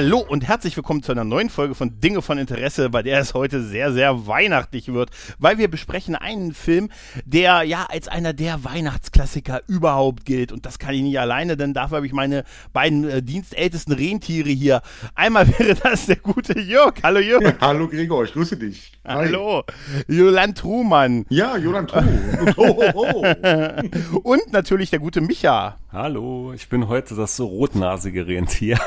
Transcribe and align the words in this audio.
Hallo 0.00 0.20
und 0.20 0.46
herzlich 0.46 0.76
willkommen 0.76 1.02
zu 1.02 1.10
einer 1.10 1.24
neuen 1.24 1.50
Folge 1.50 1.74
von 1.74 1.98
Dinge 1.98 2.22
von 2.22 2.38
Interesse, 2.38 2.88
bei 2.88 3.02
der 3.02 3.18
es 3.18 3.34
heute 3.34 3.64
sehr, 3.64 3.92
sehr 3.92 4.28
weihnachtlich 4.28 4.92
wird, 4.92 5.10
weil 5.40 5.58
wir 5.58 5.66
besprechen 5.66 6.14
einen 6.14 6.54
Film, 6.54 6.88
der 7.24 7.64
ja 7.64 7.84
als 7.90 8.06
einer 8.06 8.32
der 8.32 8.62
Weihnachtsklassiker 8.62 9.62
überhaupt 9.66 10.24
gilt. 10.24 10.52
Und 10.52 10.66
das 10.66 10.78
kann 10.78 10.94
ich 10.94 11.02
nicht 11.02 11.18
alleine, 11.18 11.56
denn 11.56 11.74
dafür 11.74 11.96
habe 11.96 12.06
ich 12.06 12.12
meine 12.12 12.44
beiden 12.72 13.10
äh, 13.10 13.24
dienstältesten 13.24 13.92
Rentiere 13.92 14.50
hier. 14.50 14.82
Einmal 15.16 15.48
wäre 15.58 15.74
das 15.74 16.06
der 16.06 16.14
gute 16.14 16.60
Jörg. 16.60 16.94
Hallo 17.02 17.18
Jörg. 17.18 17.42
Ja, 17.42 17.54
hallo 17.60 17.88
Gregor, 17.88 18.22
ich 18.22 18.32
grüße 18.34 18.56
dich. 18.56 18.92
Hi. 19.04 19.26
Hallo. 19.26 19.64
Jolan 20.06 20.54
Truhmann. 20.54 21.26
Ja, 21.28 21.56
Jolan 21.56 21.88
Truh. 21.88 21.98
und 24.22 24.52
natürlich 24.52 24.90
der 24.90 25.00
gute 25.00 25.20
Micha. 25.20 25.76
Hallo, 25.90 26.52
ich 26.52 26.68
bin 26.68 26.88
heute 26.88 27.14
das 27.14 27.34
so 27.36 27.46
rotnasige 27.46 28.26
Rentier. 28.26 28.78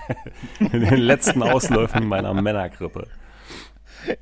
in 0.60 0.80
den 0.80 0.96
letzten 0.96 1.42
Ausläufen 1.42 2.06
meiner 2.06 2.32
Männergrippe. 2.32 3.06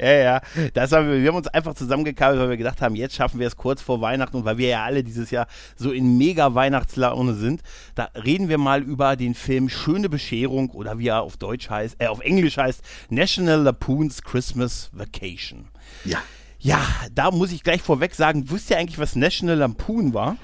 Ja, 0.00 0.12
ja. 0.12 0.40
Das 0.74 0.90
haben 0.90 1.08
wir, 1.08 1.22
wir 1.22 1.28
haben 1.28 1.36
uns 1.36 1.46
einfach 1.46 1.74
zusammengekabelt, 1.74 2.40
weil 2.40 2.50
wir 2.50 2.56
gedacht 2.56 2.82
haben, 2.82 2.96
jetzt 2.96 3.14
schaffen 3.14 3.38
wir 3.38 3.46
es 3.46 3.56
kurz 3.56 3.80
vor 3.80 4.00
Weihnachten 4.00 4.38
und 4.38 4.44
weil 4.44 4.58
wir 4.58 4.66
ja 4.66 4.84
alle 4.84 5.04
dieses 5.04 5.30
Jahr 5.30 5.46
so 5.76 5.92
in 5.92 6.18
mega 6.18 6.52
Weihnachtslaune 6.52 7.34
sind, 7.34 7.62
da 7.94 8.08
reden 8.16 8.48
wir 8.48 8.58
mal 8.58 8.82
über 8.82 9.14
den 9.14 9.34
Film 9.34 9.68
Schöne 9.68 10.08
Bescherung 10.08 10.70
oder 10.70 10.98
wie 10.98 11.06
er 11.06 11.22
auf 11.22 11.36
Deutsch 11.36 11.70
heißt, 11.70 11.96
äh, 12.00 12.08
auf 12.08 12.18
Englisch 12.18 12.56
heißt 12.56 12.82
National 13.08 13.62
Lampoon's 13.62 14.22
Christmas 14.22 14.90
Vacation. 14.92 15.68
Ja. 16.04 16.18
Ja, 16.58 16.80
da 17.14 17.30
muss 17.30 17.52
ich 17.52 17.62
gleich 17.62 17.82
vorweg 17.82 18.16
sagen, 18.16 18.50
wusst 18.50 18.70
ihr 18.70 18.78
eigentlich, 18.78 18.98
was 18.98 19.14
National 19.14 19.58
Lampoon 19.58 20.12
war? 20.12 20.36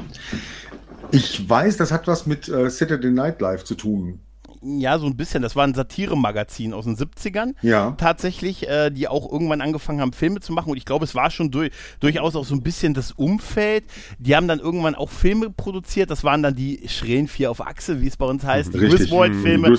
Ich 1.12 1.48
weiß, 1.48 1.76
das 1.76 1.92
hat 1.92 2.06
was 2.06 2.26
mit 2.26 2.48
äh, 2.48 2.70
Saturday 2.70 3.10
Night 3.10 3.40
Live 3.40 3.64
zu 3.64 3.74
tun 3.74 4.20
ja, 4.62 4.98
so 4.98 5.06
ein 5.06 5.16
bisschen. 5.16 5.42
Das 5.42 5.56
war 5.56 5.64
ein 5.64 5.74
Satire-Magazin 5.74 6.72
aus 6.72 6.84
den 6.84 6.96
70ern. 6.96 7.54
Ja. 7.62 7.92
Tatsächlich, 7.92 8.68
äh, 8.68 8.90
die 8.90 9.08
auch 9.08 9.30
irgendwann 9.30 9.60
angefangen 9.60 10.00
haben, 10.00 10.12
Filme 10.12 10.40
zu 10.40 10.52
machen. 10.52 10.70
Und 10.70 10.76
ich 10.76 10.84
glaube, 10.84 11.04
es 11.04 11.14
war 11.14 11.30
schon 11.30 11.50
durch, 11.50 11.72
durchaus 12.00 12.36
auch 12.36 12.44
so 12.44 12.54
ein 12.54 12.62
bisschen 12.62 12.94
das 12.94 13.12
Umfeld. 13.12 13.84
Die 14.18 14.36
haben 14.36 14.48
dann 14.48 14.60
irgendwann 14.60 14.94
auch 14.94 15.10
Filme 15.10 15.50
produziert. 15.50 16.10
Das 16.10 16.24
waren 16.24 16.42
dann 16.42 16.54
die 16.54 16.88
schrillen 16.88 17.28
vier 17.28 17.50
auf 17.50 17.60
Achse, 17.60 18.00
wie 18.00 18.06
es 18.06 18.16
bei 18.16 18.26
uns 18.26 18.44
heißt. 18.44 18.72
Die 18.72 18.78
Griswold-Filme. 18.78 19.76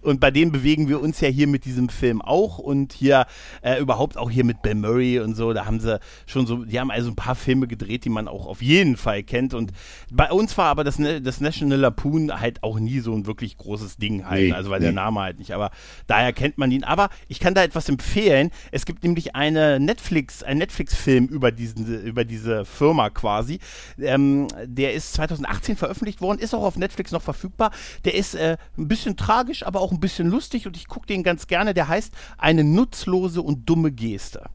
Und 0.00 0.18
bei 0.18 0.30
denen 0.30 0.50
bewegen 0.50 0.88
wir 0.88 1.00
uns 1.00 1.20
ja 1.20 1.28
hier 1.28 1.46
mit 1.46 1.64
diesem 1.64 1.88
Film 1.88 2.22
auch. 2.22 2.58
Und 2.58 2.92
hier 2.92 3.26
äh, 3.60 3.78
überhaupt 3.80 4.16
auch 4.16 4.30
hier 4.30 4.44
mit 4.44 4.62
Bill 4.62 4.74
Murray 4.74 5.20
und 5.20 5.34
so. 5.34 5.52
Da 5.52 5.66
haben 5.66 5.80
sie 5.80 6.00
schon 6.26 6.46
so, 6.46 6.64
die 6.64 6.80
haben 6.80 6.90
also 6.90 7.10
ein 7.10 7.16
paar 7.16 7.34
Filme 7.34 7.66
gedreht, 7.66 8.04
die 8.04 8.10
man 8.10 8.28
auch 8.28 8.46
auf 8.46 8.62
jeden 8.62 8.96
Fall 8.96 9.22
kennt. 9.22 9.52
Und 9.52 9.72
bei 10.10 10.30
uns 10.32 10.56
war 10.56 10.66
aber 10.66 10.84
das, 10.84 10.96
das 11.22 11.40
National 11.40 11.78
Lapoon 11.78 12.40
halt 12.40 12.62
auch 12.62 12.78
nie 12.78 13.00
so 13.00 13.12
ein 13.12 13.26
wirklich 13.26 13.56
großes 13.58 13.96
Ding 13.98 14.21
halten, 14.26 14.48
nee, 14.48 14.52
also 14.52 14.70
weil 14.70 14.80
nee. 14.80 14.86
der 14.86 14.92
Name 14.92 15.20
halt 15.20 15.38
nicht, 15.38 15.52
aber 15.52 15.70
daher 16.06 16.32
kennt 16.32 16.58
man 16.58 16.70
ihn. 16.70 16.84
Aber 16.84 17.08
ich 17.28 17.40
kann 17.40 17.54
da 17.54 17.62
etwas 17.62 17.88
empfehlen. 17.88 18.50
Es 18.70 18.84
gibt 18.84 19.02
nämlich 19.02 19.34
eine 19.34 19.80
Netflix, 19.80 20.42
ein 20.42 20.58
Netflix-Film 20.58 21.26
über 21.26 21.52
diesen, 21.52 22.02
über 22.02 22.24
diese 22.24 22.64
Firma 22.64 23.10
quasi. 23.10 23.58
Ähm, 23.98 24.48
der 24.64 24.94
ist 24.94 25.12
2018 25.14 25.76
veröffentlicht 25.76 26.20
worden, 26.20 26.38
ist 26.38 26.54
auch 26.54 26.64
auf 26.64 26.76
Netflix 26.76 27.12
noch 27.12 27.22
verfügbar. 27.22 27.70
Der 28.04 28.14
ist 28.14 28.34
äh, 28.34 28.56
ein 28.78 28.88
bisschen 28.88 29.16
tragisch, 29.16 29.64
aber 29.66 29.80
auch 29.80 29.92
ein 29.92 30.00
bisschen 30.00 30.28
lustig 30.28 30.66
und 30.66 30.76
ich 30.76 30.88
gucke 30.88 31.06
den 31.06 31.22
ganz 31.22 31.46
gerne. 31.46 31.74
Der 31.74 31.88
heißt 31.88 32.12
Eine 32.38 32.64
nutzlose 32.64 33.42
und 33.42 33.68
dumme 33.68 33.92
Geste. 33.92 34.50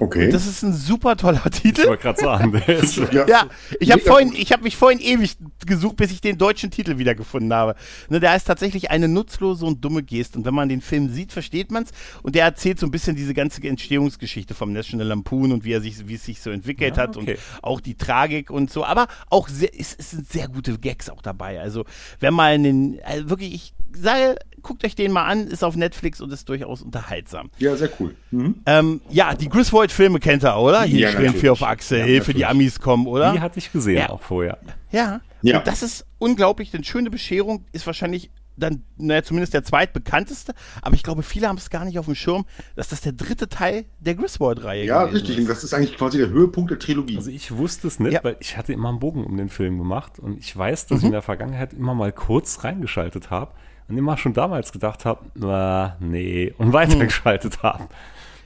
Okay. 0.00 0.24
Und 0.26 0.34
das 0.34 0.46
ist 0.46 0.62
ein 0.62 0.72
super 0.72 1.14
toller 1.14 1.42
Titel. 1.50 1.82
Ich 1.82 1.86
wollte 1.86 2.02
gerade 2.02 2.20
sagen, 2.20 2.52
der 2.52 2.68
ist 2.82 2.96
ja, 2.96 3.26
ja, 3.26 3.46
ich 3.78 3.92
habe 3.92 4.00
vorhin, 4.00 4.32
ich 4.34 4.50
habe 4.50 4.62
mich 4.62 4.74
vorhin 4.74 4.98
ewig 4.98 5.36
gesucht, 5.66 5.96
bis 5.96 6.10
ich 6.10 6.22
den 6.22 6.38
deutschen 6.38 6.70
Titel 6.70 6.96
wiedergefunden 6.96 7.52
habe. 7.52 7.74
Ne, 8.08 8.18
der 8.18 8.30
heißt 8.30 8.46
tatsächlich 8.46 8.90
eine 8.90 9.08
nutzlose 9.08 9.66
und 9.66 9.84
dumme 9.84 10.02
Geste. 10.02 10.38
Und 10.38 10.46
wenn 10.46 10.54
man 10.54 10.70
den 10.70 10.80
Film 10.80 11.10
sieht, 11.10 11.32
versteht 11.32 11.70
man 11.70 11.82
es. 11.82 11.90
Und 12.22 12.34
der 12.34 12.44
erzählt 12.44 12.80
so 12.80 12.86
ein 12.86 12.90
bisschen 12.90 13.14
diese 13.14 13.34
ganze 13.34 13.62
Entstehungsgeschichte 13.62 14.54
vom 14.54 14.72
National 14.72 15.06
Lampoon 15.06 15.52
und 15.52 15.64
wie 15.64 15.72
er 15.72 15.82
sich, 15.82 16.08
wie 16.08 16.14
es 16.14 16.24
sich 16.24 16.40
so 16.40 16.50
entwickelt 16.50 16.96
ja, 16.96 17.02
hat 17.02 17.18
okay. 17.18 17.32
und 17.32 17.62
auch 17.62 17.80
die 17.80 17.94
Tragik 17.94 18.50
und 18.50 18.70
so. 18.70 18.86
Aber 18.86 19.06
auch 19.28 19.48
sehr, 19.48 19.78
es, 19.78 19.94
es 19.98 20.12
sind 20.12 20.26
sehr 20.26 20.48
gute 20.48 20.78
Gags 20.78 21.10
auch 21.10 21.20
dabei. 21.20 21.60
Also 21.60 21.84
wenn 22.20 22.32
man 22.32 22.46
einen, 22.46 23.00
also 23.04 23.28
wirklich, 23.28 23.54
ich 23.54 23.74
sage, 23.92 24.36
guckt 24.62 24.84
euch 24.84 24.94
den 24.94 25.12
mal 25.12 25.24
an, 25.24 25.46
ist 25.46 25.64
auf 25.64 25.76
Netflix 25.76 26.20
und 26.20 26.32
ist 26.32 26.48
durchaus 26.48 26.82
unterhaltsam. 26.82 27.50
Ja, 27.58 27.76
sehr 27.76 27.90
cool. 27.98 28.14
Mhm. 28.30 28.56
Ähm, 28.66 29.00
ja, 29.10 29.34
die 29.34 29.48
Griswold-Filme 29.48 30.20
kennt 30.20 30.44
ihr, 30.44 30.56
oder? 30.56 30.82
Hier 30.82 31.00
ja, 31.00 31.10
stehen 31.10 31.34
vier 31.34 31.52
auf 31.52 31.62
Achse, 31.62 31.98
ja, 31.98 32.04
Hilfe, 32.04 32.34
die 32.34 32.46
Amis 32.46 32.80
kommen, 32.80 33.06
oder? 33.06 33.32
Die 33.32 33.40
hatte 33.40 33.58
ich 33.58 33.72
gesehen 33.72 33.98
ja. 33.98 34.10
auch 34.10 34.22
vorher. 34.22 34.58
Ja. 34.90 35.20
ja. 35.42 35.58
Und 35.58 35.66
das 35.66 35.82
ist 35.82 36.06
unglaublich, 36.18 36.70
denn 36.70 36.84
Schöne 36.84 37.10
Bescherung 37.10 37.64
ist 37.72 37.86
wahrscheinlich 37.86 38.30
dann, 38.60 38.82
naja, 38.96 39.22
zumindest 39.22 39.54
der 39.54 39.64
zweitbekannteste, 39.64 40.54
aber 40.82 40.94
ich 40.94 41.02
glaube, 41.02 41.22
viele 41.22 41.48
haben 41.48 41.56
es 41.56 41.70
gar 41.70 41.84
nicht 41.84 41.98
auf 41.98 42.04
dem 42.04 42.14
Schirm, 42.14 42.44
dass 42.76 42.88
das 42.88 43.00
der 43.00 43.12
dritte 43.12 43.48
Teil 43.48 43.86
der 43.98 44.14
Griswold-Reihe 44.14 44.84
Ja, 44.84 45.04
richtig, 45.04 45.30
ist. 45.30 45.38
und 45.38 45.48
das 45.48 45.64
ist 45.64 45.72
eigentlich 45.72 45.96
quasi 45.96 46.18
der 46.18 46.28
Höhepunkt 46.28 46.70
der 46.70 46.78
Trilogie. 46.78 47.16
Also 47.16 47.30
ich 47.30 47.56
wusste 47.56 47.88
es 47.88 47.98
nicht, 47.98 48.12
ja. 48.12 48.20
weil 48.22 48.36
ich 48.40 48.56
hatte 48.56 48.72
immer 48.72 48.90
einen 48.90 49.00
Bogen 49.00 49.24
um 49.24 49.36
den 49.36 49.48
Film 49.48 49.78
gemacht 49.78 50.18
und 50.18 50.38
ich 50.38 50.54
weiß, 50.54 50.86
dass 50.86 50.98
mhm. 50.98 50.98
ich 50.98 51.04
in 51.06 51.12
der 51.12 51.22
Vergangenheit 51.22 51.72
immer 51.72 51.94
mal 51.94 52.12
kurz 52.12 52.62
reingeschaltet 52.62 53.30
habe 53.30 53.52
und 53.90 53.98
immer 53.98 54.16
schon 54.16 54.32
damals 54.32 54.72
gedacht 54.72 55.04
habe, 55.04 55.20
na, 55.34 55.96
nee, 56.00 56.54
und 56.58 56.72
weitergeschaltet 56.72 57.56
hm. 57.56 57.62
haben. 57.62 57.88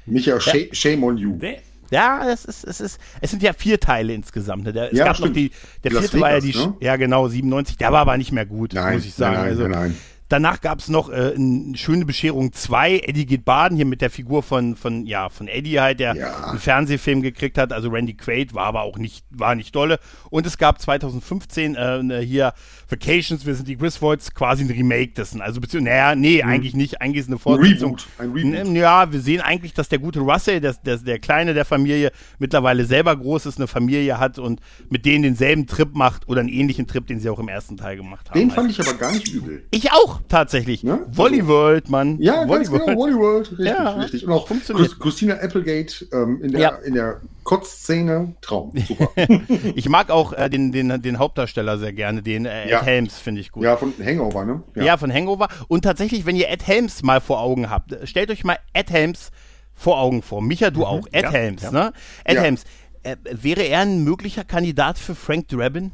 Micha, 0.06 0.36
ja. 0.38 0.64
shame 0.72 1.04
on 1.04 1.16
you. 1.16 1.36
Nee. 1.40 1.58
Ja, 1.90 2.28
es 2.28 2.44
ist, 2.44 2.64
es 2.64 2.80
ist, 2.80 3.00
es 3.20 3.30
sind 3.30 3.42
ja 3.42 3.52
vier 3.52 3.78
Teile 3.78 4.14
insgesamt. 4.14 4.64
Ne? 4.64 4.72
Der, 4.72 4.92
es 4.92 4.98
ja, 4.98 5.04
gab 5.04 5.16
stimmt. 5.16 5.30
noch 5.30 5.34
die, 5.34 5.50
der 5.84 5.92
vierte 5.92 6.20
war 6.20 6.32
ja 6.32 6.40
die, 6.40 6.56
ne? 6.56 6.74
ja 6.80 6.96
genau, 6.96 7.28
97, 7.28 7.76
der 7.76 7.92
war 7.92 8.00
aber 8.00 8.16
nicht 8.16 8.32
mehr 8.32 8.46
gut, 8.46 8.72
nein, 8.72 8.94
muss 8.94 9.04
ich 9.04 9.14
sagen. 9.14 9.34
Nein, 9.34 9.42
nein, 9.42 9.50
also, 9.50 9.68
nein. 9.68 9.96
Danach 10.28 10.60
gab 10.60 10.78
es 10.78 10.88
noch 10.88 11.10
äh, 11.10 11.34
eine 11.36 11.76
schöne 11.76 12.06
Bescherung 12.06 12.52
2. 12.52 13.00
Eddie 13.00 13.26
geht 13.26 13.44
baden, 13.44 13.76
hier 13.76 13.84
mit 13.84 14.00
der 14.00 14.10
Figur 14.10 14.42
von, 14.42 14.74
von, 14.74 15.06
ja, 15.06 15.28
von 15.28 15.48
Eddie 15.48 15.80
halt, 15.80 16.00
der 16.00 16.16
ja. 16.16 16.44
einen 16.46 16.58
Fernsehfilm 16.58 17.20
gekriegt 17.20 17.58
hat. 17.58 17.72
Also 17.72 17.90
Randy 17.90 18.14
Quaid 18.14 18.54
war 18.54 18.66
aber 18.66 18.82
auch 18.82 18.96
nicht, 18.96 19.24
war 19.30 19.54
nicht 19.54 19.74
dolle. 19.74 19.98
Und 20.30 20.46
es 20.46 20.56
gab 20.56 20.80
2015 20.80 21.74
äh, 21.74 22.02
ne, 22.02 22.20
hier 22.20 22.54
Vacations, 22.88 23.44
wir 23.44 23.54
sind 23.54 23.68
die 23.68 23.76
Griswolds, 23.76 24.32
quasi 24.34 24.64
ein 24.64 24.70
Remake 24.70 25.12
dessen. 25.12 25.42
Also 25.42 25.60
beziehungsweise, 25.60 25.94
naja, 25.94 26.14
nee, 26.14 26.42
mhm. 26.42 26.48
eigentlich 26.48 26.74
nicht. 26.74 27.02
Eigentlich 27.02 27.20
ist 27.20 27.28
eine 27.28 27.38
Fortsetzung. 27.38 27.98
Ein 28.18 28.30
Reboot. 28.30 28.46
Ein 28.46 28.54
Reboot. 28.54 28.76
Ja, 28.76 29.12
wir 29.12 29.20
sehen 29.20 29.40
eigentlich, 29.42 29.74
dass 29.74 29.88
der 29.90 29.98
gute 29.98 30.20
Russell, 30.20 30.60
der, 30.60 30.74
der, 30.74 30.96
der 30.98 31.18
Kleine 31.18 31.52
der 31.52 31.66
Familie, 31.66 32.12
mittlerweile 32.38 32.86
selber 32.86 33.14
groß 33.14 33.46
ist, 33.46 33.58
eine 33.58 33.66
Familie 33.66 34.18
hat 34.18 34.38
und 34.38 34.60
mit 34.88 35.04
denen 35.04 35.22
denselben 35.22 35.66
Trip 35.66 35.94
macht 35.94 36.28
oder 36.28 36.40
einen 36.40 36.48
ähnlichen 36.48 36.86
Trip, 36.86 37.06
den 37.06 37.20
sie 37.20 37.28
auch 37.28 37.38
im 37.38 37.48
ersten 37.48 37.76
Teil 37.76 37.96
gemacht 37.96 38.30
haben. 38.30 38.38
Den 38.38 38.50
fand 38.50 38.70
ich 38.70 38.80
aber 38.80 38.94
gar 38.94 39.12
nicht 39.12 39.28
übel. 39.28 39.64
Ich 39.70 39.92
auch 39.92 40.13
tatsächlich. 40.28 40.82
Ja? 40.82 41.00
Volley 41.10 41.46
World, 41.46 41.88
Mann. 41.88 42.18
Ja, 42.20 42.48
Volley 42.48 42.64
ganz 42.64 42.70
genau, 42.70 42.98
Volley 42.98 43.14
World. 43.14 43.50
Richtig, 43.50 43.66
ja, 43.66 43.90
richtig. 43.90 44.26
Und 44.26 44.32
auch 44.32 44.48
funktioniert. 44.48 44.98
Christina 45.00 45.34
Applegate 45.34 46.06
ähm, 46.12 46.42
in 46.42 46.52
der, 46.52 46.60
ja. 46.60 46.68
in 46.84 46.94
der 46.94 47.20
Kotzszene, 47.44 48.34
Traum. 48.40 48.72
Super. 48.74 49.10
ich 49.74 49.88
mag 49.88 50.10
auch 50.10 50.32
äh, 50.32 50.48
den, 50.48 50.72
den, 50.72 51.02
den 51.02 51.18
Hauptdarsteller 51.18 51.78
sehr 51.78 51.92
gerne, 51.92 52.22
den 52.22 52.46
äh, 52.46 52.68
ja. 52.68 52.80
Ed 52.80 52.86
Helms, 52.86 53.18
finde 53.18 53.40
ich 53.40 53.52
gut. 53.52 53.64
Ja, 53.64 53.76
von 53.76 53.92
Hangover, 54.02 54.44
ne? 54.44 54.62
Ja. 54.74 54.84
ja, 54.84 54.96
von 54.96 55.12
Hangover. 55.12 55.48
Und 55.68 55.82
tatsächlich, 55.82 56.26
wenn 56.26 56.36
ihr 56.36 56.48
Ed 56.48 56.66
Helms 56.66 57.02
mal 57.02 57.20
vor 57.20 57.40
Augen 57.40 57.70
habt, 57.70 57.96
stellt 58.04 58.30
euch 58.30 58.44
mal 58.44 58.58
Ed 58.72 58.90
Helms 58.90 59.30
vor 59.74 60.00
Augen 60.00 60.22
vor. 60.22 60.40
Micha, 60.42 60.70
du 60.70 60.80
mhm. 60.80 60.86
auch. 60.86 61.06
Ed 61.12 61.30
Helms, 61.30 61.70
ne? 61.70 61.92
Ed 62.24 62.38
Helms. 62.38 62.64
Äh, 63.02 63.16
wäre 63.24 63.62
er 63.62 63.80
ein 63.80 64.02
möglicher 64.02 64.44
Kandidat 64.44 64.98
für 64.98 65.14
Frank 65.14 65.48
Drabin? 65.48 65.92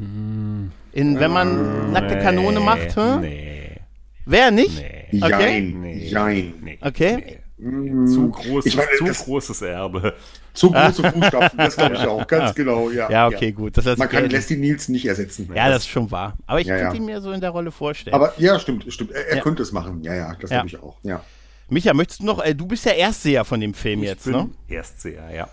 Mm. 0.00 0.70
In, 0.92 1.20
wenn 1.20 1.30
man 1.30 1.92
nackte 1.92 2.18
Kanone 2.18 2.60
macht? 2.60 2.96
Hm? 2.96 3.20
Nee. 3.20 3.76
Wer 4.24 4.50
nicht? 4.50 4.82
Nee. 5.12 5.22
Okay. 5.22 5.30
Jein. 5.30 5.80
Nee. 5.80 6.08
Jein. 6.08 6.54
Nee. 6.62 6.78
Okay. 6.80 7.16
Nee. 7.16 8.06
Zu, 8.06 8.30
großes, 8.30 8.74
meine, 8.74 8.88
zu 9.14 9.24
großes 9.24 9.62
Erbe. 9.62 10.14
Zu 10.54 10.70
große 10.70 11.12
Fußstapfen, 11.12 11.58
das 11.58 11.76
glaube 11.76 11.94
ich 11.94 12.00
auch, 12.00 12.26
ganz 12.26 12.54
genau, 12.56 12.88
ja. 12.88 13.10
Ja, 13.10 13.26
okay, 13.26 13.46
ja. 13.46 13.50
gut. 13.50 13.76
Das 13.76 13.84
heißt, 13.84 13.98
Man 13.98 14.08
kann 14.08 14.30
Leslie 14.30 14.56
Nielsen 14.56 14.92
nicht 14.92 15.04
ersetzen. 15.04 15.46
Ja, 15.54 15.68
das 15.68 15.82
ist 15.82 15.88
schon 15.88 16.10
wahr. 16.10 16.38
Aber 16.46 16.60
ich 16.60 16.66
ja, 16.66 16.78
könnte 16.78 16.96
ihn 16.96 17.04
mir 17.04 17.20
so 17.20 17.32
in 17.32 17.40
der 17.42 17.50
Rolle 17.50 17.70
vorstellen. 17.70 18.14
Aber 18.14 18.32
ja, 18.38 18.58
stimmt, 18.58 18.90
stimmt. 18.90 19.10
Er, 19.12 19.28
er 19.28 19.40
könnte 19.42 19.62
es 19.62 19.72
machen. 19.72 20.02
Ja, 20.02 20.14
ja, 20.14 20.34
das 20.40 20.48
glaube 20.48 20.68
ich 20.68 20.78
auch. 20.80 20.96
Ja. 21.02 21.22
Micha, 21.68 21.92
möchtest 21.92 22.20
du 22.20 22.24
noch, 22.24 22.42
äh, 22.42 22.54
du 22.54 22.66
bist 22.66 22.86
ja 22.86 22.92
Erstseher 22.92 23.44
von 23.44 23.60
dem 23.60 23.74
Film 23.74 24.02
ich 24.02 24.08
jetzt, 24.08 24.24
bin 24.24 24.32
ne? 24.32 24.50
Erstseher, 24.66 25.30
ja. 25.30 25.48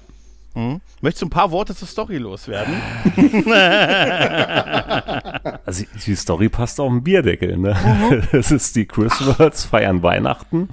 Hm? 0.58 0.82
Möchtest 1.02 1.22
du 1.22 1.28
ein 1.28 1.30
paar 1.30 1.52
Worte 1.52 1.76
zur 1.76 1.88
Story 1.88 2.18
loswerden? 2.18 2.74
also 5.68 5.84
die 6.04 6.16
Story 6.16 6.50
passt 6.50 6.80
auf 6.80 6.90
den 6.90 7.04
Bierdeckel. 7.04 7.58
Ne? 7.58 7.76
Mhm. 7.76 8.24
Es 8.32 8.50
ist 8.50 8.76
die 8.76 8.88
Christmas, 8.88 9.66
feiern 9.66 10.02
Weihnachten 10.02 10.70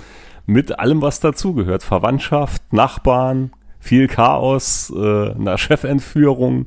mit 0.46 0.78
allem, 0.78 1.02
was 1.02 1.20
dazugehört. 1.20 1.82
Verwandtschaft, 1.82 2.72
Nachbarn, 2.72 3.52
viel 3.78 4.08
Chaos, 4.08 4.90
äh, 4.96 5.32
einer 5.32 5.58
Chefentführung. 5.58 6.64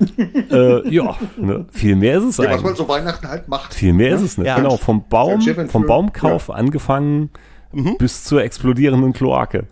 äh, 0.50 0.92
ja, 0.92 1.14
ne, 1.36 1.66
viel 1.70 1.94
mehr 1.94 2.18
ist 2.18 2.24
es 2.24 2.38
ja, 2.38 2.46
eigentlich. 2.46 2.56
Was 2.56 2.64
man 2.64 2.74
so 2.74 2.88
Weihnachten 2.88 3.28
halt 3.28 3.46
macht. 3.46 3.74
Viel 3.74 3.92
mehr 3.92 4.16
ist 4.16 4.22
es 4.22 4.38
nicht. 4.38 4.48
Ja. 4.48 4.56
Genau, 4.56 4.76
vom 4.76 5.04
Baum, 5.08 5.40
vom 5.68 5.86
Baumkauf 5.86 6.48
ja. 6.48 6.54
angefangen 6.54 7.30
mhm. 7.70 7.96
bis 7.98 8.24
zur 8.24 8.42
explodierenden 8.42 9.12
Kloake. 9.12 9.68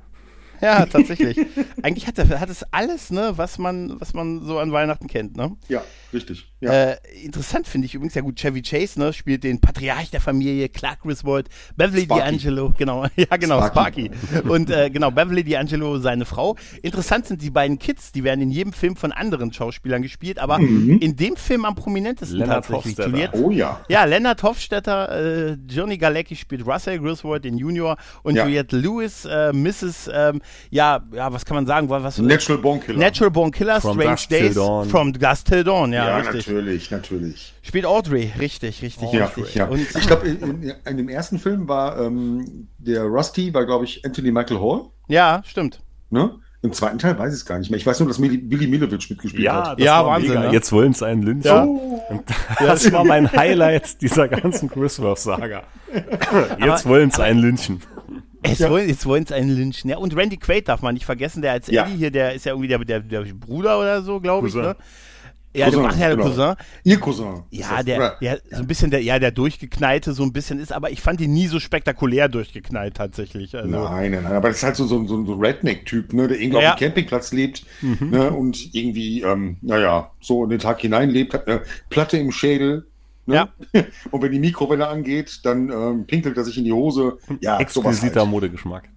Ja, 0.60 0.86
tatsächlich. 0.86 1.38
Eigentlich 1.82 2.06
hat, 2.06 2.18
er, 2.18 2.40
hat 2.40 2.50
es 2.50 2.64
alles, 2.72 3.10
ne, 3.10 3.32
was 3.36 3.58
man, 3.58 4.00
was 4.00 4.14
man 4.14 4.44
so 4.44 4.58
an 4.58 4.72
Weihnachten 4.72 5.06
kennt, 5.06 5.36
ne? 5.36 5.56
Ja, 5.68 5.82
richtig. 6.12 6.46
Ja. 6.60 6.72
Äh, 6.72 6.96
interessant 7.22 7.66
finde 7.66 7.86
ich 7.86 7.94
übrigens, 7.94 8.14
ja 8.14 8.22
gut, 8.22 8.36
Chevy 8.36 8.62
Chase, 8.62 8.98
ne, 8.98 9.12
spielt 9.12 9.44
den 9.44 9.60
Patriarch 9.60 10.10
der 10.10 10.20
Familie, 10.20 10.68
Clark 10.68 11.02
Griswold, 11.02 11.48
Beverly 11.76 12.04
D'Angelo, 12.04 12.72
genau, 12.76 13.06
ja 13.16 13.36
genau, 13.36 13.64
Sparky. 13.66 14.10
Sparky. 14.12 14.48
Und 14.48 14.70
äh, 14.70 14.90
genau, 14.90 15.10
Beverly 15.10 15.42
D'Angelo, 15.42 15.98
seine 16.00 16.24
Frau. 16.24 16.56
Interessant 16.82 17.26
sind 17.26 17.42
die 17.42 17.50
beiden 17.50 17.78
Kids, 17.78 18.10
die 18.12 18.24
werden 18.24 18.40
in 18.40 18.50
jedem 18.50 18.72
Film 18.72 18.96
von 18.96 19.12
anderen 19.12 19.52
Schauspielern 19.52 20.02
gespielt, 20.02 20.38
aber 20.38 20.58
mhm. 20.58 20.98
in 20.98 21.16
dem 21.16 21.36
Film 21.36 21.64
am 21.64 21.74
prominentesten 21.74 22.38
Leonard 22.38 22.66
tatsächlich. 22.66 22.98
Juliet, 23.06 23.30
oh 23.34 23.50
ja. 23.50 23.80
Ja, 23.88 24.04
Leonard 24.04 24.42
Hofstetter, 24.42 25.50
äh, 25.50 25.56
Johnny 25.68 25.96
Galecki 25.96 26.34
spielt 26.34 26.66
Russell 26.66 26.98
Griswold, 26.98 27.44
den 27.44 27.56
Junior, 27.56 27.96
und 28.22 28.34
ja. 28.34 28.44
Juliette 28.44 28.76
Lewis, 28.76 29.24
äh, 29.24 29.52
Mrs., 29.52 30.10
ähm, 30.12 30.40
ja, 30.70 31.00
ja, 31.12 31.32
was 31.32 31.44
kann 31.44 31.54
man 31.54 31.66
sagen? 31.66 31.88
Was, 31.88 32.18
Natural 32.18 32.58
Born 32.58 32.80
Killer. 32.80 32.98
Natural 32.98 33.30
Born 33.30 33.50
Killer, 33.50 33.80
From 33.80 33.98
Strange 34.00 34.10
Dusk 34.10 34.28
Days, 34.28 34.90
From 34.90 35.12
Dust 35.12 35.46
Till 35.46 35.64
Dawn, 35.64 35.92
ja, 35.92 35.97
ja 36.06 36.16
richtig. 36.18 36.46
natürlich, 36.46 36.90
natürlich. 36.90 37.54
Spielt 37.62 37.86
Audrey, 37.86 38.32
richtig, 38.38 38.82
richtig. 38.82 39.12
Ja, 39.12 39.26
richtig. 39.26 39.54
ja. 39.54 39.66
Und 39.66 39.80
ich 39.80 40.06
glaube, 40.06 40.28
in, 40.28 40.62
in, 40.62 40.74
in, 40.84 40.96
dem 40.96 41.08
ersten 41.08 41.38
Film 41.38 41.68
war 41.68 42.00
ähm, 42.00 42.68
der 42.78 43.04
Rusty, 43.04 43.52
war 43.54 43.66
glaube 43.66 43.84
ich 43.84 44.04
Anthony 44.04 44.30
Michael 44.30 44.60
Hall. 44.60 44.86
Ja, 45.08 45.42
stimmt. 45.44 45.80
Ne? 46.10 46.38
Im 46.60 46.72
zweiten 46.72 46.98
Teil 46.98 47.16
weiß 47.16 47.32
ich 47.32 47.40
es 47.40 47.46
gar 47.46 47.58
nicht 47.58 47.70
mehr. 47.70 47.78
Ich 47.78 47.86
weiß 47.86 48.00
nur, 48.00 48.08
dass 48.08 48.20
Willy 48.20 48.66
Milovic 48.66 49.08
mitgespielt 49.08 49.44
ja, 49.44 49.68
hat. 49.68 49.78
Das 49.78 49.86
ja, 49.86 50.04
war 50.04 50.14
Wahnsinn. 50.14 50.40
Ne? 50.40 50.50
Jetzt 50.50 50.72
wollen 50.72 50.92
sie 50.92 51.06
einen 51.06 51.22
Lynch. 51.22 51.44
Ja. 51.44 51.66
Das 52.58 52.90
war 52.90 53.04
mein 53.04 53.30
Highlight 53.30 54.00
dieser 54.00 54.28
ganzen 54.28 54.68
Christmas-Saga. 54.68 55.62
Jetzt 56.58 56.86
wollen 56.86 57.10
sie 57.10 57.22
einen 57.22 57.40
lynchen. 57.40 57.82
Es 58.42 58.60
ja. 58.60 58.70
wollen, 58.70 58.88
jetzt 58.88 59.04
wollen 59.06 59.24
es 59.24 59.32
einen 59.32 59.50
lynchen. 59.50 59.90
Ja, 59.90 59.98
und 59.98 60.16
Randy 60.16 60.36
Quaid 60.36 60.68
darf 60.68 60.82
man 60.82 60.94
nicht 60.94 61.04
vergessen, 61.04 61.42
der 61.42 61.52
als 61.52 61.68
Eddie 61.68 61.96
hier, 61.96 62.10
der 62.10 62.34
ist 62.34 62.46
ja 62.46 62.52
irgendwie 62.52 62.68
der, 62.68 62.78
der, 62.78 63.00
der 63.00 63.20
Bruder 63.34 63.78
oder 63.78 64.02
so, 64.02 64.20
glaube 64.20 64.48
ich. 64.48 64.54
Ne? 64.54 64.74
Ja, 65.54 65.66
Cousin, 65.66 65.86
ach, 65.86 65.92
ja, 65.92 66.08
der 66.08 66.16
genau. 66.16 66.28
Cousin. 66.28 66.54
Ihr 66.84 67.00
Cousin. 67.00 67.42
Ja, 67.50 67.82
der, 67.82 68.16
ja, 68.20 68.36
so 68.50 68.56
ein 68.56 68.66
bisschen 68.66 68.90
der, 68.90 69.02
ja, 69.02 69.18
der 69.18 69.30
durchgeknallte 69.30 70.12
so 70.12 70.22
ein 70.22 70.32
bisschen 70.32 70.60
ist, 70.60 70.72
aber 70.72 70.90
ich 70.90 71.00
fand 71.00 71.20
ihn 71.20 71.32
nie 71.32 71.46
so 71.46 71.58
spektakulär 71.58 72.28
durchgeknallt 72.28 72.94
tatsächlich. 72.94 73.56
Also. 73.56 73.68
Nein, 73.68 74.12
nein, 74.12 74.22
nein, 74.24 74.32
aber 74.32 74.48
das 74.48 74.58
ist 74.58 74.62
halt 74.62 74.76
so, 74.76 74.86
so, 74.86 75.06
so 75.06 75.16
ein 75.16 75.40
Redneck-Typ, 75.40 76.12
ne, 76.12 76.28
der 76.28 76.38
irgendwie 76.38 76.62
ja. 76.62 76.72
auf 76.72 76.78
dem 76.78 76.86
Campingplatz 76.86 77.32
lebt, 77.32 77.64
mhm. 77.80 78.10
ne, 78.10 78.30
und 78.30 78.74
irgendwie, 78.74 79.22
ähm, 79.22 79.56
naja, 79.62 80.10
so 80.20 80.44
in 80.44 80.50
den 80.50 80.60
Tag 80.60 80.80
hinein 80.80 81.10
lebt, 81.10 81.34
hat 81.34 81.48
eine 81.48 81.62
Platte 81.88 82.18
im 82.18 82.30
Schädel, 82.30 82.86
Ne? 83.28 83.34
Ja. 83.34 83.84
Und 84.10 84.22
wenn 84.22 84.32
die 84.32 84.38
Mikrowelle 84.38 84.88
angeht, 84.88 85.40
dann 85.42 85.70
ähm, 85.70 86.06
pinkelt 86.06 86.38
er 86.38 86.44
sich 86.44 86.56
in 86.56 86.64
die 86.64 86.72
Hose. 86.72 87.18
Ja, 87.42 87.58
Exquisiter 87.58 88.20
halt. 88.20 88.30
Modegeschmack. 88.30 88.88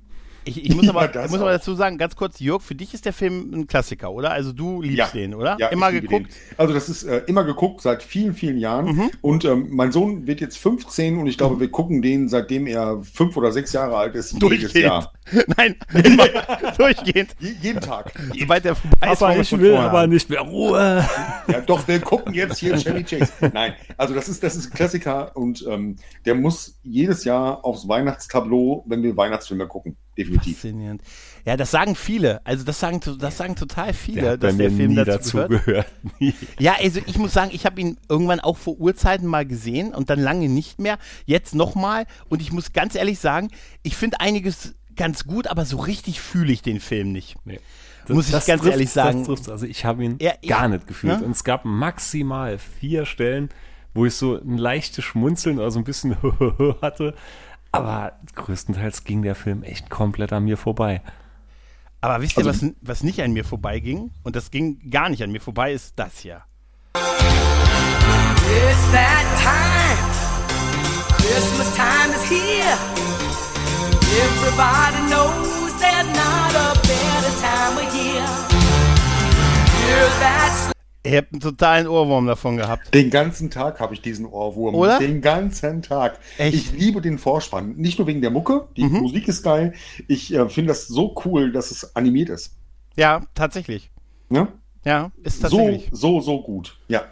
Ich, 0.43 0.65
ich, 0.65 0.75
muss, 0.75 0.87
aber, 0.89 1.13
ja, 1.13 1.21
muss 1.27 1.39
aber 1.39 1.51
dazu 1.51 1.75
sagen, 1.75 1.97
ganz 1.97 2.15
kurz, 2.15 2.39
Jörg, 2.39 2.63
für 2.63 2.73
dich 2.73 2.93
ist 2.93 3.05
der 3.05 3.13
Film 3.13 3.51
ein 3.53 3.67
Klassiker, 3.67 4.11
oder? 4.11 4.31
Also 4.31 4.53
du 4.53 4.81
liebst 4.81 4.97
ja, 4.97 5.07
den, 5.07 5.35
oder? 5.35 5.55
Ja, 5.59 5.67
immer 5.67 5.91
geguckt? 5.91 6.27
Den. 6.27 6.57
Also 6.57 6.73
das 6.73 6.89
ist 6.89 7.03
äh, 7.03 7.21
immer 7.27 7.43
geguckt, 7.43 7.81
seit 7.81 8.01
vielen, 8.01 8.33
vielen 8.33 8.57
Jahren. 8.57 8.95
Mhm. 8.95 9.11
Und 9.21 9.45
ähm, 9.45 9.67
mein 9.69 9.91
Sohn 9.91 10.25
wird 10.25 10.41
jetzt 10.41 10.57
15 10.57 11.19
und 11.19 11.27
ich 11.27 11.37
glaube, 11.37 11.55
mhm. 11.55 11.59
wir 11.59 11.69
gucken 11.69 12.01
den, 12.01 12.27
seitdem 12.27 12.65
er 12.65 13.01
fünf 13.03 13.37
oder 13.37 13.51
sechs 13.51 13.71
Jahre 13.73 13.97
alt 13.97 14.15
ist, 14.15 14.41
jedes 14.41 14.73
Jahr. 14.73 15.13
Nein, 15.57 15.75
immer 16.03 16.27
durchgehend. 16.77 17.35
jeden 17.39 17.81
Tag. 17.81 18.11
Sobald 18.37 18.65
der 18.65 18.75
vorbei 18.75 19.11
ist, 19.11 19.23
aber 19.23 19.37
ich 19.37 19.57
will 19.57 19.75
aber 19.75 20.07
nicht 20.07 20.29
mehr 20.29 20.41
Ruhe. 20.41 21.07
Ja, 21.47 21.61
doch, 21.61 21.87
wir 21.87 21.99
gucken 21.99 22.33
jetzt 22.33 22.57
hier 22.59 22.77
Chevy 22.77 23.03
Chase. 23.03 23.31
Nein, 23.53 23.73
also 23.97 24.13
das 24.13 24.29
ist, 24.29 24.43
das 24.43 24.55
ist 24.55 24.71
ein 24.71 24.73
Klassiker 24.73 25.35
und 25.35 25.65
ähm, 25.67 25.97
der 26.25 26.35
muss 26.35 26.79
jedes 26.83 27.23
Jahr 27.23 27.63
aufs 27.65 27.87
Weihnachtstableau, 27.87 28.83
wenn 28.87 29.03
wir 29.03 29.15
Weihnachtsfilme 29.17 29.67
gucken 29.67 29.97
definitiv. 30.17 30.55
Faszinierend. 30.55 31.01
Ja, 31.45 31.57
das 31.57 31.71
sagen 31.71 31.95
viele. 31.95 32.45
Also 32.45 32.63
das 32.63 32.79
sagen, 32.79 32.99
das 33.19 33.37
sagen 33.37 33.55
total 33.55 33.93
viele, 33.93 34.21
der 34.21 34.37
dass 34.37 34.57
der 34.57 34.71
Film 34.71 34.95
dazu, 34.95 35.37
dazu 35.37 35.49
gehört. 35.49 35.87
ja, 36.59 36.75
also 36.79 36.99
ich 37.05 37.17
muss 37.17 37.33
sagen, 37.33 37.51
ich 37.53 37.65
habe 37.65 37.81
ihn 37.81 37.97
irgendwann 38.09 38.39
auch 38.39 38.57
vor 38.57 38.79
Urzeiten 38.79 39.27
mal 39.27 39.45
gesehen 39.45 39.93
und 39.93 40.09
dann 40.09 40.19
lange 40.19 40.49
nicht 40.49 40.79
mehr. 40.79 40.97
Jetzt 41.25 41.55
nochmal. 41.55 42.05
Und 42.29 42.41
ich 42.41 42.51
muss 42.51 42.73
ganz 42.73 42.95
ehrlich 42.95 43.19
sagen, 43.19 43.49
ich 43.83 43.95
finde 43.95 44.19
einiges 44.19 44.75
ganz 45.01 45.25
gut, 45.25 45.47
aber 45.47 45.65
so 45.65 45.77
richtig 45.77 46.21
fühle 46.21 46.53
ich 46.53 46.61
den 46.61 46.79
Film 46.79 47.11
nicht. 47.11 47.35
Nee. 47.43 47.59
Das, 48.05 48.15
muss 48.15 48.27
ich 48.27 48.33
ganz 48.33 48.61
trifft, 48.61 48.65
ehrlich 48.65 48.91
sagen. 48.91 49.25
Also 49.27 49.65
ich 49.65 49.83
habe 49.83 50.03
ihn 50.03 50.17
ja, 50.21 50.33
gar 50.47 50.67
nicht 50.67 50.85
gefühlt. 50.85 51.19
Ne? 51.19 51.25
Und 51.25 51.31
es 51.31 51.43
gab 51.43 51.65
maximal 51.65 52.59
vier 52.59 53.07
Stellen, 53.07 53.49
wo 53.95 54.05
ich 54.05 54.13
so 54.13 54.35
ein 54.35 54.59
leichtes 54.59 55.03
Schmunzeln 55.03 55.57
oder 55.57 55.71
so 55.71 55.79
ein 55.79 55.85
bisschen 55.85 56.15
hatte. 56.83 57.15
Aber 57.71 58.13
größtenteils 58.35 59.05
ging 59.05 59.23
der 59.23 59.33
Film 59.33 59.63
echt 59.63 59.89
komplett 59.89 60.33
an 60.33 60.43
mir 60.43 60.57
vorbei. 60.57 61.01
Aber 62.01 62.21
wisst 62.21 62.37
ihr, 62.37 62.45
also, 62.45 62.67
was, 62.67 62.73
was 62.81 63.03
nicht 63.03 63.21
an 63.23 63.33
mir 63.33 63.43
vorbeiging? 63.43 64.11
Und 64.23 64.35
das 64.35 64.51
ging 64.51 64.91
gar 64.91 65.09
nicht 65.09 65.23
an 65.23 65.31
mir 65.31 65.41
vorbei, 65.41 65.73
ist 65.73 65.93
das 65.95 66.19
hier. 66.19 66.43
It's 66.95 68.91
that 68.91 69.25
time. 69.41 69.97
Christmas 71.17 71.75
time 71.75 72.13
is 72.13 72.29
here. 72.29 73.50
Everybody 74.13 75.09
knows 75.09 75.71
there's 75.79 76.07
not 76.07 76.53
a 76.53 76.73
better 76.83 77.31
time 77.39 77.77
of 77.77 77.95
year. 77.95 78.27
Hear 79.87 80.09
that 80.19 80.73
Ihr 81.03 81.17
habt 81.17 81.31
einen 81.31 81.39
totalen 81.39 81.87
Ohrwurm 81.87 82.27
davon 82.27 82.57
gehabt. 82.57 82.93
Den 82.93 83.09
ganzen 83.09 83.49
Tag 83.49 83.79
habe 83.79 83.93
ich 83.93 84.01
diesen 84.01 84.25
Ohrwurm. 84.25 84.75
Oder? 84.75 84.99
Den 84.99 85.21
ganzen 85.21 85.81
Tag. 85.81 86.19
Echt? 86.37 86.55
Ich 86.55 86.73
liebe 86.73 86.99
den 86.99 87.19
Vorspann. 87.19 87.77
Nicht 87.77 87.99
nur 87.99 88.07
wegen 88.07 88.21
der 88.21 88.31
Mucke, 88.31 88.67
die 88.75 88.83
mhm. 88.83 88.99
Musik 88.99 89.29
ist 89.29 89.43
geil. 89.43 89.73
Ich 90.09 90.33
äh, 90.33 90.49
finde 90.49 90.69
das 90.69 90.87
so 90.87 91.15
cool, 91.23 91.53
dass 91.53 91.71
es 91.71 91.95
animiert 91.95 92.29
ist. 92.29 92.57
Ja, 92.97 93.21
tatsächlich. 93.33 93.91
Ja? 94.29 94.49
Ja, 94.83 95.11
ist 95.23 95.41
tatsächlich. 95.41 95.87
So, 95.91 96.19
so, 96.19 96.21
so 96.21 96.41
gut. 96.43 96.77
Ja 96.89 97.05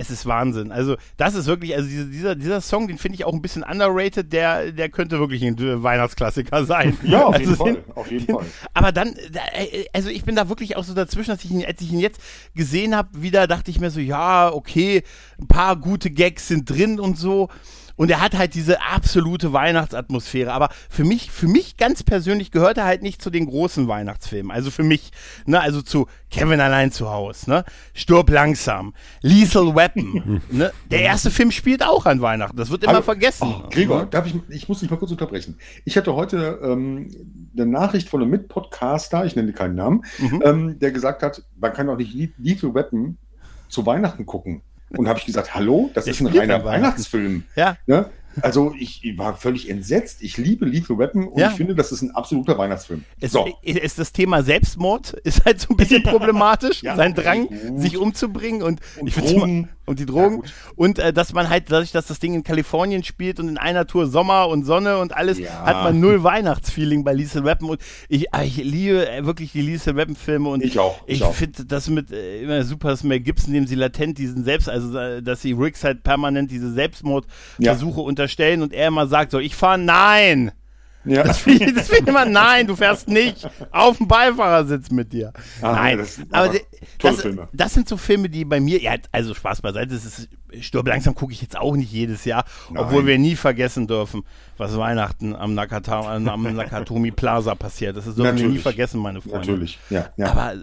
es 0.00 0.08
ist 0.08 0.24
Wahnsinn. 0.24 0.72
Also, 0.72 0.96
das 1.18 1.34
ist 1.34 1.46
wirklich, 1.46 1.76
also 1.76 1.86
dieser, 1.86 2.34
dieser 2.34 2.62
Song, 2.62 2.88
den 2.88 2.96
finde 2.96 3.16
ich 3.16 3.26
auch 3.26 3.34
ein 3.34 3.42
bisschen 3.42 3.62
underrated, 3.62 4.32
der, 4.32 4.72
der 4.72 4.88
könnte 4.88 5.18
wirklich 5.18 5.44
ein 5.44 5.58
Weihnachtsklassiker 5.82 6.64
sein. 6.64 6.96
Ja, 7.02 7.26
auf 7.26 7.34
also 7.38 7.44
jeden 7.44 7.56
Fall. 7.56 7.84
Auf 7.94 8.10
jeden 8.10 8.34
Fall. 8.34 8.46
Aber 8.72 8.92
dann, 8.92 9.14
äh, 9.52 9.84
also 9.92 10.08
ich 10.08 10.24
bin 10.24 10.36
da 10.36 10.48
wirklich 10.48 10.78
auch 10.78 10.84
so 10.84 10.94
dazwischen, 10.94 11.32
dass 11.32 11.44
ich 11.44 11.50
ihn, 11.50 11.66
als 11.66 11.82
ich 11.82 11.92
ihn 11.92 12.00
jetzt 12.00 12.18
gesehen 12.54 12.96
habe, 12.96 13.10
wieder 13.20 13.46
dachte 13.46 13.70
ich 13.70 13.78
mir 13.78 13.90
so, 13.90 14.00
ja, 14.00 14.50
okay, 14.50 15.02
ein 15.38 15.48
paar 15.48 15.76
gute 15.76 16.10
Gags 16.10 16.48
sind 16.48 16.70
drin 16.70 16.98
und 16.98 17.18
so. 17.18 17.50
Und 18.00 18.10
er 18.10 18.22
hat 18.22 18.38
halt 18.38 18.54
diese 18.54 18.80
absolute 18.80 19.52
Weihnachtsatmosphäre. 19.52 20.54
Aber 20.54 20.70
für 20.88 21.04
mich, 21.04 21.30
für 21.30 21.46
mich 21.46 21.76
ganz 21.76 22.02
persönlich 22.02 22.50
gehört 22.50 22.78
er 22.78 22.86
halt 22.86 23.02
nicht 23.02 23.20
zu 23.20 23.28
den 23.28 23.44
großen 23.44 23.88
Weihnachtsfilmen. 23.88 24.50
Also 24.50 24.70
für 24.70 24.82
mich, 24.82 25.10
ne, 25.44 25.60
also 25.60 25.82
zu 25.82 26.06
Kevin 26.30 26.60
allein 26.60 26.92
zu 26.92 27.10
Hause, 27.10 27.50
ne, 27.50 27.64
Sturb 27.92 28.30
langsam, 28.30 28.94
Lethal 29.20 29.74
Weapon, 29.74 30.40
ne. 30.50 30.72
Der 30.90 31.02
erste 31.02 31.30
Film 31.30 31.50
spielt 31.50 31.84
auch 31.84 32.06
an 32.06 32.22
Weihnachten. 32.22 32.56
Das 32.56 32.70
wird 32.70 32.84
immer 32.84 32.94
Aber, 32.94 33.02
vergessen. 33.02 33.46
Oh, 33.46 33.68
Gregor, 33.68 34.06
darf 34.06 34.26
ich, 34.26 34.34
ich 34.48 34.66
muss 34.66 34.80
dich 34.80 34.88
mal 34.88 34.96
kurz 34.96 35.10
unterbrechen. 35.10 35.58
Ich 35.84 35.98
hatte 35.98 36.14
heute 36.14 36.58
ähm, 36.62 37.10
eine 37.54 37.66
Nachricht 37.66 38.08
von 38.08 38.22
einem 38.22 38.30
Mitpodcaster, 38.30 39.26
ich 39.26 39.36
nenne 39.36 39.52
keinen 39.52 39.74
Namen, 39.74 40.06
mhm. 40.16 40.42
ähm, 40.42 40.78
der 40.78 40.92
gesagt 40.92 41.22
hat, 41.22 41.42
man 41.54 41.74
kann 41.74 41.86
doch 41.86 41.98
nicht 41.98 42.14
Lethal 42.38 42.74
Weapon 42.74 43.18
zu 43.68 43.84
Weihnachten 43.84 44.24
gucken. 44.24 44.62
Und 44.96 45.08
habe 45.08 45.18
ich 45.18 45.26
gesagt, 45.26 45.54
hallo, 45.54 45.90
das 45.94 46.06
ist 46.06 46.20
ein 46.20 46.26
reiner 46.26 46.64
Weihnachtsfilm. 46.64 47.44
Ja. 47.54 47.76
Ne? 47.86 48.10
Also 48.42 48.74
ich, 48.78 49.02
war 49.16 49.36
völlig 49.36 49.68
entsetzt. 49.68 50.22
Ich 50.22 50.36
liebe 50.36 50.64
Lethal 50.64 50.98
Weapon 50.98 51.28
und 51.28 51.40
ja. 51.40 51.50
ich 51.50 51.56
finde, 51.56 51.74
das 51.74 51.92
ist 51.92 52.02
ein 52.02 52.12
absoluter 52.12 52.56
Weihnachtsfilm. 52.56 53.04
Es, 53.20 53.32
so. 53.32 53.48
ist 53.62 53.98
das 53.98 54.12
Thema 54.12 54.42
Selbstmord 54.42 55.12
ist 55.24 55.44
halt 55.44 55.60
so 55.60 55.70
ein 55.70 55.76
bisschen 55.76 56.02
problematisch, 56.04 56.82
ja, 56.82 56.96
sein 56.96 57.14
Drang, 57.14 57.48
sich 57.76 57.96
umzubringen 57.96 58.62
und, 58.62 58.80
und 59.00 59.08
ich 59.08 59.14
Drogen. 59.14 59.68
Und 59.90 59.98
die 59.98 60.06
Drogen. 60.06 60.42
Ja, 60.44 60.50
und 60.76 60.98
äh, 61.00 61.12
dass 61.12 61.32
man 61.32 61.48
halt 61.48 61.64
dadurch, 61.68 61.90
dass 61.90 62.06
das 62.06 62.20
Ding 62.20 62.32
in 62.34 62.44
Kalifornien 62.44 63.02
spielt 63.02 63.40
und 63.40 63.48
in 63.48 63.58
einer 63.58 63.86
Tour 63.86 64.06
Sommer 64.06 64.46
und 64.46 64.64
Sonne 64.64 64.98
und 64.98 65.16
alles, 65.16 65.38
hat 65.40 65.82
man 65.82 65.98
null 65.98 66.22
Weihnachtsfeeling 66.22 67.02
bei 67.02 67.12
Lethal 67.12 67.44
Weapon. 67.44 67.70
Und 67.70 67.80
ich, 68.08 68.32
ah, 68.32 68.44
ich 68.44 68.56
liebe 68.58 69.10
äh, 69.10 69.26
wirklich 69.26 69.50
die 69.50 69.62
Lethal 69.62 69.96
Weapon 69.96 70.14
Filme 70.14 70.48
und 70.48 70.62
ich 70.62 70.78
auch. 70.78 71.02
Ich, 71.06 71.20
ich 71.20 71.26
finde 71.26 71.64
das 71.64 71.88
mit 71.88 72.12
äh, 72.12 72.42
immer 72.42 72.62
super, 72.62 72.90
dass 72.90 73.02
Mel 73.02 73.18
Gibson, 73.18 73.52
dem 73.52 73.66
sie 73.66 73.74
latent 73.74 74.18
diesen 74.18 74.44
Selbst, 74.44 74.68
also 74.68 74.96
äh, 74.96 75.22
dass 75.22 75.42
sie 75.42 75.52
Riggs 75.52 75.82
halt 75.82 76.04
permanent 76.04 76.52
diese 76.52 76.72
Selbstmordversuche 76.72 78.00
ja. 78.00 78.06
unter 78.06 78.20
unterstellen 78.20 78.62
und 78.62 78.72
er 78.72 78.88
immer 78.88 79.06
sagt 79.06 79.32
so, 79.32 79.38
ich 79.38 79.56
fahre, 79.56 79.78
nein, 79.78 80.52
Ja. 81.04 81.22
Das 81.22 81.38
finde 81.38 81.64
ich, 81.64 81.72
find 81.72 82.02
ich 82.02 82.06
immer, 82.08 82.24
nein, 82.24 82.66
du 82.66 82.76
fährst 82.76 83.08
nicht 83.08 83.48
auf 83.70 83.96
dem 83.96 84.06
Beifahrersitz 84.06 84.90
mit 84.90 85.12
dir. 85.12 85.32
Ah, 85.62 85.72
nein, 85.72 85.98
das, 85.98 86.20
aber, 86.30 86.54
das, 86.98 87.26
das, 87.52 87.74
sind 87.74 87.88
so 87.88 87.96
Filme, 87.96 88.28
die 88.28 88.44
bei 88.44 88.60
mir, 88.60 88.80
ja, 88.80 88.94
also 89.10 89.34
Spaß 89.34 89.62
beiseite, 89.62 89.94
das 89.94 90.04
ist, 90.04 90.28
Sturm 90.60 90.86
langsam 90.86 91.14
gucke 91.14 91.32
ich 91.32 91.40
jetzt 91.40 91.56
auch 91.56 91.74
nicht 91.74 91.92
jedes 91.92 92.24
Jahr, 92.24 92.44
nein. 92.70 92.84
obwohl 92.84 93.06
wir 93.06 93.18
nie 93.18 93.36
vergessen 93.36 93.86
dürfen, 93.86 94.24
was 94.58 94.76
Weihnachten 94.76 95.34
am, 95.34 95.54
Nakata, 95.54 96.16
am 96.16 96.42
Nakatomi 96.54 97.12
Plaza 97.12 97.54
passiert. 97.54 97.96
Das 97.96 98.04
dürfen 98.04 98.36
wir 98.36 98.48
nie 98.48 98.58
vergessen, 98.58 99.00
meine 99.00 99.20
Freunde. 99.20 99.38
Natürlich, 99.38 99.78
ja. 99.88 100.10
ja. 100.16 100.30
Aber 100.30 100.54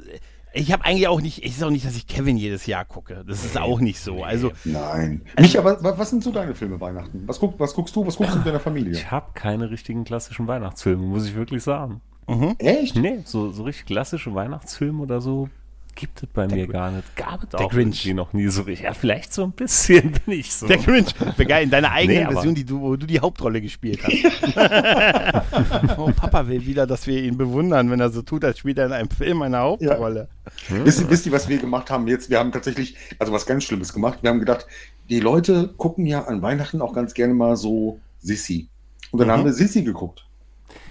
ich 0.57 0.71
habe 0.71 0.85
eigentlich 0.85 1.07
auch 1.07 1.21
nicht, 1.21 1.43
es 1.43 1.57
ist 1.57 1.63
auch 1.63 1.69
nicht, 1.69 1.85
dass 1.85 1.95
ich 1.95 2.07
Kevin 2.07 2.37
jedes 2.37 2.65
Jahr 2.65 2.85
gucke. 2.85 3.23
Das 3.27 3.45
ist 3.45 3.57
auch 3.57 3.79
nicht 3.79 3.99
so. 3.99 4.23
Also 4.23 4.51
nein. 4.65 5.21
Nicht, 5.39 5.57
aber 5.57 5.97
was 5.97 6.09
sind 6.09 6.23
so 6.23 6.31
deine 6.31 6.55
Filme 6.55 6.79
Weihnachten? 6.79 7.23
Was, 7.27 7.39
guck, 7.39 7.59
was 7.59 7.73
guckst 7.73 7.95
du? 7.95 8.05
Was 8.05 8.17
guckst 8.17 8.33
du 8.33 8.37
mit 8.39 8.47
deiner 8.47 8.59
Familie? 8.59 8.93
Ich 8.93 9.11
habe 9.11 9.27
keine 9.33 9.69
richtigen 9.69 10.03
klassischen 10.03 10.47
Weihnachtsfilme, 10.47 11.03
muss 11.03 11.25
ich 11.25 11.35
wirklich 11.35 11.63
sagen. 11.63 12.01
Mhm. 12.27 12.55
Echt? 12.57 12.95
Nee, 12.97 13.19
so, 13.23 13.51
so 13.51 13.63
richtig 13.63 13.85
klassische 13.85 14.33
Weihnachtsfilme 14.33 15.01
oder 15.01 15.21
so 15.21 15.49
gibt 15.97 16.23
es 16.23 16.29
bei 16.29 16.47
der 16.47 16.57
mir 16.57 16.67
gar 16.67 16.91
nicht. 16.91 17.15
Gab 17.15 17.43
es 17.43 17.53
auch 17.59 17.69
Grinch. 17.69 18.05
noch 18.13 18.31
nie 18.31 18.47
so 18.47 18.61
richtig. 18.61 18.85
Ja, 18.85 18.93
vielleicht 18.93 19.33
so 19.33 19.43
ein 19.43 19.51
bisschen 19.51 20.11
bin 20.25 20.39
ich 20.39 20.53
so. 20.53 20.67
Der 20.67 20.77
Grinch. 20.77 21.13
Geil, 21.37 21.63
in 21.63 21.69
deiner 21.69 21.91
eigenen 21.91 22.27
nee, 22.27 22.33
Version, 22.33 22.55
die 22.55 22.63
du, 22.63 22.79
wo 22.79 22.95
du 22.95 23.05
die 23.05 23.19
Hauptrolle 23.19 23.59
gespielt 23.59 23.99
hast. 24.03 24.13
oh, 25.97 26.11
Papa 26.15 26.47
will 26.47 26.65
wieder, 26.65 26.87
dass 26.87 27.07
wir 27.07 27.21
ihn 27.21 27.37
bewundern, 27.37 27.89
wenn 27.89 27.99
er 27.99 28.09
so 28.09 28.21
tut, 28.21 28.45
als 28.45 28.59
spielt 28.59 28.77
er 28.77 28.85
in 28.85 28.93
einem 28.93 29.09
Film 29.09 29.41
eine 29.41 29.57
Hauptrolle. 29.57 30.29
Ja. 30.69 30.75
Hm? 30.75 30.85
Wisst, 30.85 31.09
wisst 31.09 31.25
ihr, 31.25 31.31
was 31.31 31.49
wir 31.49 31.57
gemacht 31.57 31.89
haben 31.89 32.07
jetzt? 32.07 32.29
Wir 32.29 32.39
haben 32.39 32.51
tatsächlich, 32.51 32.95
also 33.19 33.33
was 33.33 33.45
ganz 33.45 33.63
Schlimmes 33.63 33.91
gemacht. 33.91 34.19
Wir 34.21 34.29
haben 34.29 34.39
gedacht, 34.39 34.67
die 35.09 35.19
Leute 35.19 35.73
gucken 35.77 36.05
ja 36.05 36.25
an 36.25 36.41
Weihnachten 36.41 36.81
auch 36.81 36.93
ganz 36.93 37.15
gerne 37.15 37.33
mal 37.33 37.57
so 37.57 37.99
Sissi. 38.19 38.69
Und 39.11 39.19
dann 39.19 39.27
mhm. 39.29 39.31
haben 39.31 39.45
wir 39.45 39.53
Sissi 39.53 39.81
geguckt. 39.81 40.26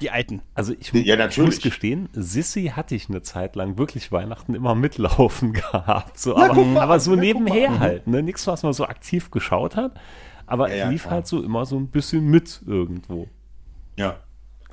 Die 0.01 0.11
alten. 0.11 0.43
Also 0.55 0.75
ich, 0.79 0.93
ja, 0.93 1.27
ich 1.27 1.39
muss 1.39 1.61
gestehen, 1.61 2.09
Sissy 2.13 2.73
hatte 2.75 2.95
ich 2.95 3.09
eine 3.09 3.23
Zeit 3.23 3.57
lang 3.57 3.79
wirklich 3.79 4.13
Weihnachten 4.13 4.55
immer 4.55 4.75
mitlaufen 4.75 5.53
gehabt. 5.55 6.19
So, 6.19 6.37
aber, 6.37 6.65
mal, 6.65 6.83
aber, 6.83 7.01
so 7.01 7.15
nebenher 7.15 7.79
halt. 7.79 8.07
Ne? 8.07 8.23
Nichts, 8.23 8.47
was 8.47 8.63
man 8.63 8.73
so 8.73 8.85
aktiv 8.87 9.31
geschaut 9.31 9.77
hat. 9.77 9.99
Aber 10.47 10.75
ja, 10.75 10.89
lief 10.89 11.03
klar. 11.03 11.15
halt 11.15 11.27
so 11.27 11.43
immer 11.43 11.67
so 11.67 11.77
ein 11.77 11.89
bisschen 11.89 12.27
mit 12.27 12.63
irgendwo. 12.67 13.27
Ja. 13.97 14.21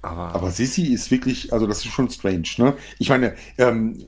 Aber, 0.02 0.36
aber 0.36 0.52
Sissy 0.52 0.94
ist 0.94 1.10
wirklich, 1.12 1.54
also 1.54 1.66
das 1.66 1.78
ist 1.78 1.94
schon 1.94 2.10
strange, 2.10 2.50
ne? 2.58 2.74
Ich 3.00 3.08
meine, 3.08 3.36
ähm, 3.58 4.06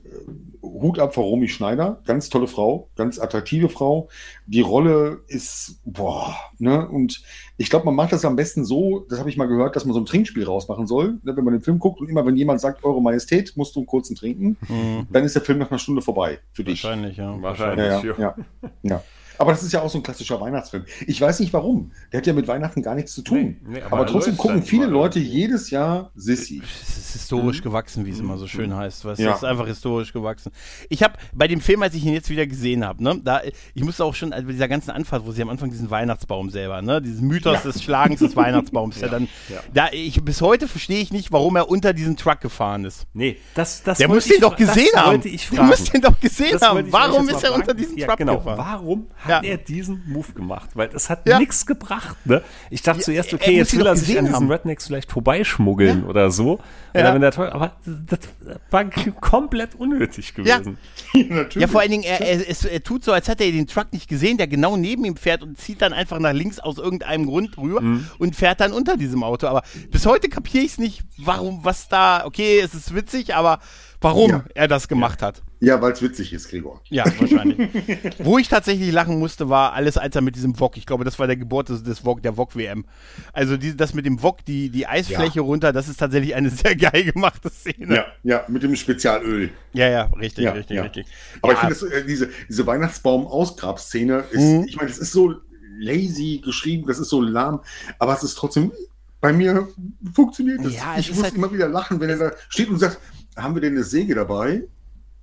Hut 0.62 0.98
ab 0.98 1.14
vor 1.14 1.24
Romy 1.24 1.48
Schneider, 1.48 2.02
ganz 2.04 2.28
tolle 2.28 2.48
Frau, 2.48 2.90
ganz 2.96 3.18
attraktive 3.18 3.70
Frau. 3.70 4.10
Die 4.46 4.60
Rolle 4.60 5.22
ist, 5.26 5.80
boah, 5.86 6.36
ne? 6.58 6.86
Und 6.86 7.22
ich 7.58 7.70
glaube, 7.70 7.86
man 7.86 7.94
macht 7.94 8.12
das 8.12 8.24
am 8.24 8.36
besten 8.36 8.64
so, 8.64 9.06
das 9.08 9.18
habe 9.18 9.30
ich 9.30 9.36
mal 9.36 9.48
gehört, 9.48 9.76
dass 9.76 9.84
man 9.84 9.94
so 9.94 10.00
ein 10.00 10.06
Trinkspiel 10.06 10.44
rausmachen 10.44 10.86
soll, 10.86 11.18
ne? 11.22 11.36
wenn 11.36 11.44
man 11.44 11.54
den 11.54 11.62
Film 11.62 11.78
guckt 11.78 12.00
und 12.00 12.08
immer, 12.08 12.26
wenn 12.26 12.36
jemand 12.36 12.60
sagt, 12.60 12.84
Eure 12.84 13.00
Majestät, 13.00 13.56
musst 13.56 13.74
du 13.74 13.80
einen 13.80 13.86
kurzen 13.86 14.14
trinken, 14.14 14.56
mhm. 14.68 15.06
dann 15.10 15.24
ist 15.24 15.34
der 15.34 15.42
Film 15.42 15.58
nach 15.58 15.70
einer 15.70 15.78
Stunde 15.78 16.02
vorbei 16.02 16.38
für 16.52 16.64
dich. 16.64 16.84
Wahrscheinlich, 16.84 17.16
ja. 17.16 17.40
Wahrscheinlich, 17.40 17.86
ja. 17.86 18.02
ja, 18.02 18.14
ja. 18.18 18.34
ja. 18.82 19.02
Aber 19.38 19.52
das 19.52 19.62
ist 19.62 19.72
ja 19.72 19.82
auch 19.82 19.90
so 19.90 19.98
ein 19.98 20.02
klassischer 20.02 20.40
Weihnachtsfilm. 20.40 20.84
Ich 21.06 21.20
weiß 21.20 21.40
nicht 21.40 21.52
warum. 21.52 21.92
Der 22.12 22.18
hat 22.18 22.26
ja 22.26 22.32
mit 22.32 22.48
Weihnachten 22.48 22.82
gar 22.82 22.94
nichts 22.94 23.12
zu 23.12 23.22
tun. 23.22 23.36
Nee, 23.38 23.56
nee, 23.66 23.82
aber, 23.82 23.98
aber 23.98 24.06
trotzdem 24.06 24.36
gucken 24.36 24.62
viele 24.62 24.86
Leute 24.86 25.18
jedes 25.18 25.70
Jahr 25.70 26.10
Sissy. 26.14 26.62
Es 26.62 26.98
ist 26.98 27.12
historisch 27.12 27.60
mhm. 27.60 27.64
gewachsen, 27.64 28.06
wie 28.06 28.10
es 28.10 28.20
immer 28.20 28.38
so 28.38 28.46
schön 28.46 28.74
heißt. 28.74 29.04
Weißt? 29.04 29.20
Ja. 29.20 29.30
Es 29.30 29.38
ist 29.38 29.44
einfach 29.44 29.66
historisch 29.66 30.12
gewachsen. 30.12 30.52
Ich 30.88 31.02
habe 31.02 31.14
bei 31.32 31.48
dem 31.48 31.60
Film, 31.60 31.82
als 31.82 31.94
ich 31.94 32.04
ihn 32.04 32.12
jetzt 32.12 32.30
wieder 32.30 32.46
gesehen 32.46 32.84
habe, 32.84 33.02
ne, 33.02 33.20
da, 33.22 33.40
ich 33.74 33.84
musste 33.84 34.04
auch 34.04 34.14
schon, 34.14 34.32
also 34.32 34.46
bei 34.46 34.52
dieser 34.52 34.68
ganzen 34.68 34.90
Anfahrt, 34.90 35.26
wo 35.26 35.32
sie 35.32 35.42
am 35.42 35.48
Anfang 35.48 35.70
diesen 35.70 35.90
Weihnachtsbaum 35.90 36.50
selber, 36.50 36.82
ne, 36.82 37.02
diesen 37.02 37.26
Mythos 37.28 37.64
ja. 37.64 37.70
des 37.70 37.82
Schlagens 37.82 38.20
des 38.20 38.36
Weihnachtsbaums, 38.36 39.00
ja, 39.00 39.08
dann, 39.08 39.28
da, 39.72 39.88
ich, 39.92 40.22
bis 40.22 40.40
heute 40.40 40.68
verstehe 40.68 41.00
ich 41.00 41.12
nicht, 41.12 41.32
warum 41.32 41.56
er 41.56 41.68
unter 41.68 41.92
diesen 41.92 42.16
Truck 42.16 42.40
gefahren 42.40 42.84
ist. 42.84 43.06
Nee, 43.12 43.38
das, 43.54 43.82
das 43.82 43.98
Der 43.98 44.08
muss 44.08 44.26
den 44.26 44.40
doch 44.40 44.56
gesehen 44.56 44.94
haben. 44.94 45.20
Der 45.22 45.62
muss 45.62 45.84
den 45.84 46.00
doch 46.00 46.18
gesehen 46.20 46.60
haben. 46.60 46.86
Warum 46.90 47.28
ist 47.28 47.42
er 47.42 47.54
unter 47.54 47.74
diesen 47.74 47.96
Truck 47.96 48.16
genau. 48.16 48.38
gefahren? 48.38 48.58
Warum 48.58 49.06
hat 49.26 49.44
er 49.44 49.56
diesen 49.56 50.02
Move 50.06 50.32
gemacht, 50.32 50.70
weil 50.74 50.90
es 50.94 51.10
hat 51.10 51.28
ja. 51.28 51.38
nichts 51.38 51.66
gebracht. 51.66 52.16
Ne? 52.24 52.42
Ich 52.70 52.82
dachte 52.82 53.00
ja, 53.00 53.04
zuerst, 53.04 53.34
okay, 53.34 53.56
jetzt 53.56 53.76
will 53.76 53.86
er 53.86 53.96
sich 53.96 54.18
an 54.18 54.26
diesen 54.26 54.50
Rednecks 54.50 54.86
vielleicht 54.86 55.10
vorbeischmuggeln 55.10 56.02
ja. 56.02 56.08
oder 56.08 56.30
so. 56.30 56.60
Ja. 56.94 57.12
Wenn 57.12 57.20
der 57.20 57.30
toll, 57.30 57.50
aber 57.50 57.76
das 57.84 58.20
war 58.70 58.84
komplett 59.20 59.74
unnötig 59.74 60.34
gewesen. 60.34 60.78
Ja, 61.16 61.46
ja 61.54 61.66
vor 61.66 61.80
allen 61.80 61.90
Dingen, 61.90 62.04
er, 62.04 62.20
er, 62.20 62.46
er, 62.46 62.72
er, 62.72 62.82
tut 62.82 63.02
so, 63.02 63.12
als 63.12 63.26
hätte 63.28 63.44
er 63.44 63.52
den 63.52 63.66
Truck 63.66 63.92
nicht 63.92 64.06
gesehen, 64.06 64.36
der 64.36 64.46
genau 64.46 64.76
neben 64.76 65.04
ihm 65.06 65.16
fährt 65.16 65.42
und 65.42 65.58
zieht 65.58 65.80
dann 65.80 65.94
einfach 65.94 66.18
nach 66.18 66.32
links 66.32 66.58
aus 66.58 66.76
irgendeinem 66.76 67.24
Grund 67.24 67.56
rüber 67.56 67.80
mhm. 67.80 68.06
und 68.18 68.36
fährt 68.36 68.60
dann 68.60 68.72
unter 68.72 68.98
diesem 68.98 69.22
Auto. 69.22 69.46
Aber 69.46 69.62
bis 69.90 70.04
heute 70.04 70.28
kapiere 70.28 70.64
ich 70.64 70.72
es 70.72 70.78
nicht, 70.78 71.04
warum, 71.16 71.64
was 71.64 71.88
da, 71.88 72.26
okay, 72.26 72.60
es 72.60 72.74
ist 72.74 72.94
witzig, 72.94 73.34
aber 73.34 73.60
warum 74.06 74.30
ja. 74.30 74.44
er 74.54 74.68
das 74.68 74.88
gemacht 74.88 75.20
ja. 75.20 75.28
hat. 75.28 75.42
Ja, 75.58 75.80
weil 75.80 75.92
es 75.92 76.02
witzig 76.02 76.32
ist, 76.32 76.48
Gregor. 76.48 76.80
Ja, 76.90 77.04
wahrscheinlich. 77.18 77.70
Wo 78.18 78.38
ich 78.38 78.48
tatsächlich 78.48 78.92
lachen 78.92 79.18
musste, 79.18 79.48
war 79.48 79.72
alles, 79.72 79.96
als 79.96 80.14
er 80.14 80.22
mit 80.22 80.36
diesem 80.36 80.58
Wok, 80.60 80.76
ich 80.76 80.86
glaube, 80.86 81.04
das 81.04 81.18
war 81.18 81.26
der 81.26 81.36
Geburt 81.36 81.70
des, 81.70 81.82
des 81.82 82.04
Wok, 82.04 82.22
der 82.22 82.36
Wok-WM. 82.36 82.84
Also 83.32 83.56
die, 83.56 83.76
das 83.76 83.94
mit 83.94 84.06
dem 84.06 84.22
Wok, 84.22 84.44
die, 84.44 84.70
die 84.70 84.86
Eisfläche 84.86 85.40
ja. 85.40 85.42
runter, 85.42 85.72
das 85.72 85.88
ist 85.88 85.98
tatsächlich 85.98 86.34
eine 86.34 86.50
sehr 86.50 86.76
geil 86.76 87.04
gemachte 87.12 87.50
Szene. 87.50 87.96
Ja, 87.96 88.06
ja, 88.22 88.44
mit 88.48 88.62
dem 88.62 88.76
Spezialöl. 88.76 89.50
Ja, 89.72 89.88
ja, 89.88 90.04
richtig, 90.18 90.44
ja, 90.44 90.52
richtig, 90.52 90.80
richtig. 90.80 91.06
Aber 91.42 91.54
ich 91.54 91.58
finde, 91.58 91.96
äh, 91.96 92.04
diese, 92.04 92.28
diese 92.48 92.66
Weihnachtsbaum-Ausgrabszene 92.66 94.24
ist, 94.30 94.42
mhm. 94.42 94.64
ich 94.68 94.76
meine, 94.76 94.90
es 94.90 94.98
ist 94.98 95.12
so 95.12 95.34
lazy 95.78 96.40
geschrieben, 96.44 96.86
das 96.86 96.98
ist 96.98 97.08
so 97.08 97.20
lahm, 97.20 97.60
aber 97.98 98.14
es 98.14 98.22
ist 98.22 98.34
trotzdem 98.36 98.72
bei 99.20 99.32
mir 99.32 99.68
funktioniert 100.12 100.64
es. 100.64 100.76
Ja, 100.76 100.96
ich 100.98 101.12
muss 101.12 101.24
halt 101.24 101.34
immer 101.34 101.52
wieder 101.52 101.68
lachen, 101.68 102.00
wenn 102.00 102.10
er 102.10 102.18
da 102.18 102.32
steht 102.48 102.68
und 102.68 102.78
sagt, 102.78 102.98
haben 103.36 103.54
wir 103.54 103.60
denn 103.60 103.74
eine 103.74 103.84
Säge 103.84 104.14
dabei? 104.14 104.64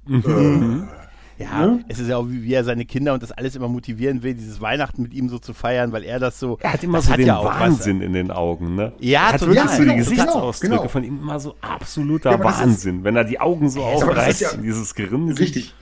Mhm. 0.05 0.87
Äh, 0.89 1.43
ja, 1.43 1.65
ne? 1.65 1.85
es 1.87 1.99
ist 1.99 2.09
ja 2.09 2.17
auch, 2.17 2.29
wie, 2.29 2.43
wie, 2.43 2.53
er 2.53 2.63
seine 2.63 2.85
Kinder 2.85 3.13
und 3.13 3.23
das 3.23 3.31
alles 3.31 3.55
immer 3.55 3.67
motivieren 3.67 4.21
will, 4.21 4.35
dieses 4.35 4.61
Weihnachten 4.61 5.01
mit 5.01 5.13
ihm 5.13 5.29
so 5.29 5.39
zu 5.39 5.53
feiern, 5.53 5.91
weil 5.91 6.03
er 6.03 6.19
das 6.19 6.39
so. 6.39 6.57
Er 6.61 6.73
hat 6.73 6.83
immer 6.83 7.01
so 7.01 7.13
den 7.13 7.25
ja 7.25 7.43
Wahnsinn 7.43 7.99
was, 7.99 8.05
in 8.05 8.13
den 8.13 8.31
Augen, 8.31 8.75
ne? 8.75 8.93
Ja, 8.99 9.21
er 9.21 9.33
hat 9.33 9.39
total. 9.39 9.55
wirklich 9.55 9.71
so 9.71 9.83
die 9.83 9.95
Gesichtsausdrücke 9.95 10.69
genau, 10.69 10.81
genau. 10.81 10.89
von 10.89 11.03
ihm 11.03 11.19
immer 11.19 11.39
so 11.39 11.55
absoluter 11.61 12.31
ja, 12.31 12.43
Wahnsinn, 12.43 12.99
ist, 12.99 13.03
wenn 13.03 13.15
er 13.15 13.23
die 13.23 13.39
Augen 13.39 13.69
so 13.69 13.81
aufreißt 13.81 14.41
ja, 14.41 14.49
dieses 14.57 14.93
Gerinne 14.93 15.37
Richtig. 15.37 15.73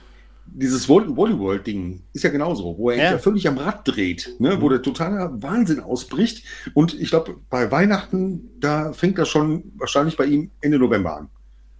Dieses 0.54 0.88
Volleyball-Ding 0.88 2.02
ist 2.12 2.24
ja 2.24 2.30
genauso, 2.30 2.76
wo 2.76 2.90
er 2.90 3.12
ja. 3.12 3.18
völlig 3.18 3.46
am 3.46 3.56
Rad 3.58 3.86
dreht, 3.86 4.34
ne? 4.38 4.60
wo 4.60 4.66
mhm. 4.66 4.70
der 4.70 4.82
totale 4.82 5.30
Wahnsinn 5.40 5.80
ausbricht. 5.80 6.44
Und 6.74 7.00
ich 7.00 7.10
glaube, 7.10 7.36
bei 7.48 7.70
Weihnachten, 7.70 8.50
da 8.58 8.92
fängt 8.92 9.18
das 9.18 9.28
schon 9.28 9.72
wahrscheinlich 9.76 10.16
bei 10.16 10.26
ihm 10.26 10.50
Ende 10.60 10.78
November 10.78 11.16
an. 11.16 11.28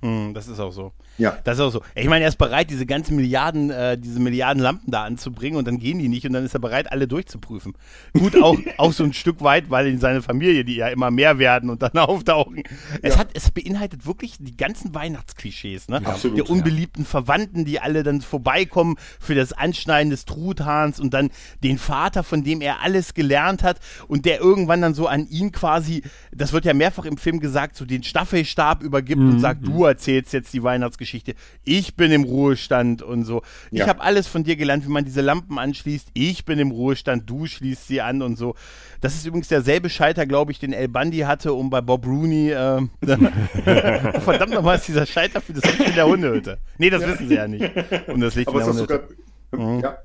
Hm, 0.02 0.34
das 0.34 0.48
ist 0.48 0.58
auch 0.58 0.72
so. 0.72 0.92
Ja. 1.16 1.38
Das 1.44 1.58
ist 1.58 1.60
auch 1.60 1.70
so. 1.70 1.82
Ich 1.94 2.08
meine, 2.08 2.24
er 2.24 2.28
ist 2.28 2.38
bereit, 2.38 2.70
diese 2.70 2.86
ganzen 2.86 3.14
Milliarden, 3.14 3.70
äh, 3.70 3.96
diese 3.96 4.18
Milliarden 4.18 4.60
Lampen 4.60 4.90
da 4.90 5.04
anzubringen 5.04 5.56
und 5.56 5.68
dann 5.68 5.78
gehen 5.78 6.00
die 6.00 6.08
nicht 6.08 6.26
und 6.26 6.32
dann 6.32 6.44
ist 6.44 6.54
er 6.54 6.60
bereit, 6.60 6.90
alle 6.90 7.06
durchzuprüfen. 7.06 7.74
Gut, 8.12 8.40
auch, 8.42 8.58
auch 8.78 8.92
so 8.92 9.04
ein 9.04 9.12
Stück 9.12 9.42
weit, 9.42 9.70
weil 9.70 9.86
in 9.86 10.00
seine 10.00 10.20
Familie, 10.20 10.64
die 10.64 10.74
ja 10.74 10.88
immer 10.88 11.12
mehr 11.12 11.38
werden 11.38 11.70
und 11.70 11.82
dann 11.82 11.92
auftauchen. 11.98 12.64
Es 13.02 13.16
hat, 13.16 13.28
es 13.34 13.52
beinhaltet 13.52 14.04
wirklich 14.04 14.38
die 14.40 14.56
ganzen 14.56 14.92
Weihnachtsklischees, 14.92 15.88
ne? 15.88 16.04
Absolut, 16.04 16.38
Die 16.38 16.42
unbeliebten 16.42 17.02
ja. 17.02 17.08
Verwandten, 17.08 17.64
die 17.64 17.78
alle 17.78 18.02
dann 18.02 18.20
vorbeikommen 18.22 18.96
für 19.20 19.36
das 19.36 19.52
Anschneiden 19.52 20.10
des 20.10 20.24
Truthahns 20.24 20.98
und 20.98 21.14
dann 21.14 21.30
den 21.62 21.78
Vater, 21.78 22.24
von 22.24 22.42
dem 22.42 22.60
er 22.60 22.80
alles 22.80 23.14
gelernt 23.14 23.62
hat 23.62 23.78
und 24.08 24.24
der 24.24 24.40
irgendwann 24.40 24.82
dann 24.82 24.94
so 24.94 25.06
an 25.06 25.28
ihn 25.28 25.52
quasi, 25.52 26.02
das 26.32 26.52
wird 26.52 26.64
ja 26.64 26.74
mehrfach 26.74 27.04
im 27.04 27.18
Film 27.18 27.38
gesagt, 27.38 27.76
so 27.76 27.84
den 27.84 28.02
Staffelstab 28.02 28.82
übergibt 28.82 29.20
mhm. 29.20 29.32
und 29.32 29.40
sagt, 29.40 29.64
du 29.64 29.91
erzählst 29.92 30.32
jetzt 30.32 30.52
die 30.52 30.62
Weihnachtsgeschichte 30.62 31.12
Geschichte. 31.12 31.34
Ich 31.64 31.94
bin 31.96 32.10
im 32.10 32.24
Ruhestand 32.24 33.02
und 33.02 33.24
so. 33.24 33.42
Ich 33.70 33.80
ja. 33.80 33.86
habe 33.86 34.00
alles 34.00 34.26
von 34.26 34.44
dir 34.44 34.56
gelernt, 34.56 34.86
wie 34.86 34.90
man 34.90 35.04
diese 35.04 35.20
Lampen 35.20 35.58
anschließt. 35.58 36.08
Ich 36.14 36.44
bin 36.44 36.58
im 36.58 36.70
Ruhestand, 36.70 37.28
du 37.28 37.46
schließt 37.46 37.86
sie 37.86 38.00
an 38.00 38.22
und 38.22 38.36
so. 38.36 38.54
Das 39.00 39.14
ist 39.14 39.26
übrigens 39.26 39.48
derselbe 39.48 39.90
Scheiter, 39.90 40.26
glaube 40.26 40.52
ich, 40.52 40.58
den 40.58 40.72
El 40.72 40.88
Bundy 40.88 41.18
hatte, 41.18 41.52
um 41.52 41.70
bei 41.70 41.80
Bob 41.80 42.06
Rooney. 42.06 42.50
Äh, 42.50 42.82
verdammt 44.20 44.54
nochmal 44.54 44.76
ist 44.76 44.88
dieser 44.88 45.06
Scheiter 45.06 45.40
für 45.40 45.52
das 45.52 45.64
Licht 45.64 45.90
in 45.90 45.94
der 45.94 46.06
Hundehütte. 46.06 46.58
Nee, 46.78 46.90
das 46.90 47.02
ja. 47.02 47.08
wissen 47.08 47.28
sie 47.28 47.34
ja 47.34 47.48
nicht. 47.48 47.70
Um 48.06 48.20
das 48.20 48.34
Licht 48.34 48.48
Aber 48.48 48.60
in 48.60 48.64
der 48.64 48.74
Hundehütte. 48.74 49.08
Sogar, 49.50 49.66
mhm. 49.66 49.80
Ja. 49.80 49.98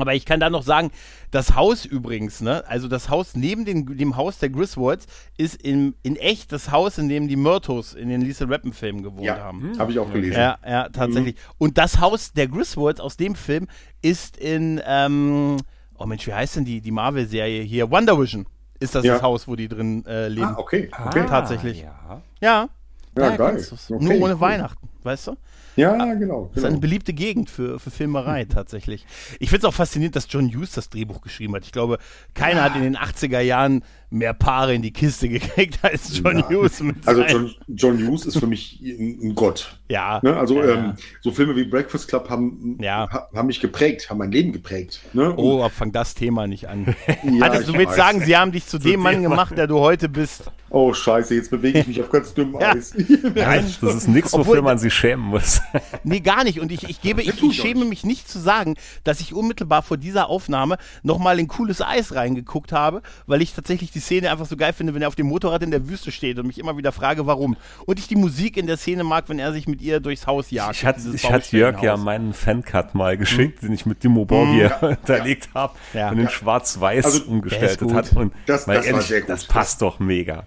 Aber 0.00 0.14
ich 0.14 0.24
kann 0.24 0.40
da 0.40 0.50
noch 0.50 0.62
sagen, 0.62 0.90
das 1.30 1.54
Haus 1.54 1.84
übrigens, 1.84 2.40
ne, 2.40 2.64
also 2.66 2.88
das 2.88 3.08
Haus 3.08 3.34
neben 3.34 3.64
den, 3.64 3.98
dem 3.98 4.16
Haus 4.16 4.38
der 4.38 4.50
Griswolds 4.50 5.06
ist 5.36 5.60
in, 5.60 5.94
in 6.02 6.16
echt 6.16 6.52
das 6.52 6.70
Haus, 6.70 6.98
in 6.98 7.08
dem 7.08 7.28
die 7.28 7.36
Myrtos 7.36 7.94
in 7.94 8.08
den 8.08 8.20
Lisa 8.20 8.46
Rappen 8.46 8.72
Filmen 8.72 9.02
gewohnt 9.02 9.24
ja, 9.24 9.38
haben. 9.38 9.78
Habe 9.78 9.92
ich 9.92 9.98
auch 9.98 10.12
gelesen. 10.12 10.38
Ja, 10.38 10.58
ja, 10.66 10.88
tatsächlich. 10.88 11.34
Mhm. 11.36 11.54
Und 11.58 11.78
das 11.78 12.00
Haus 12.00 12.32
der 12.32 12.48
Griswolds 12.48 13.00
aus 13.00 13.16
dem 13.16 13.34
Film 13.34 13.66
ist 14.02 14.36
in, 14.36 14.80
ähm, 14.84 15.56
oh 15.98 16.06
Mensch, 16.06 16.26
wie 16.26 16.34
heißt 16.34 16.56
denn 16.56 16.64
die, 16.64 16.80
die 16.80 16.90
Marvel-Serie 16.90 17.62
hier? 17.62 17.90
Wonder 17.90 18.18
Vision 18.18 18.46
ist 18.80 18.94
das, 18.94 19.04
ja. 19.04 19.14
das 19.14 19.22
Haus, 19.22 19.46
wo 19.46 19.56
die 19.56 19.68
drin 19.68 20.04
äh, 20.06 20.28
leben. 20.28 20.46
Ah, 20.46 20.54
okay. 20.56 20.90
okay. 21.06 21.26
Tatsächlich. 21.28 21.82
Ja. 21.82 22.22
ja. 22.40 22.68
Ja, 23.16 23.36
geil. 23.36 23.56
Okay, 23.56 24.04
Nur 24.04 24.14
ohne 24.22 24.34
cool. 24.34 24.40
Weihnachten, 24.40 24.88
weißt 25.04 25.28
du? 25.28 25.36
Ja, 25.76 25.92
genau, 25.92 26.18
genau. 26.18 26.44
Das 26.48 26.58
ist 26.58 26.64
eine 26.64 26.74
genau. 26.74 26.80
beliebte 26.80 27.12
Gegend 27.12 27.50
für, 27.50 27.78
für 27.78 27.90
Filmerei 27.90 28.44
tatsächlich. 28.48 29.06
Ich 29.38 29.50
finde 29.50 29.66
es 29.66 29.72
auch 29.72 29.76
faszinierend, 29.76 30.16
dass 30.16 30.26
John 30.28 30.48
Hughes 30.48 30.72
das 30.72 30.90
Drehbuch 30.90 31.20
geschrieben 31.20 31.54
hat. 31.54 31.64
Ich 31.64 31.72
glaube, 31.72 31.98
keiner 32.34 32.60
ja. 32.60 32.64
hat 32.64 32.76
in 32.76 32.82
den 32.82 32.96
80er 32.96 33.40
Jahren 33.40 33.82
mehr 34.10 34.34
Paare 34.34 34.74
in 34.74 34.82
die 34.82 34.92
Kiste 34.92 35.28
gekriegt 35.28 35.78
als 35.82 36.18
John 36.18 36.38
ja. 36.38 36.48
Hughes. 36.48 36.82
also 37.06 37.22
John, 37.22 37.50
John, 37.68 38.06
Hughes 38.06 38.26
ist 38.26 38.38
für 38.38 38.46
mich 38.46 38.80
ein 38.82 39.34
Gott. 39.34 39.78
Ja. 39.88 40.20
Ne? 40.22 40.36
Also 40.36 40.62
ja. 40.62 40.74
Ähm, 40.74 40.94
so 41.20 41.30
Filme 41.30 41.54
wie 41.56 41.64
Breakfast 41.64 42.08
Club 42.08 42.28
haben, 42.28 42.76
ja. 42.80 43.08
haben 43.34 43.46
mich 43.46 43.60
geprägt, 43.60 44.10
haben 44.10 44.18
mein 44.18 44.32
Leben 44.32 44.52
geprägt. 44.52 45.00
Ne? 45.12 45.32
oh, 45.36 45.60
aber 45.60 45.70
fang 45.70 45.92
das 45.92 46.14
Thema 46.14 46.46
nicht 46.46 46.68
an. 46.68 46.94
Hattest 47.40 47.68
du 47.68 47.74
willst 47.74 47.94
sagen, 47.94 48.20
sie 48.20 48.36
haben 48.36 48.52
dich 48.52 48.66
zu, 48.66 48.78
zu 48.78 48.88
dem 48.88 49.00
Mann 49.00 49.22
gemacht, 49.22 49.56
der 49.56 49.66
du 49.66 49.78
heute 49.78 50.08
bist. 50.08 50.50
Oh 50.72 50.94
scheiße, 50.94 51.34
jetzt 51.34 51.50
bewege 51.50 51.80
ich 51.80 51.86
mich 51.88 52.00
auf 52.00 52.10
ganz 52.10 52.32
dünnem 52.32 52.56
Eis. 52.56 52.94
Nein, 53.34 53.74
das 53.80 53.94
ist 53.94 54.08
nichts, 54.08 54.32
wofür 54.32 54.62
man 54.62 54.78
schämen 54.90 55.24
muss. 55.26 55.60
nee, 56.04 56.20
gar 56.20 56.44
nicht. 56.44 56.60
Und 56.60 56.72
ich, 56.72 56.84
ich 56.88 57.00
gebe, 57.00 57.22
ich, 57.22 57.42
ich 57.42 57.56
schäme 57.56 57.84
mich 57.84 58.04
nicht 58.04 58.28
zu 58.28 58.38
sagen, 58.38 58.76
dass 59.04 59.20
ich 59.20 59.34
unmittelbar 59.34 59.82
vor 59.82 59.96
dieser 59.96 60.28
Aufnahme 60.28 60.78
nochmal 61.02 61.38
in 61.38 61.48
cooles 61.48 61.80
Eis 61.80 62.14
reingeguckt 62.14 62.72
habe, 62.72 63.02
weil 63.26 63.42
ich 63.42 63.54
tatsächlich 63.54 63.90
die 63.90 64.00
Szene 64.00 64.30
einfach 64.30 64.46
so 64.46 64.56
geil 64.56 64.72
finde, 64.72 64.94
wenn 64.94 65.02
er 65.02 65.08
auf 65.08 65.14
dem 65.14 65.26
Motorrad 65.26 65.62
in 65.62 65.70
der 65.70 65.88
Wüste 65.88 66.12
steht 66.12 66.38
und 66.38 66.46
mich 66.46 66.58
immer 66.58 66.76
wieder 66.76 66.92
frage, 66.92 67.26
warum. 67.26 67.56
Und 67.86 67.98
ich 67.98 68.08
die 68.08 68.16
Musik 68.16 68.56
in 68.56 68.66
der 68.66 68.76
Szene 68.76 69.04
mag, 69.04 69.28
wenn 69.28 69.38
er 69.38 69.52
sich 69.52 69.66
mit 69.66 69.80
ihr 69.82 70.00
durchs 70.00 70.26
Haus 70.26 70.50
jagt. 70.50 70.76
Ich 70.76 70.84
hatte, 70.84 71.00
ich 71.14 71.30
hatte 71.30 71.56
Jörg 71.56 71.82
ja 71.82 71.96
meinen 71.96 72.32
Fancut 72.32 72.94
mal 72.94 73.16
geschickt, 73.16 73.62
mhm. 73.62 73.66
den 73.66 73.74
ich 73.74 73.86
mit 73.86 74.02
Dimo 74.02 74.24
Borgia 74.24 74.78
mhm. 74.80 74.88
hinterlegt 74.88 75.50
habe 75.54 75.74
ja. 75.94 76.10
und 76.10 76.16
den 76.18 76.28
schwarz-weiß 76.28 77.04
also, 77.04 77.24
umgestaltet 77.24 77.92
hat. 77.92 78.12
Und 78.14 78.32
das, 78.46 78.66
das, 78.66 78.86
ehrlich, 78.86 79.24
das 79.26 79.44
passt 79.44 79.82
doch 79.82 79.98
mega. 79.98 80.44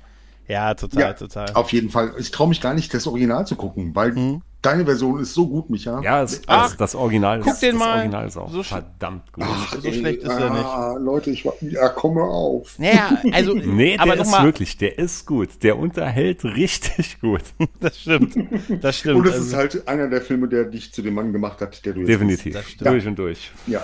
Ja, 0.53 0.73
total, 0.73 1.01
ja, 1.01 1.13
total. 1.13 1.51
Auf 1.53 1.73
jeden 1.73 1.89
Fall. 1.89 2.13
Ich 2.17 2.31
traue 2.31 2.47
mich 2.47 2.61
gar 2.61 2.73
nicht, 2.73 2.93
das 2.93 3.07
Original 3.07 3.45
zu 3.47 3.55
gucken, 3.55 3.95
weil 3.95 4.11
mhm. 4.13 4.41
Deine 4.63 4.85
Version 4.85 5.19
ist 5.19 5.33
so 5.33 5.45
gut, 5.45 5.69
Micha. 5.69 6.01
Ja, 6.01 6.23
es, 6.23 6.41
Ach, 6.47 6.69
das, 6.69 6.77
das 6.77 6.95
Original 6.95 7.41
guck 7.41 7.51
ist, 7.51 7.61
den 7.61 7.71
das 7.71 7.79
mal. 7.79 7.97
Original 7.97 8.27
ist 8.27 8.37
auch 8.37 8.49
so 8.49 8.63
verdammt 8.63 9.33
gut. 9.33 9.43
Ach, 9.45 9.73
so 9.73 9.85
ey, 9.85 9.93
schlecht 9.93 10.23
ist 10.23 10.29
ah, 10.29 10.39
er 10.39 10.93
nicht. 10.93 11.05
Leute, 11.05 11.31
ich 11.31 11.45
ja, 11.59 11.89
komme 11.89 12.21
auf. 12.21 12.79
Naja, 12.79 13.21
also 13.33 13.53
nee, 13.65 13.97
aber 13.97 14.13
der 14.13 14.21
ist 14.21 14.31
mal. 14.31 14.45
wirklich, 14.45 14.77
der 14.77 14.97
ist 14.97 15.25
gut. 15.25 15.49
Der 15.63 15.77
unterhält 15.77 16.45
richtig 16.45 17.19
gut. 17.19 17.41
das 17.81 17.99
stimmt. 17.99 18.37
Das 18.81 18.99
stimmt. 18.99 19.17
Und 19.17 19.27
es 19.27 19.33
also, 19.33 19.47
ist 19.47 19.53
halt 19.53 19.87
einer 19.89 20.07
der 20.07 20.21
Filme, 20.21 20.47
der 20.47 20.63
dich 20.63 20.93
zu 20.93 21.01
dem 21.01 21.15
Mann 21.15 21.33
gemacht 21.33 21.59
hat, 21.59 21.85
der 21.85 21.91
du 21.91 21.99
jetzt 21.99 22.07
Definitiv. 22.07 22.77
Durch 22.77 23.05
und 23.05 23.19
durch. 23.19 23.51
Ja. 23.67 23.81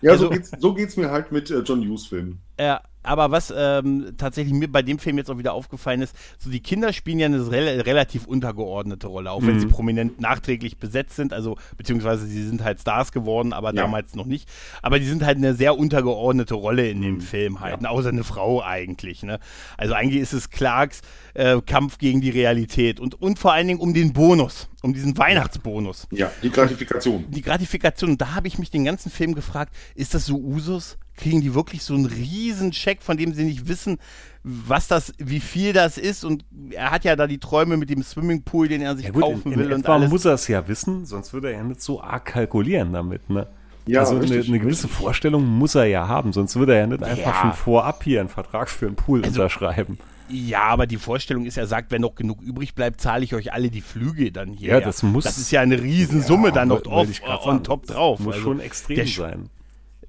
Ja, 0.00 0.12
also, 0.12 0.26
so 0.26 0.30
geht's, 0.30 0.52
so 0.56 0.74
geht's 0.74 0.96
mir 0.96 1.10
halt 1.10 1.32
mit 1.32 1.50
äh, 1.50 1.58
John 1.58 1.80
Hughes 1.80 2.06
Filmen. 2.06 2.40
Ja, 2.56 2.82
aber 3.02 3.30
was 3.30 3.52
ähm, 3.56 4.12
tatsächlich 4.18 4.54
mir 4.54 4.68
bei 4.68 4.82
dem 4.82 4.98
Film 4.98 5.18
jetzt 5.18 5.30
auch 5.30 5.38
wieder 5.38 5.54
aufgefallen 5.54 6.02
ist, 6.02 6.14
so 6.38 6.50
die 6.50 6.60
Kinder 6.60 6.92
spielen 6.92 7.18
ja 7.18 7.26
eine 7.26 7.50
re 7.50 7.86
relativ 7.86 8.26
untergeordnete 8.26 9.06
Rolle, 9.06 9.30
auch 9.30 9.42
wenn 9.42 9.54
mhm. 9.54 9.60
sie 9.60 9.66
prominent 9.66 10.20
nachträglich 10.20 10.76
besetzt 10.78 11.16
sind, 11.16 11.32
also 11.32 11.56
beziehungsweise 11.76 12.26
sie 12.26 12.46
sind 12.46 12.62
halt 12.62 12.80
Stars 12.80 13.12
geworden, 13.12 13.52
aber 13.52 13.68
ja. 13.68 13.82
damals 13.82 14.14
noch 14.14 14.26
nicht. 14.26 14.48
Aber 14.82 14.98
die 14.98 15.06
sind 15.06 15.24
halt 15.24 15.38
eine 15.38 15.54
sehr 15.54 15.78
untergeordnete 15.78 16.54
Rolle 16.54 16.88
in 16.88 17.00
dem 17.00 17.14
mhm. 17.14 17.20
Film 17.20 17.60
halt, 17.60 17.82
ja. 17.82 17.88
außer 17.88 18.10
eine 18.10 18.24
Frau 18.24 18.62
eigentlich. 18.62 19.22
Ne? 19.22 19.38
Also 19.76 19.94
eigentlich 19.94 20.20
ist 20.20 20.32
es 20.32 20.50
Clarks 20.50 21.00
äh, 21.34 21.60
Kampf 21.62 21.98
gegen 21.98 22.20
die 22.20 22.30
Realität 22.30 23.00
und, 23.00 23.20
und 23.20 23.38
vor 23.38 23.52
allen 23.52 23.68
Dingen 23.68 23.80
um 23.80 23.94
den 23.94 24.12
Bonus, 24.12 24.68
um 24.82 24.92
diesen 24.92 25.16
Weihnachtsbonus. 25.16 26.08
Ja, 26.10 26.30
die 26.42 26.50
Gratifikation. 26.50 27.26
Die 27.28 27.42
Gratifikation. 27.42 28.10
Und 28.10 28.20
da 28.20 28.34
habe 28.34 28.48
ich 28.48 28.58
mich 28.58 28.70
den 28.70 28.84
ganzen 28.84 29.10
Film 29.10 29.34
gefragt, 29.34 29.74
ist 29.94 30.14
das 30.14 30.26
so 30.26 30.38
Usus? 30.38 30.96
kriegen 31.20 31.40
die 31.40 31.54
wirklich 31.54 31.82
so 31.84 31.94
einen 31.94 32.06
riesen 32.06 32.72
Check, 32.72 33.02
von 33.02 33.16
dem 33.16 33.32
sie 33.34 33.44
nicht 33.44 33.68
wissen, 33.68 33.98
was 34.42 34.88
das, 34.88 35.12
wie 35.18 35.40
viel 35.40 35.72
das 35.72 35.98
ist. 35.98 36.24
Und 36.24 36.44
er 36.70 36.90
hat 36.90 37.04
ja 37.04 37.14
da 37.14 37.26
die 37.26 37.38
Träume 37.38 37.76
mit 37.76 37.90
dem 37.90 38.02
Swimmingpool, 38.02 38.68
den 38.68 38.80
er 38.80 38.96
sich 38.96 39.06
ja 39.06 39.12
gut, 39.12 39.22
kaufen 39.22 39.52
in, 39.52 39.58
will. 39.58 39.66
In 39.66 39.72
und 39.74 39.88
alles. 39.88 40.10
muss 40.10 40.24
er 40.24 40.34
es 40.34 40.48
ja 40.48 40.66
wissen, 40.66 41.04
sonst 41.04 41.32
würde 41.32 41.52
er 41.52 41.58
ja 41.58 41.62
nicht 41.62 41.82
so 41.82 42.02
arg 42.02 42.24
kalkulieren 42.24 42.92
damit, 42.92 43.30
ne? 43.30 43.46
Ja, 43.86 44.00
also 44.00 44.16
eine, 44.16 44.24
eine, 44.24 44.58
gewisse. 44.58 44.88
Vorstellung 44.88 45.44
muss 45.46 45.74
er 45.74 45.86
ja 45.86 46.06
haben, 46.06 46.32
sonst 46.32 46.56
würde 46.56 46.74
er 46.74 46.80
ja 46.80 46.86
nicht 46.86 47.02
einfach 47.02 47.34
ja. 47.34 47.40
schon 47.40 47.52
vorab 47.52 48.02
hier 48.04 48.20
einen 48.20 48.28
Vertrag 48.28 48.68
für 48.68 48.86
einen 48.86 48.94
Pool 48.94 49.22
also, 49.24 49.40
unterschreiben. 49.40 49.98
Ja, 50.30 50.62
aber 50.62 50.86
die 50.86 50.96
Vorstellung 50.96 51.46
ist, 51.46 51.56
er 51.56 51.66
sagt, 51.66 51.90
wenn 51.90 52.02
noch 52.02 52.14
genug 52.14 52.42
übrig 52.42 52.74
bleibt, 52.74 53.00
zahle 53.00 53.24
ich 53.24 53.34
euch 53.34 53.52
alle 53.52 53.70
die 53.70 53.80
Flüge 53.80 54.32
dann 54.32 54.52
hier. 54.52 54.70
Ja, 54.70 54.80
das 54.80 55.02
muss. 55.02 55.24
Das 55.24 55.38
ist 55.38 55.50
ja 55.50 55.60
eine 55.60 55.80
Riesensumme 55.80 56.48
ja, 56.48 56.54
dann 56.54 56.68
noch 56.68 56.84
auf, 56.86 57.08
on 57.46 57.64
top 57.64 57.86
drauf. 57.86 58.20
Muss 58.20 58.34
also, 58.34 58.44
schon 58.44 58.60
extrem 58.60 59.06
sein 59.06 59.50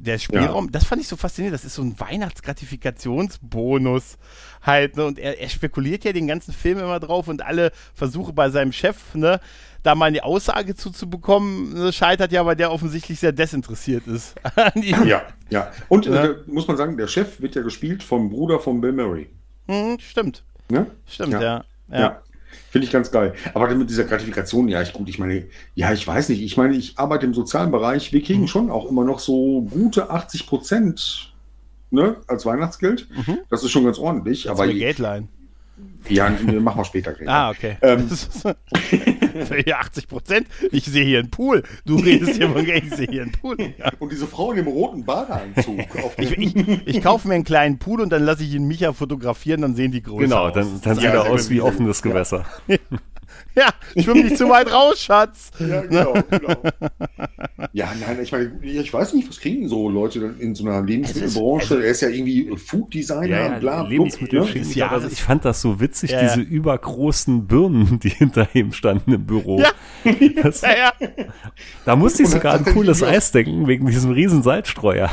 der 0.01 0.17
Spielraum, 0.17 0.65
ja. 0.65 0.71
das 0.71 0.83
fand 0.85 0.99
ich 1.01 1.07
so 1.07 1.15
faszinierend. 1.15 1.53
Das 1.53 1.63
ist 1.63 1.75
so 1.75 1.83
ein 1.83 1.97
Weihnachtsgratifikationsbonus 1.99 4.17
halt. 4.61 4.97
Ne? 4.97 5.05
Und 5.05 5.19
er, 5.19 5.39
er, 5.39 5.49
spekuliert 5.49 6.03
ja 6.03 6.11
den 6.13 6.25
ganzen 6.27 6.53
Film 6.53 6.79
immer 6.79 6.99
drauf 6.99 7.27
und 7.27 7.45
alle 7.45 7.71
Versuche 7.93 8.33
bei 8.33 8.49
seinem 8.49 8.71
Chef, 8.71 9.13
ne, 9.13 9.39
da 9.83 9.93
mal 9.95 10.05
eine 10.05 10.23
Aussage 10.23 10.73
zuzubekommen, 10.75 11.73
ne, 11.73 11.93
scheitert 11.93 12.31
ja, 12.31 12.43
weil 12.45 12.55
der 12.55 12.71
offensichtlich 12.71 13.19
sehr 13.19 13.31
desinteressiert 13.31 14.07
ist. 14.07 14.33
ja, 14.75 15.21
ja. 15.49 15.71
Und 15.87 16.07
ja. 16.07 16.25
Äh, 16.25 16.35
muss 16.47 16.67
man 16.67 16.77
sagen, 16.77 16.97
der 16.97 17.07
Chef 17.07 17.39
wird 17.41 17.55
ja 17.55 17.61
gespielt 17.61 18.03
vom 18.03 18.29
Bruder 18.29 18.59
von 18.59 18.81
Bill 18.81 18.93
Murray. 18.93 19.29
Hm, 19.71 19.97
stimmt. 19.99 20.43
Ja? 20.69 20.85
Stimmt, 21.05 21.33
ja. 21.33 21.41
ja. 21.41 21.63
ja. 21.89 22.21
Finde 22.69 22.85
ich 22.85 22.91
ganz 22.91 23.11
geil. 23.11 23.33
Aber 23.53 23.73
mit 23.73 23.89
dieser 23.89 24.03
Gratifikation, 24.03 24.67
ja, 24.67 24.81
ich 24.81 24.93
gut, 24.93 25.07
ich 25.09 25.19
meine, 25.19 25.45
ja, 25.75 25.93
ich 25.93 26.05
weiß 26.05 26.29
nicht. 26.29 26.41
Ich 26.41 26.57
meine, 26.57 26.75
ich 26.75 26.97
arbeite 26.97 27.25
im 27.25 27.33
sozialen 27.33 27.71
Bereich. 27.71 28.11
Wir 28.11 28.21
kriegen 28.21 28.41
mhm. 28.41 28.47
schon 28.47 28.69
auch 28.69 28.89
immer 28.89 29.05
noch 29.05 29.19
so 29.19 29.61
gute 29.61 30.09
80 30.09 30.47
Prozent 30.47 31.33
ne, 31.89 32.17
als 32.27 32.45
Weihnachtsgeld. 32.45 33.07
Mhm. 33.09 33.39
Das 33.49 33.63
ist 33.63 33.71
schon 33.71 33.85
ganz 33.85 33.97
ordentlich. 33.97 34.43
Das 34.43 34.53
aber 34.53 34.65
ist 34.65 34.71
eine 34.71 34.79
Geldline. 34.79 35.27
Ja, 36.09 36.29
machen 36.29 36.79
wir 36.79 36.85
später. 36.85 37.13
Gregor. 37.13 37.33
Ah, 37.33 37.49
okay. 37.51 37.77
Ähm. 37.81 38.09
hier 39.65 39.79
80 39.79 40.07
Prozent. 40.07 40.47
Ich 40.71 40.85
sehe 40.85 41.05
hier 41.05 41.19
einen 41.19 41.29
Pool. 41.29 41.63
Du 41.85 41.95
redest 41.97 42.35
hier 42.35 42.49
von 42.49 42.67
ich 42.67 42.89
sehe 42.93 43.07
hier 43.07 43.21
einen 43.21 43.31
Pool. 43.31 43.57
Ja. 43.77 43.91
Und 43.99 44.11
diese 44.11 44.27
Frau 44.27 44.51
in 44.51 44.57
dem 44.57 44.67
roten 44.67 45.05
Badeanzug. 45.05 45.79
ich, 46.17 46.31
ich, 46.37 46.87
ich, 46.87 47.01
kaufe 47.01 47.27
mir 47.27 47.35
einen 47.35 47.43
kleinen 47.43 47.77
Pool 47.77 48.01
und 48.01 48.09
dann 48.09 48.23
lasse 48.23 48.43
ich 48.43 48.53
ihn 48.53 48.67
Micha 48.67 48.93
fotografieren, 48.93 49.61
dann 49.61 49.75
sehen 49.75 49.91
die 49.91 50.01
größer 50.01 50.23
Genau, 50.23 50.49
dann, 50.49 50.81
dann 50.81 50.95
sieht 50.95 51.05
er 51.05 51.29
aus 51.29 51.49
wie 51.49 51.61
offenes 51.61 52.01
Gewässer. 52.01 52.45
Ja. 52.67 52.77
Ja, 53.55 53.69
schwimm 54.01 54.23
nicht 54.23 54.37
zu 54.37 54.47
weit 54.47 54.71
raus, 54.71 55.01
Schatz. 55.01 55.51
Ja, 55.59 55.81
genau, 55.81 56.13
genau. 56.29 56.55
Ja, 57.73 57.91
nein, 57.99 58.19
ich 58.21 58.31
meine, 58.31 58.51
ich 58.61 58.93
weiß 58.93 59.13
nicht, 59.13 59.27
was 59.27 59.41
kriegen 59.41 59.67
so 59.67 59.89
Leute 59.89 60.35
in 60.39 60.55
so 60.55 60.65
einer 60.65 60.81
Lebensmittelbranche? 60.81 61.75
Also, 61.75 61.79
er 61.79 61.91
ist 61.91 62.01
ja 62.01 62.07
irgendwie 62.07 62.55
Food 62.55 62.93
Designer, 62.93 63.27
ja, 63.27 63.47
ja, 63.47 63.59
bla, 63.59 63.81
Lebensmittel. 63.81 64.41
Ne? 64.41 64.61
Ja, 64.73 64.91
also 64.91 65.07
ich 65.07 65.21
fand 65.21 65.43
das 65.43 65.61
so 65.61 65.81
witzig, 65.81 66.11
ja, 66.11 66.21
diese 66.21 66.39
übergroßen 66.39 67.47
Birnen, 67.47 67.99
die 68.03 68.09
hinter 68.09 68.47
ihm 68.53 68.71
standen 68.71 69.13
im 69.13 69.25
Büro. 69.25 69.59
Ja. 69.59 69.71
Das, 70.41 70.61
ja, 70.61 70.73
ja. 70.73 70.93
Da 71.83 71.95
musste 71.97 72.23
ich 72.23 72.29
sogar 72.29 72.53
ein 72.55 72.65
cooles 72.65 73.03
Eis 73.03 73.31
denken, 73.31 73.67
wegen 73.67 73.85
diesem 73.85 74.11
riesen 74.11 74.43
Salzstreuer. 74.43 75.09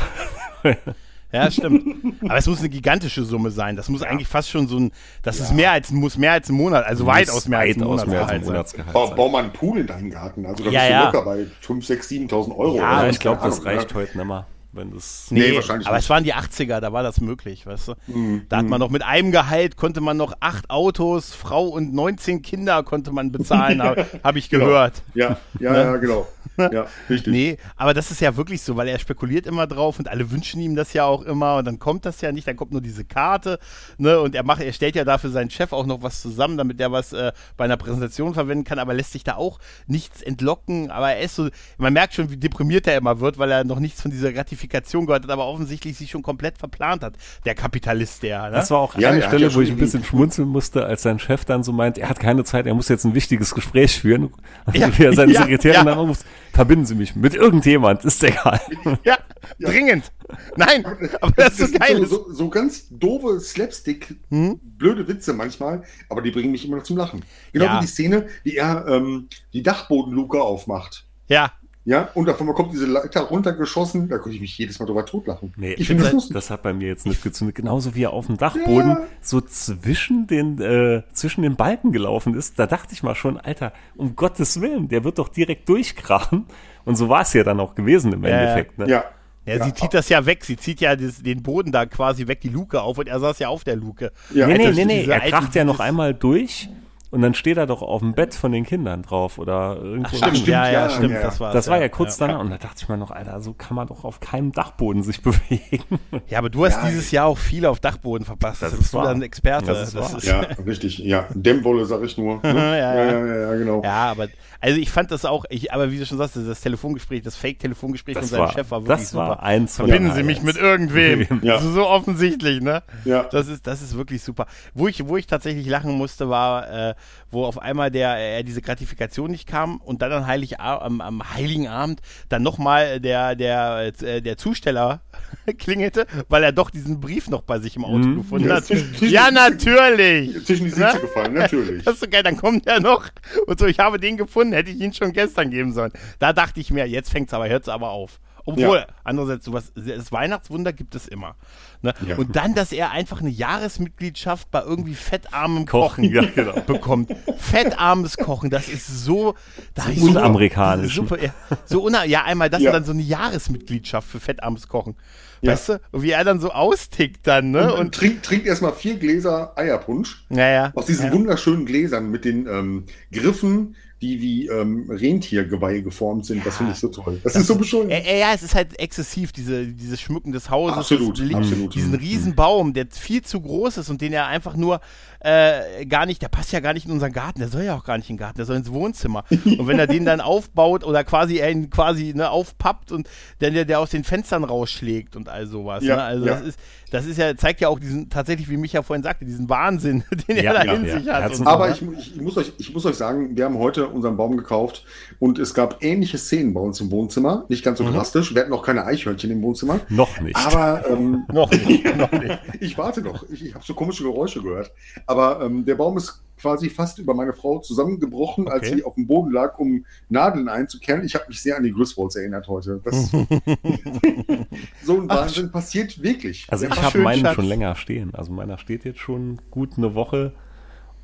Ja, 1.31 1.51
stimmt. 1.51 2.15
Aber 2.23 2.37
es 2.37 2.47
muss 2.47 2.59
eine 2.59 2.69
gigantische 2.69 3.23
Summe 3.23 3.51
sein. 3.51 3.75
Das 3.75 3.87
muss 3.89 4.01
ja. 4.01 4.07
eigentlich 4.07 4.27
fast 4.27 4.49
schon 4.49 4.67
so 4.67 4.77
ein, 4.77 4.91
das 5.21 5.37
ja. 5.37 5.45
ist 5.45 5.53
mehr 5.53 5.71
als, 5.71 5.91
muss 5.91 6.17
mehr 6.17 6.31
als 6.31 6.49
ein 6.49 6.55
Monat, 6.55 6.85
also 6.85 7.05
weitaus 7.05 7.47
mehr 7.47 7.59
als 7.59 7.77
ein 7.77 7.83
Monatsgehalt, 7.83 8.45
Monatsgehalt 8.45 8.93
bau, 8.93 9.11
bau 9.11 9.29
mal 9.29 9.43
einen 9.43 9.53
Pool 9.53 9.79
in 9.79 9.87
deinen 9.87 10.09
Garten. 10.09 10.45
Also 10.45 10.63
da 10.63 10.71
ja, 10.71 10.81
bist 10.81 11.13
du 11.13 11.17
locker 11.17 11.25
bei 11.25 11.45
5, 11.61 11.85
6, 11.85 12.09
7.000 12.09 12.57
Euro. 12.57 12.77
Ja, 12.77 13.07
ich 13.07 13.19
glaube, 13.19 13.41
das 13.43 13.63
reicht 13.63 13.93
heute 13.93 14.17
nicht 14.17 14.27
mehr. 14.27 14.47
Wenn 14.71 14.91
das 14.91 15.31
nee, 15.31 15.39
nee 15.39 15.55
wahrscheinlich 15.55 15.87
aber 15.87 15.95
nicht. 15.95 16.05
es 16.05 16.09
waren 16.11 16.23
die 16.23 16.35
80er, 16.35 16.79
da 16.79 16.93
war 16.93 17.01
das 17.01 17.21
möglich, 17.21 17.65
weißt 17.65 17.87
du? 17.87 17.93
Mm, 18.05 18.45
da 18.49 18.57
hat 18.57 18.67
man 18.67 18.79
noch 18.79 18.91
mit 18.91 19.01
einem 19.01 19.31
Gehalt, 19.31 19.77
konnte 19.77 19.99
man 19.99 20.15
noch 20.15 20.33
acht 20.41 20.69
Autos, 20.69 21.33
Frau 21.33 21.67
und 21.67 21.91
19 21.91 22.43
Kinder 22.43 22.83
konnte 22.83 23.11
man 23.11 23.31
bezahlen, 23.31 23.81
habe 23.81 24.05
hab 24.23 24.35
ich 24.35 24.49
genau. 24.49 24.65
gehört. 24.65 25.01
Genau. 25.15 25.29
Ja, 25.29 25.37
ja, 25.59 25.71
ne? 25.71 25.77
ja, 25.79 25.97
genau. 25.97 26.27
Ja, 26.57 26.87
richtig. 27.09 27.31
Nee, 27.31 27.57
aber 27.77 27.93
das 27.93 28.11
ist 28.11 28.21
ja 28.21 28.35
wirklich 28.35 28.61
so, 28.61 28.75
weil 28.75 28.87
er 28.87 28.99
spekuliert 28.99 29.47
immer 29.47 29.65
drauf 29.65 29.97
und 29.97 30.07
alle 30.07 30.29
wünschen 30.29 30.59
ihm 30.59 30.75
das 30.75 30.93
ja 30.93 31.05
auch 31.05 31.23
immer 31.23 31.57
und 31.57 31.65
dann 31.65 31.79
kommt 31.79 32.05
das 32.05 32.21
ja 32.21 32.31
nicht, 32.31 32.47
dann 32.47 32.57
kommt 32.57 32.71
nur 32.71 32.81
diese 32.81 33.05
Karte, 33.05 33.59
ne, 33.97 34.19
und 34.19 34.35
er 34.35 34.43
macht, 34.43 34.61
er 34.61 34.73
stellt 34.73 34.95
ja 34.95 35.05
dafür 35.05 35.29
seinen 35.29 35.49
Chef 35.49 35.71
auch 35.71 35.85
noch 35.85 36.03
was 36.03 36.21
zusammen, 36.21 36.57
damit 36.57 36.79
der 36.79 36.91
was 36.91 37.13
äh, 37.13 37.31
bei 37.55 37.65
einer 37.65 37.77
Präsentation 37.77 38.33
verwenden 38.33 38.65
kann, 38.65 38.77
aber 38.77 38.93
lässt 38.93 39.13
sich 39.13 39.23
da 39.23 39.35
auch 39.35 39.59
nichts 39.87 40.21
entlocken, 40.21 40.91
aber 40.91 41.11
er 41.11 41.21
ist 41.21 41.35
so, 41.35 41.49
man 41.77 41.93
merkt 41.93 42.13
schon, 42.13 42.29
wie 42.29 42.37
deprimiert 42.37 42.87
er 42.87 42.97
immer 42.97 43.19
wird, 43.19 43.37
weil 43.37 43.51
er 43.51 43.63
noch 43.63 43.79
nichts 43.79 44.01
von 44.01 44.11
dieser 44.11 44.33
Gratifikation 44.59 45.05
gehört 45.05 45.23
hat, 45.23 45.31
aber 45.31 45.47
offensichtlich 45.47 45.97
sich 45.97 46.11
schon 46.11 46.21
komplett 46.21 46.57
verplant 46.57 47.03
hat, 47.03 47.13
der 47.45 47.55
Kapitalist, 47.55 48.23
der. 48.23 48.49
Ne? 48.49 48.51
Das 48.51 48.71
war 48.71 48.79
auch 48.79 48.97
ja, 48.97 49.09
eine 49.09 49.21
Stelle, 49.23 49.47
ja 49.47 49.55
wo 49.55 49.61
ich 49.61 49.71
ein 49.71 49.77
bisschen 49.77 50.03
schmunzeln 50.03 50.47
musste, 50.47 50.85
als 50.85 51.03
sein 51.03 51.19
Chef 51.19 51.45
dann 51.45 51.63
so 51.63 51.71
meint, 51.71 51.97
er 51.97 52.09
hat 52.09 52.19
keine 52.19 52.43
Zeit, 52.43 52.65
er 52.65 52.73
muss 52.73 52.89
jetzt 52.89 53.05
ein 53.05 53.15
wichtiges 53.15 53.55
Gespräch 53.55 53.99
führen, 53.99 54.33
also 54.65 54.79
ja, 54.79 54.89
wie 54.97 55.03
er 55.03 55.13
seine 55.13 55.33
Sekretärin 55.33 55.85
dann 55.85 55.99
anruft, 55.99 56.25
verbinden 56.53 56.85
Sie 56.85 56.95
mich 56.95 57.15
mit 57.15 57.33
irgendjemand, 57.33 58.03
ist 58.03 58.23
egal. 58.23 58.59
Ja, 59.03 59.17
ja. 59.57 59.69
dringend. 59.69 60.11
Nein, 60.55 60.85
aber 61.21 61.31
das, 61.35 61.57
das 61.57 61.59
ist 61.59 61.73
so 61.73 61.79
geil. 61.79 62.05
So, 62.05 62.31
so, 62.31 62.49
ganz 62.49 62.87
doofe 62.91 63.39
Slapstick, 63.39 64.15
hm? 64.29 64.59
blöde 64.61 65.07
Witze 65.07 65.33
manchmal, 65.33 65.83
aber 66.09 66.21
die 66.21 66.31
bringen 66.31 66.51
mich 66.51 66.65
immer 66.65 66.77
noch 66.77 66.83
zum 66.83 66.97
Lachen. 66.97 67.23
Genau 67.53 67.65
ja. 67.65 67.77
wie 67.77 67.85
die 67.85 67.91
Szene, 67.91 68.27
wie 68.43 68.55
er 68.55 68.85
ähm, 68.87 69.29
die 69.53 69.63
Dachbodenluke 69.63 70.41
aufmacht. 70.41 71.05
Ja. 71.27 71.53
Ja, 71.89 72.07
und 72.13 72.29
einmal 72.29 72.53
kommt 72.53 72.71
diese 72.71 72.85
Leiter 72.85 73.21
runtergeschossen, 73.21 74.09
da 74.09 74.19
könnte 74.19 74.35
ich 74.35 74.41
mich 74.41 74.55
jedes 74.59 74.77
Mal 74.77 74.85
drüber 74.85 75.07
totlachen. 75.07 75.53
Nee, 75.57 75.73
ich 75.73 75.87
finde 75.87 76.03
das, 76.03 76.11
das, 76.11 76.29
das 76.29 76.49
hat 76.51 76.61
bei 76.61 76.71
mir 76.71 76.87
jetzt 76.87 77.07
nicht 77.07 77.23
gezündet. 77.23 77.55
Genauso 77.55 77.95
wie 77.95 78.03
er 78.03 78.13
auf 78.13 78.27
dem 78.27 78.37
Dachboden 78.37 78.89
ja. 78.89 79.07
so 79.21 79.41
zwischen 79.41 80.27
den, 80.27 80.61
äh, 80.61 81.01
zwischen 81.13 81.41
den 81.41 81.55
Balken 81.55 81.91
gelaufen 81.91 82.35
ist, 82.35 82.59
da 82.59 82.67
dachte 82.67 82.93
ich 82.93 83.01
mal 83.01 83.15
schon, 83.15 83.37
Alter, 83.37 83.73
um 83.95 84.15
Gottes 84.15 84.61
Willen, 84.61 84.87
der 84.87 85.03
wird 85.03 85.17
doch 85.17 85.29
direkt 85.29 85.67
durchkrachen. 85.67 86.45
Und 86.85 86.95
so 86.95 87.09
war 87.09 87.21
es 87.21 87.33
ja 87.33 87.43
dann 87.43 87.59
auch 87.59 87.73
gewesen 87.73 88.13
im 88.13 88.23
Endeffekt. 88.23 88.77
Ne? 88.77 88.87
Ja. 88.87 89.05
Ja, 89.47 89.55
ja, 89.55 89.63
sie 89.63 89.73
zieht 89.73 89.95
das 89.95 90.09
ja 90.09 90.23
weg. 90.27 90.45
Sie 90.45 90.57
zieht 90.57 90.81
ja 90.81 90.95
das, 90.95 91.23
den 91.23 91.41
Boden 91.41 91.71
da 91.71 91.87
quasi 91.87 92.27
weg, 92.27 92.39
die 92.41 92.49
Luke 92.49 92.83
auf 92.83 92.99
und 92.99 93.07
er 93.07 93.19
saß 93.19 93.39
ja 93.39 93.47
auf 93.47 93.63
der 93.63 93.77
Luke. 93.77 94.11
Ja, 94.31 94.45
nee, 94.45 94.59
nee, 94.59 94.71
nee, 94.73 94.85
nee. 94.85 95.05
Er 95.05 95.21
kracht 95.21 95.55
ja 95.55 95.63
noch 95.63 95.79
einmal 95.79 96.13
durch 96.13 96.69
und 97.11 97.21
dann 97.21 97.33
steht 97.33 97.57
er 97.57 97.65
doch 97.65 97.81
auf 97.81 98.01
dem 98.01 98.13
Bett 98.13 98.35
von 98.35 98.51
den 98.51 98.65
Kindern 98.65 99.01
drauf 99.01 99.37
oder 99.37 99.77
irgendwo. 99.81 100.17
Ach, 100.21 100.29
stimmt, 100.29 100.47
ja, 100.47 100.69
ja, 100.69 100.89
stimmt, 100.89 101.13
ja. 101.13 101.21
das 101.21 101.39
war 101.39 101.53
Das 101.53 101.67
war 101.67 101.79
ja 101.79 101.89
kurz 101.89 102.19
ja. 102.19 102.27
danach 102.27 102.41
und 102.41 102.51
da 102.51 102.57
dachte 102.57 102.75
ich 102.83 102.89
mir 102.89 102.97
noch, 102.97 103.11
Alter, 103.11 103.41
so 103.41 103.53
kann 103.53 103.75
man 103.75 103.87
doch 103.87 104.03
auf 104.03 104.19
keinem 104.19 104.51
Dachboden 104.51 105.03
sich 105.03 105.21
bewegen. 105.23 105.83
Ja, 106.27 106.37
aber 106.37 106.49
du 106.49 106.65
hast 106.65 106.83
ja, 106.83 106.89
dieses 106.89 107.11
Jahr 107.11 107.25
auch 107.25 107.37
viel 107.37 107.65
auf 107.65 107.79
Dachboden 107.79 108.25
verpasst. 108.25 108.61
Das, 108.61 108.71
das 108.71 108.79
bist 108.79 108.93
du 108.93 109.01
dann 109.01 109.21
Experte. 109.21 109.67
Das 109.67 109.93
das 109.93 110.13
ist 110.13 110.27
ja, 110.27 110.41
richtig. 110.65 110.99
Ja, 110.99 111.27
Dämmwolle 111.33 111.85
sag 111.85 112.03
ich 112.03 112.17
nur. 112.17 112.39
Ne? 112.43 112.53
ja, 112.53 112.95
ja, 112.95 113.25
ja, 113.25 113.55
genau. 113.55 113.81
Ja, 113.83 114.11
aber 114.11 114.27
also 114.61 114.77
ich 114.77 114.91
fand 114.91 115.09
das 115.11 115.23
auch, 115.23 115.45
ich, 115.49 115.71
aber 115.71 115.91
wie 115.91 115.97
du 115.97 116.05
schon 116.05 116.17
sagst, 116.17 116.35
das 116.35 116.61
Telefongespräch, 116.61 117.21
das 117.23 117.37
Fake-Telefongespräch 117.37 118.17
von 118.17 118.27
seinem 118.27 118.41
war, 118.41 118.51
Chef 118.51 118.71
war 118.71 118.81
wirklich 118.81 118.99
das 118.99 119.13
war 119.13 119.31
super. 119.31 119.43
Eins 119.43 119.75
Verbinden 119.77 120.13
Sie 120.13 120.23
mich 120.23 120.41
mit 120.41 120.57
irgendwem. 120.57 121.27
ja. 121.43 121.55
Also 121.55 121.71
so 121.71 121.87
offensichtlich, 121.87 122.61
ne? 122.61 122.83
Ja. 123.05 123.23
Das 123.23 123.47
ist, 123.47 123.67
das 123.67 123.81
ist 123.81 123.95
wirklich 123.95 124.21
super. 124.21 124.47
Wo 124.73 124.87
ich, 124.89 125.07
wo 125.07 125.15
ich 125.15 125.27
tatsächlich 125.27 125.65
lachen 125.67 125.93
musste, 125.93 126.29
war, 126.29 126.69
äh, 126.69 126.95
wo 127.31 127.45
auf 127.45 127.59
einmal 127.59 127.91
der, 127.91 128.39
äh, 128.39 128.43
diese 128.43 128.61
Gratifikation 128.61 129.31
nicht 129.31 129.47
kam 129.47 129.77
und 129.77 130.01
dann 130.01 130.11
am, 130.11 130.27
Heilig, 130.27 130.59
am, 130.59 131.01
am 131.01 131.33
Heiligen 131.33 131.67
Abend 131.67 132.01
dann 132.29 132.43
nochmal 132.43 132.99
der, 132.99 133.35
der, 133.35 133.91
äh, 134.01 134.21
der 134.21 134.37
Zusteller 134.37 135.01
klingelte, 135.57 136.07
weil 136.27 136.43
er 136.43 136.51
doch 136.51 136.69
diesen 136.69 136.99
Brief 136.99 137.29
noch 137.29 137.41
bei 137.41 137.59
sich 137.59 137.75
im 137.75 137.85
Auto 137.85 138.07
mhm. 138.07 138.17
gefunden 138.17 138.51
hat. 138.51 138.69
Ja, 139.01 139.31
natürlich. 139.31 140.45
Zwischen 140.45 140.65
die 140.65 140.71
Sitze 140.71 140.99
gefallen, 140.99 141.33
natürlich. 141.33 141.83
Das 141.83 141.95
ist 141.95 142.01
so 142.01 142.07
geil, 142.09 142.23
dann 142.23 142.37
kommt 142.37 142.67
er 142.67 142.79
noch 142.79 143.07
und 143.47 143.59
so, 143.59 143.65
ich 143.65 143.79
habe 143.79 143.99
den 143.99 144.17
gefunden, 144.17 144.53
hätte 144.53 144.71
ich 144.71 144.79
ihn 144.79 144.93
schon 144.93 145.13
gestern 145.13 145.49
geben 145.49 145.73
sollen. 145.73 145.91
Da 146.19 146.33
dachte 146.33 146.59
ich 146.59 146.71
mir, 146.71 146.85
jetzt 146.85 147.11
fängt 147.11 147.27
es 147.29 147.33
aber, 147.33 147.49
hört 147.49 147.63
es 147.63 147.69
aber 147.69 147.89
auf. 147.89 148.19
Obwohl, 148.49 148.77
ja. 148.77 148.87
andererseits, 149.03 149.45
sowas, 149.45 149.71
das 149.75 150.11
Weihnachtswunder 150.11 150.73
gibt 150.73 150.95
es 150.95 151.07
immer. 151.07 151.35
Ne? 151.81 151.93
Ja. 152.07 152.17
Und 152.17 152.35
dann, 152.35 152.55
dass 152.55 152.71
er 152.71 152.91
einfach 152.91 153.21
eine 153.21 153.29
Jahresmitgliedschaft 153.29 154.49
bei 154.51 154.61
irgendwie 154.61 154.95
fettarmem 154.95 155.65
Kochen, 155.65 156.03
Kochen 156.03 156.13
ja, 156.13 156.23
genau. 156.25 156.59
bekommt. 156.67 157.11
Fettarmes 157.37 158.17
Kochen, 158.17 158.49
das 158.49 158.67
ist 158.67 159.05
so, 159.05 159.35
das 159.75 159.85
so 159.85 159.91
ist 159.91 160.01
unamerikanisch. 160.01 160.95
Super, 160.95 161.17
so 161.65 161.83
una, 161.83 162.05
ja, 162.05 162.23
einmal 162.23 162.49
das 162.49 162.61
ja. 162.61 162.69
und 162.69 162.73
dann 162.73 162.85
so 162.85 162.91
eine 162.91 163.03
Jahresmitgliedschaft 163.03 164.09
für 164.09 164.19
fettarmes 164.19 164.67
Kochen. 164.67 164.95
Ja. 165.41 165.53
Weißt 165.53 165.69
du? 165.69 165.81
Und 165.91 166.01
wie 166.01 166.11
er 166.11 166.23
dann 166.23 166.39
so 166.39 166.51
austickt 166.51 167.25
dann, 167.25 167.51
ne? 167.51 167.73
Und, 167.73 167.79
und 167.79 167.95
trinkt, 167.95 168.25
trinkt 168.25 168.45
erstmal 168.45 168.73
vier 168.73 168.97
Gläser 168.97 169.57
Eierpunsch. 169.57 170.25
Ja, 170.29 170.49
ja. 170.49 170.71
Aus 170.75 170.85
diesen 170.85 171.11
wunderschönen 171.13 171.65
Gläsern 171.65 172.11
mit 172.11 172.25
den 172.25 172.47
ähm, 172.47 172.85
Griffen, 173.11 173.75
die 174.01 174.21
wie 174.21 174.47
ähm, 174.47 174.89
Rentiergeweihe 174.89 175.83
geformt 175.83 176.25
sind. 176.25 176.37
Ja, 176.39 176.45
das 176.45 176.57
finde 176.57 176.71
ich 176.71 176.79
so 176.79 176.87
toll. 176.87 177.19
Das, 177.23 177.33
das 177.33 177.41
ist 177.41 177.47
so 177.47 177.55
bescheuert. 177.55 177.91
Äh, 177.91 178.19
ja, 178.19 178.33
es 178.33 178.43
ist 178.43 178.55
halt 178.55 178.79
exzessiv, 178.79 179.31
diese, 179.31 179.67
dieses 179.67 179.99
Schmücken 179.99 180.31
des 180.31 180.49
Hauses. 180.49 180.77
Absolut, 180.77 181.19
absolut. 181.33 181.75
Diesen 181.75 181.93
riesen 181.95 182.35
Baum, 182.35 182.73
der 182.73 182.87
viel 182.89 183.21
zu 183.23 183.41
groß 183.41 183.77
ist 183.77 183.89
und 183.89 183.99
den 184.01 184.13
er 184.13 184.27
einfach 184.27 184.55
nur 184.55 184.79
äh, 185.19 185.85
gar 185.85 186.05
nicht, 186.05 186.21
der 186.21 186.29
passt 186.29 186.53
ja 186.53 186.61
gar 186.61 186.73
nicht 186.73 186.85
in 186.85 186.91
unseren 186.91 187.11
Garten, 187.11 187.39
der 187.39 187.49
soll 187.49 187.63
ja 187.63 187.75
auch 187.75 187.83
gar 187.83 187.97
nicht 187.97 188.09
in 188.09 188.15
den 188.15 188.19
Garten, 188.19 188.37
der 188.37 188.45
soll 188.45 188.55
ins 188.55 188.71
Wohnzimmer. 188.71 189.25
Und 189.29 189.67
wenn 189.67 189.77
er 189.77 189.87
den 189.87 190.05
dann 190.05 190.21
aufbaut 190.21 190.85
oder 190.85 191.03
quasi 191.03 191.37
er 191.37 191.51
ihn 191.51 191.69
quasi 191.69 192.13
ne, 192.15 192.29
aufpappt 192.29 192.93
und 192.93 193.09
dann 193.39 193.53
der, 193.53 193.65
der 193.65 193.79
aus 193.79 193.89
den 193.89 194.05
Fenstern 194.05 194.45
rausschlägt 194.45 195.17
und 195.17 195.27
all 195.27 195.45
sowas. 195.47 195.83
Ja, 195.83 195.97
ne? 195.97 196.03
Also 196.03 196.25
ja. 196.25 196.35
das 196.35 196.47
ist, 196.47 196.59
das 196.91 197.05
ist 197.05 197.17
ja, 197.17 197.35
zeigt 197.35 197.61
ja 197.61 197.69
auch 197.69 197.79
diesen, 197.79 198.09
tatsächlich, 198.09 198.49
wie 198.49 198.57
Micha 198.57 198.81
vorhin 198.81 199.03
sagte, 199.03 199.25
diesen 199.25 199.49
Wahnsinn, 199.49 200.03
den 200.27 200.37
ja, 200.37 200.53
er 200.53 200.65
da 200.65 200.73
in 200.73 200.85
sich 200.85 201.09
hat. 201.09 201.47
Aber 201.47 201.69
ich, 201.71 201.81
ich, 201.81 202.21
muss 202.21 202.37
euch, 202.37 202.53
ich 202.57 202.73
muss 202.73 202.85
euch 202.85 202.95
sagen, 202.95 203.35
wir 203.35 203.45
haben 203.45 203.57
heute 203.57 203.87
unseren 203.87 204.17
Baum 204.17 204.37
gekauft 204.37 204.85
und 205.19 205.39
es 205.39 205.53
gab 205.53 205.83
ähnliche 205.83 206.17
Szenen 206.17 206.53
bei 206.53 206.61
uns 206.61 206.79
im 206.81 206.91
Wohnzimmer. 206.91 207.45
Nicht 207.49 207.63
ganz 207.63 207.77
so 207.77 207.83
mhm. 207.83 207.93
drastisch. 207.93 208.33
Wir 208.33 208.41
hatten 208.41 208.51
noch 208.51 208.63
keine 208.63 208.85
Eichhörnchen 208.85 209.31
im 209.31 209.41
Wohnzimmer. 209.41 209.79
Noch 209.89 210.19
nicht. 210.19 210.35
Aber 210.35 210.83
ähm, 210.89 211.25
noch 211.31 211.51
nicht. 211.51 211.97
noch 211.97 212.11
nicht. 212.11 212.39
ich 212.59 212.77
warte 212.77 213.01
noch. 213.01 213.27
Ich, 213.29 213.45
ich 213.45 213.53
habe 213.53 213.63
so 213.65 213.73
komische 213.73 214.03
Geräusche 214.03 214.41
gehört. 214.41 214.71
Aber 215.05 215.41
ähm, 215.41 215.65
der 215.65 215.75
Baum 215.75 215.97
ist 215.97 216.21
quasi 216.39 216.69
fast 216.69 216.99
über 216.99 217.13
meine 217.13 217.33
Frau 217.33 217.59
zusammengebrochen, 217.59 218.47
okay. 218.47 218.53
als 218.53 218.69
sie 218.69 218.83
auf 218.83 218.95
dem 218.95 219.07
Boden 219.07 219.31
lag, 219.31 219.59
um 219.59 219.85
Nadeln 220.09 220.47
einzukehren. 220.47 221.03
Ich 221.03 221.15
habe 221.15 221.25
mich 221.27 221.41
sehr 221.41 221.57
an 221.57 221.63
die 221.63 221.71
Griswolds 221.71 222.15
erinnert 222.15 222.47
heute. 222.47 222.81
Das, 222.83 223.11
so 224.83 224.99
ein 224.99 225.09
Wahnsinn 225.09 225.47
Ach, 225.49 225.53
passiert 225.53 226.01
wirklich. 226.01 226.47
Also 226.49 226.65
ich 226.65 226.81
habe 226.81 226.99
meinen 226.99 227.21
Schatz. 227.21 227.35
schon 227.35 227.45
länger 227.45 227.75
stehen. 227.75 228.15
Also 228.15 228.31
meiner 228.31 228.57
steht 228.57 228.85
jetzt 228.85 228.99
schon 228.99 229.39
gut 229.51 229.77
eine 229.77 229.95
Woche. 229.95 230.33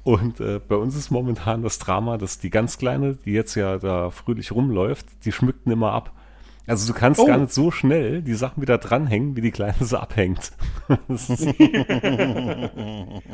Und 0.03 0.39
äh, 0.39 0.59
bei 0.59 0.75
uns 0.75 0.95
ist 0.95 1.09
momentan 1.09 1.63
das 1.63 1.79
Drama, 1.79 2.17
dass 2.17 2.39
die 2.39 2.51
ganz 2.51 2.77
Kleine, 2.77 3.17
die 3.25 3.31
jetzt 3.31 3.55
ja 3.55 3.79
da 3.79 4.11
fröhlich 4.11 4.51
rumläuft, 4.51 5.07
die 5.25 5.31
schmückten 5.31 5.71
immer 5.71 5.91
ab. 5.91 6.13
Also 6.67 6.91
du 6.91 6.97
kannst 6.97 7.19
oh. 7.19 7.25
gar 7.25 7.37
nicht 7.37 7.53
so 7.53 7.69
schnell 7.71 8.21
die 8.21 8.33
Sachen 8.33 8.61
wieder 8.61 8.77
dranhängen, 8.77 9.35
wie 9.35 9.41
die 9.41 9.51
Kleine 9.51 9.75
so 9.81 9.97
abhängt. 9.97 10.51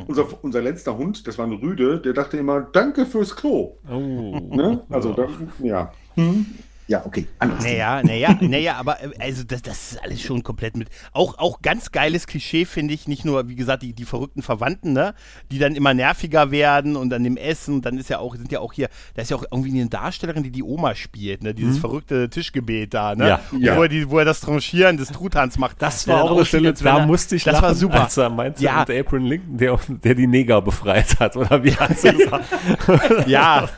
unser, 0.07 0.25
unser 0.41 0.61
letzter 0.61 0.97
Hund, 0.97 1.27
das 1.27 1.37
war 1.37 1.47
ein 1.47 1.53
Rüde, 1.53 1.99
der 1.99 2.13
dachte 2.13 2.37
immer, 2.37 2.61
danke 2.61 3.05
fürs 3.05 3.35
Klo. 3.35 3.77
Oh. 3.89 4.39
Ne? 4.51 4.81
Also, 4.89 5.09
ja. 5.09 5.15
Da, 5.15 5.27
ja. 5.59 5.93
Hm. 6.15 6.45
Ja, 6.91 7.05
okay. 7.05 7.25
Anders. 7.39 7.63
Naja, 7.63 8.03
naja, 8.03 8.37
naja, 8.41 8.75
aber 8.75 9.01
äh, 9.01 9.11
also 9.17 9.45
das, 9.45 9.61
das 9.61 9.93
ist 9.93 10.03
alles 10.03 10.21
schon 10.21 10.43
komplett 10.43 10.75
mit. 10.75 10.89
Auch, 11.13 11.37
auch 11.37 11.61
ganz 11.61 11.93
geiles 11.93 12.27
Klischee, 12.27 12.65
finde 12.65 12.93
ich. 12.93 13.07
Nicht 13.07 13.23
nur, 13.23 13.47
wie 13.47 13.55
gesagt, 13.55 13.83
die, 13.83 13.93
die 13.93 14.03
verrückten 14.03 14.41
Verwandten, 14.41 14.91
ne? 14.91 15.13
Die 15.51 15.57
dann 15.57 15.75
immer 15.75 15.93
nerviger 15.93 16.51
werden 16.51 16.97
und 16.97 17.09
dann 17.09 17.23
im 17.23 17.37
Essen. 17.37 17.81
Dann 17.81 17.97
ist 17.97 18.09
ja 18.09 18.19
auch, 18.19 18.35
sind 18.35 18.51
ja 18.51 18.59
auch 18.59 18.73
hier, 18.73 18.89
da 19.13 19.21
ist 19.21 19.31
ja 19.31 19.37
auch 19.37 19.45
irgendwie 19.49 19.71
eine 19.71 19.87
Darstellerin, 19.87 20.43
die 20.43 20.51
die 20.51 20.63
Oma 20.63 20.93
spielt, 20.95 21.43
ne? 21.43 21.53
Dieses 21.53 21.77
mhm. 21.77 21.79
verrückte 21.79 22.29
Tischgebet 22.29 22.93
da, 22.93 23.15
ne? 23.15 23.25
Ja, 23.25 23.39
ja. 23.57 23.77
Wo, 23.77 23.83
er 23.83 23.87
die, 23.87 24.09
wo 24.09 24.19
er 24.19 24.25
das 24.25 24.41
Tranchieren 24.41 24.97
des 24.97 25.13
Truthahns 25.13 25.57
macht. 25.57 25.81
Das 25.81 26.09
war 26.09 26.25
auch 26.25 26.35
eine 26.35 26.45
Stelle, 26.45 26.73
da 26.73 27.05
musste 27.05 27.37
ich 27.37 27.45
das 27.45 27.53
lachen, 27.53 27.63
war 27.67 27.75
super. 27.75 28.03
als 28.03 28.17
er 28.17 28.29
meinte, 28.29 28.61
ja. 28.61 28.81
und 28.81 28.89
April 28.89 29.21
Lincoln, 29.21 29.57
der, 29.57 29.79
der 29.87 30.15
die 30.15 30.27
Neger 30.27 30.61
befreit 30.61 31.21
hat, 31.21 31.37
oder 31.37 31.63
wie 31.63 31.73
hat 31.77 31.97
sie 31.97 32.11
gesagt? 32.11 33.27
ja. 33.27 33.69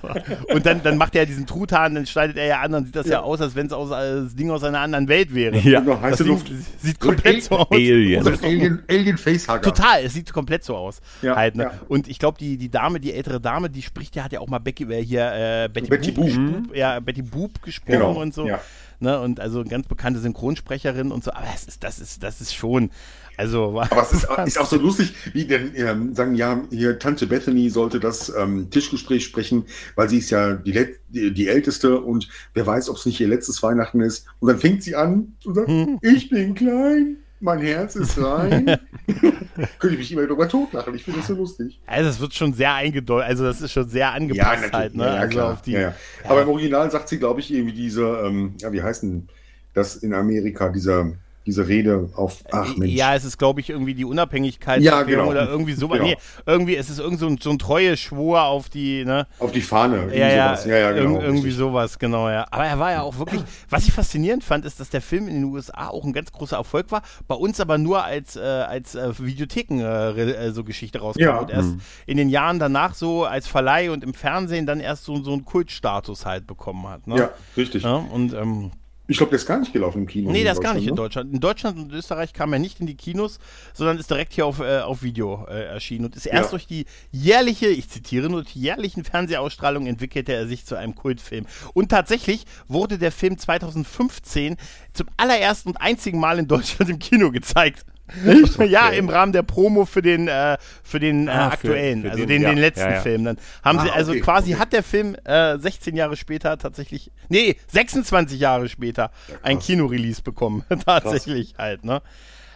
Und 0.51 0.65
dann, 0.65 0.81
dann 0.81 0.97
macht 0.97 1.15
er 1.15 1.27
diesen 1.27 1.45
Truthahn, 1.45 1.93
dann 1.93 2.07
schneidet 2.07 2.37
er 2.37 2.47
ja 2.47 2.61
an 2.61 2.73
und 2.73 2.85
sieht 2.85 2.95
das 2.95 3.02
ja, 3.05 3.13
ja 3.13 3.21
aus, 3.21 3.41
als 3.41 3.55
wenn 3.55 3.67
es 3.67 3.73
aus, 3.73 3.89
das 3.89 4.35
Ding 4.35 4.49
aus 4.51 4.63
einer 4.63 4.79
anderen 4.79 5.07
Welt 5.07 5.33
wäre. 5.33 5.57
Ja, 5.57 5.79
genau, 5.79 5.99
heiße 6.01 6.19
das 6.19 6.27
Luft. 6.27 6.51
Sieht 6.79 6.99
komplett 6.99 7.43
so 7.43 7.57
aus. 7.57 7.67
Alien. 7.71 8.27
Alien, 8.43 8.83
Alien 8.89 9.17
Facehugger. 9.17 9.61
Total, 9.61 10.03
es 10.03 10.13
sieht 10.13 10.31
komplett 10.33 10.63
so 10.63 10.75
aus. 10.75 11.01
Ja, 11.21 11.35
halt, 11.35 11.55
ne? 11.55 11.63
ja. 11.63 11.71
Und 11.87 12.07
ich 12.07 12.19
glaube, 12.19 12.37
die, 12.37 12.57
die 12.57 12.69
Dame, 12.69 12.99
die 12.99 13.13
ältere 13.13 13.39
Dame, 13.39 13.69
die 13.69 13.81
spricht, 13.81 14.15
ja, 14.15 14.23
hat 14.23 14.33
ja 14.33 14.39
auch 14.39 14.47
mal 14.47 14.59
Becky, 14.59 14.83
äh, 14.83 15.03
hier 15.03 15.31
äh, 15.33 15.69
Betty, 15.69 15.89
Betty 15.89 16.11
Boop, 16.11 16.33
Boop. 16.33 16.75
ja, 16.75 16.99
Betty 16.99 17.21
Boop 17.21 17.61
gesprochen 17.61 17.99
genau. 17.99 18.21
und 18.21 18.33
so. 18.33 18.47
Ja. 18.47 18.59
Ne? 18.99 19.19
Und 19.19 19.39
also 19.39 19.63
ganz 19.63 19.87
bekannte 19.87 20.19
Synchronsprecherin 20.19 21.11
und 21.11 21.23
so. 21.23 21.31
Aber 21.31 21.47
es 21.53 21.65
ist, 21.65 21.83
das 21.83 21.99
ist, 21.99 22.23
das 22.23 22.41
ist 22.41 22.55
schon. 22.55 22.89
Also, 23.37 23.79
Aber 23.79 24.01
es 24.01 24.13
ist, 24.13 24.27
ist, 24.45 24.59
auch 24.59 24.65
so 24.65 24.77
lustig, 24.77 25.13
wie 25.33 25.45
denn 25.45 25.71
ähm, 25.75 26.13
sagen, 26.13 26.35
ja, 26.35 26.61
hier 26.69 26.99
Tante 26.99 27.27
Bethany 27.27 27.69
sollte 27.69 27.99
das 27.99 28.33
ähm, 28.35 28.69
Tischgespräch 28.69 29.23
sprechen, 29.23 29.65
weil 29.95 30.09
sie 30.09 30.19
ist 30.19 30.29
ja 30.29 30.53
die, 30.53 30.87
die, 31.09 31.33
die 31.33 31.47
Älteste 31.47 31.99
und 31.99 32.29
wer 32.53 32.65
weiß, 32.65 32.89
ob 32.89 32.97
es 32.97 33.05
nicht 33.05 33.19
ihr 33.19 33.27
letztes 33.27 33.61
Weihnachten 33.63 34.01
ist. 34.01 34.25
Und 34.39 34.49
dann 34.49 34.59
fängt 34.59 34.83
sie 34.83 34.95
an 34.95 35.33
und 35.45 35.55
sagt, 35.55 35.67
hm. 35.67 35.99
ich 36.01 36.29
bin 36.29 36.53
klein, 36.53 37.17
mein 37.39 37.59
Herz 37.59 37.95
ist 37.95 38.17
rein. 38.21 38.77
Könnte 39.79 39.95
ich 39.95 39.97
mich 39.97 40.11
immer 40.11 40.23
darüber 40.23 40.47
totlachen. 40.47 40.95
Ich 40.95 41.03
finde 41.03 41.19
das 41.19 41.27
so 41.27 41.35
lustig. 41.35 41.79
Also 41.85 42.09
es 42.09 42.19
wird 42.19 42.33
schon 42.33 42.53
sehr 42.53 42.73
eingedeutet, 42.73 43.27
also 43.27 43.43
das 43.43 43.61
ist 43.61 43.71
schon 43.71 43.87
sehr 43.87 44.11
angepasst 44.11 44.63
ja, 44.65 44.71
halt, 44.71 44.95
ne? 44.95 45.05
Ja, 45.05 45.13
also 45.15 45.29
klar. 45.29 45.61
Die, 45.65 45.71
ja, 45.71 45.93
Aber 46.23 46.43
im 46.43 46.49
Original 46.49 46.89
sagt 46.89 47.09
sie, 47.09 47.19
glaube 47.19 47.41
ich, 47.41 47.53
irgendwie 47.53 47.73
diese, 47.73 48.03
ähm, 48.25 48.55
ja, 48.59 48.71
wie 48.71 48.81
heißt 48.81 49.03
denn 49.03 49.27
das 49.73 49.97
in 49.97 50.13
Amerika, 50.13 50.69
dieser 50.69 51.11
diese 51.45 51.67
Rede 51.67 52.09
auf, 52.15 52.43
ach 52.51 52.75
Mensch. 52.77 52.93
Ja, 52.93 53.15
es 53.15 53.25
ist, 53.25 53.37
glaube 53.37 53.59
ich, 53.59 53.69
irgendwie 53.69 53.93
die 53.93 54.05
Unabhängigkeit 54.05 54.81
ja, 54.81 55.03
genau. 55.03 55.27
oder 55.27 55.49
irgendwie 55.49 55.73
so. 55.73 55.89
Genau. 55.89 56.05
Nee, 56.05 56.17
irgendwie 56.45 56.75
ist 56.75 56.89
es 56.89 56.99
irgend 56.99 57.19
so 57.19 57.27
ein, 57.27 57.37
so 57.41 57.49
ein 57.49 57.59
Treueschwur 57.59 58.43
auf 58.43 58.69
die, 58.69 59.03
ne? 59.03 59.27
Auf 59.39 59.51
die 59.51 59.61
Fahne. 59.61 60.07
Ja, 60.15 60.29
ja, 60.29 60.65
ja, 60.65 60.77
ja, 60.77 60.91
genau. 60.93 61.19
Ir 61.19 61.25
irgendwie 61.25 61.51
sowas, 61.51 61.99
genau, 61.99 62.29
ja. 62.29 62.45
Aber 62.49 62.65
er 62.65 62.79
war 62.79 62.91
ja 62.91 63.01
auch 63.01 63.17
wirklich, 63.17 63.41
was 63.69 63.85
ich 63.85 63.93
faszinierend 63.93 64.43
fand, 64.43 64.63
ist, 64.65 64.79
dass 64.79 64.89
der 64.89 65.01
Film 65.01 65.27
in 65.27 65.35
den 65.35 65.43
USA 65.45 65.89
auch 65.89 66.05
ein 66.05 66.13
ganz 66.13 66.31
großer 66.31 66.55
Erfolg 66.55 66.91
war, 66.91 67.01
bei 67.27 67.35
uns 67.35 67.59
aber 67.59 67.77
nur 67.77 68.03
als, 68.03 68.37
äh, 68.37 68.39
als 68.39 68.95
äh, 68.95 69.11
Videotheken 69.19 69.81
äh, 69.81 70.47
äh 70.47 70.51
so 70.51 70.63
Geschichte 70.63 70.99
rauskam. 70.99 71.21
Ja. 71.21 71.39
Und 71.39 71.49
erst 71.49 71.69
mhm. 71.69 71.81
in 72.05 72.17
den 72.17 72.29
Jahren 72.29 72.59
danach 72.59 72.93
so 72.95 73.25
als 73.25 73.47
Verleih 73.47 73.91
und 73.91 74.03
im 74.03 74.13
Fernsehen 74.13 74.65
dann 74.65 74.79
erst 74.79 75.03
so, 75.03 75.21
so 75.23 75.33
einen 75.33 75.43
Kultstatus 75.43 76.25
halt 76.25 76.47
bekommen 76.47 76.87
hat. 76.87 77.05
Ne? 77.07 77.17
Ja, 77.17 77.29
richtig. 77.57 77.83
Ja, 77.83 77.95
und 77.95 78.33
ähm, 78.33 78.71
Ich 79.07 79.17
glaube, 79.17 79.31
der 79.31 79.37
ist 79.37 79.45
gar 79.45 79.59
nicht 79.59 79.73
gelaufen 79.73 79.99
im 79.99 80.07
Kino. 80.07 80.31
Nee, 80.31 80.43
der 80.43 80.53
ist 80.53 80.61
gar 80.61 80.73
nicht 80.73 80.85
in 80.85 80.91
ne? 80.91 80.95
Deutschland. 80.95 81.33
In 81.33 81.41
Deutschland 81.41 81.77
und 81.77 81.91
Österreich 81.91 82.31
kam 82.31 82.53
er 82.53 82.59
nicht 82.59 82.79
in 82.79 82.87
die 82.87 82.95
Kinos, 82.95 83.37
sondern 83.73 83.97
ist 83.97 84.09
direkt 84.09 84.31
hier 84.31 84.45
auf, 84.45 84.59
äh, 84.59 84.79
auf 84.79 85.03
Video 85.03 85.45
äh, 85.49 85.65
erschienen 85.65 86.05
und 86.05 86.15
ist 86.15 86.25
erst 86.25 86.45
ja. 86.45 86.49
durch 86.51 86.67
die 86.67 86.85
jährliche, 87.11 87.67
ich 87.67 87.89
zitiere 87.89 88.29
nur, 88.29 88.43
die 88.43 88.61
jährlichen 88.61 89.03
Fernsehausstrahlungen 89.03 89.89
entwickelte 89.89 90.31
er 90.31 90.47
sich 90.47 90.65
zu 90.65 90.75
einem 90.75 90.95
Kultfilm. 90.95 91.45
Und 91.73 91.89
tatsächlich 91.89 92.45
wurde 92.69 92.97
der 92.97 93.11
Film 93.11 93.37
2015 93.37 94.55
zum 94.93 95.07
allerersten 95.17 95.69
und 95.69 95.77
einzigen 95.77 96.19
Mal 96.19 96.39
in 96.39 96.47
Deutschland 96.47 96.89
im 96.89 96.99
Kino 96.99 97.29
gezeigt. 97.31 97.85
Echt? 98.25 98.59
Ja, 98.59 98.89
im 98.89 99.09
Rahmen 99.09 99.31
der 99.31 99.43
Promo 99.43 99.85
für 99.85 100.01
den, 100.01 100.27
äh, 100.27 100.57
für 100.83 100.99
den 100.99 101.27
äh, 101.27 101.31
ah, 101.31 101.49
aktuellen, 101.49 102.01
für, 102.01 102.07
für 102.07 102.11
also 102.11 102.25
den, 102.25 102.29
den, 102.29 102.41
ja. 102.41 102.49
den 102.49 102.57
letzten 102.59 102.81
ja, 102.81 102.91
ja. 102.95 103.01
Film. 103.01 103.23
Dann 103.23 103.37
haben 103.63 103.79
ah, 103.79 103.83
sie, 103.83 103.91
also 103.91 104.11
okay, 104.11 104.21
quasi 104.21 104.51
okay. 104.53 104.61
hat 104.61 104.73
der 104.73 104.83
Film 104.83 105.15
äh, 105.23 105.57
16 105.57 105.95
Jahre 105.95 106.17
später 106.17 106.57
tatsächlich, 106.57 107.11
nee, 107.29 107.55
26 107.67 108.39
Jahre 108.39 108.67
später 108.69 109.11
ein 109.41 109.59
Kinorelease 109.59 110.21
bekommen. 110.21 110.63
tatsächlich 110.85 111.53
krass. 111.53 111.65
halt, 111.65 111.85
ne? 111.85 112.01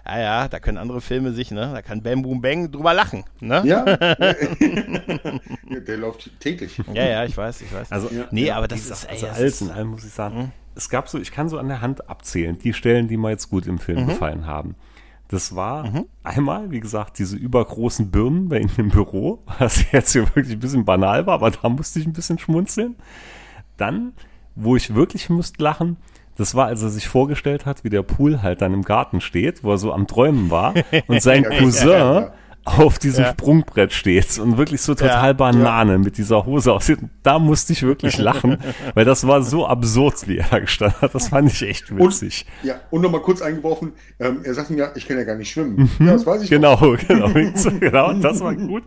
Ja, 0.05 0.19
ja, 0.19 0.47
da 0.47 0.59
können 0.59 0.77
andere 0.77 1.01
Filme 1.01 1.33
sich, 1.33 1.51
ne? 1.51 1.69
Da 1.73 1.81
kann 1.81 2.01
Bam 2.01 2.21
Boom 2.21 2.41
Bang 2.41 2.71
drüber 2.71 2.93
lachen, 2.93 3.25
ne? 3.41 3.61
Ja. 3.65 3.83
der 5.87 5.97
läuft 5.97 6.31
täglich. 6.39 6.81
Ja, 6.93 7.05
ja, 7.05 7.25
ich 7.25 7.35
weiß, 7.35 7.61
ich 7.61 7.73
weiß. 7.73 7.91
Also, 7.91 8.09
nee, 8.31 8.49
aber 8.51 8.69
das 8.69 8.89
ist, 8.89 9.03
ey, 9.03 9.11
also 9.11 9.27
alles 9.27 9.61
in 9.61 9.69
allem 9.69 9.89
muss 9.89 10.05
ich 10.05 10.13
sagen. 10.13 10.37
Hm? 10.37 10.51
Es 10.75 10.89
gab 10.89 11.09
so, 11.09 11.19
ich 11.19 11.31
kann 11.31 11.49
so 11.49 11.57
an 11.57 11.67
der 11.67 11.81
Hand 11.81 12.09
abzählen, 12.09 12.57
die 12.57 12.71
Stellen, 12.73 13.07
die 13.07 13.17
mir 13.17 13.31
jetzt 13.31 13.49
gut 13.49 13.65
im 13.67 13.79
Film 13.79 14.03
mhm. 14.03 14.07
gefallen 14.07 14.45
haben. 14.45 14.75
Das 15.29 15.55
war 15.55 15.85
mhm. 15.87 16.05
einmal, 16.23 16.71
wie 16.71 16.79
gesagt, 16.79 17.19
diese 17.19 17.35
übergroßen 17.35 18.11
Birnen 18.11 18.47
bei 18.47 18.59
Ihnen 18.59 18.71
im 18.77 18.89
Büro, 18.89 19.43
was 19.59 19.91
jetzt 19.91 20.13
hier 20.13 20.23
wirklich 20.35 20.53
ein 20.53 20.59
bisschen 20.59 20.85
banal 20.85 21.25
war, 21.27 21.35
aber 21.35 21.51
da 21.51 21.69
musste 21.69 21.99
ich 21.99 22.05
ein 22.05 22.13
bisschen 22.13 22.39
schmunzeln. 22.39 22.95
Dann, 23.75 24.13
wo 24.55 24.75
ich 24.75 24.95
wirklich 24.95 25.29
musste 25.29 25.61
lachen, 25.61 25.97
das 26.37 26.55
war, 26.55 26.67
als 26.67 26.83
er 26.83 26.89
sich 26.89 27.07
vorgestellt 27.07 27.65
hat, 27.65 27.83
wie 27.83 27.89
der 27.89 28.03
Pool 28.03 28.41
halt 28.41 28.61
dann 28.61 28.73
im 28.73 28.83
Garten 28.83 29.21
steht, 29.21 29.63
wo 29.63 29.71
er 29.71 29.77
so 29.77 29.91
am 29.91 30.07
Träumen 30.07 30.49
war 30.49 30.73
und 31.07 31.21
sein 31.21 31.43
Cousin 31.43 32.27
auf 32.67 32.99
diesem 32.99 33.23
ja. 33.23 33.31
Sprungbrett 33.31 33.93
steht 33.93 34.37
und 34.39 34.57
wirklich 34.57 34.81
so 34.81 34.93
total 34.93 35.27
ja, 35.27 35.33
Banane 35.33 35.93
ja. 35.93 35.97
mit 35.97 36.17
dieser 36.17 36.45
Hose 36.45 36.73
aussieht. 36.73 36.99
Da 37.23 37.39
musste 37.39 37.73
ich 37.73 37.83
wirklich 37.83 38.17
lachen, 38.17 38.57
weil 38.93 39.05
das 39.05 39.25
war 39.25 39.41
so 39.41 39.65
absurd, 39.65 40.27
wie 40.27 40.37
er 40.37 40.47
da 40.49 40.59
gestanden 40.59 41.01
hat. 41.01 41.15
Das 41.15 41.29
fand 41.29 41.51
ich 41.51 41.61
echt 41.61 41.95
witzig. 41.95 42.45
Und, 42.61 42.67
ja, 42.67 42.75
und 42.91 43.01
nochmal 43.01 43.21
kurz 43.21 43.41
eingeworfen, 43.41 43.93
ähm, 44.19 44.41
er 44.43 44.53
sagt 44.53 44.69
mir, 44.69 44.77
ja, 44.77 44.91
ich 44.95 45.07
kann 45.07 45.17
ja 45.17 45.23
gar 45.23 45.35
nicht 45.35 45.49
schwimmen. 45.49 45.89
Mhm. 45.97 46.07
Ja, 46.07 46.13
das 46.13 46.25
weiß 46.25 46.43
ich 46.43 46.49
Genau, 46.49 46.73
auch. 46.73 46.97
genau, 47.07 47.29
genau, 47.79 48.13
das 48.13 48.41
war 48.41 48.55
gut. 48.55 48.83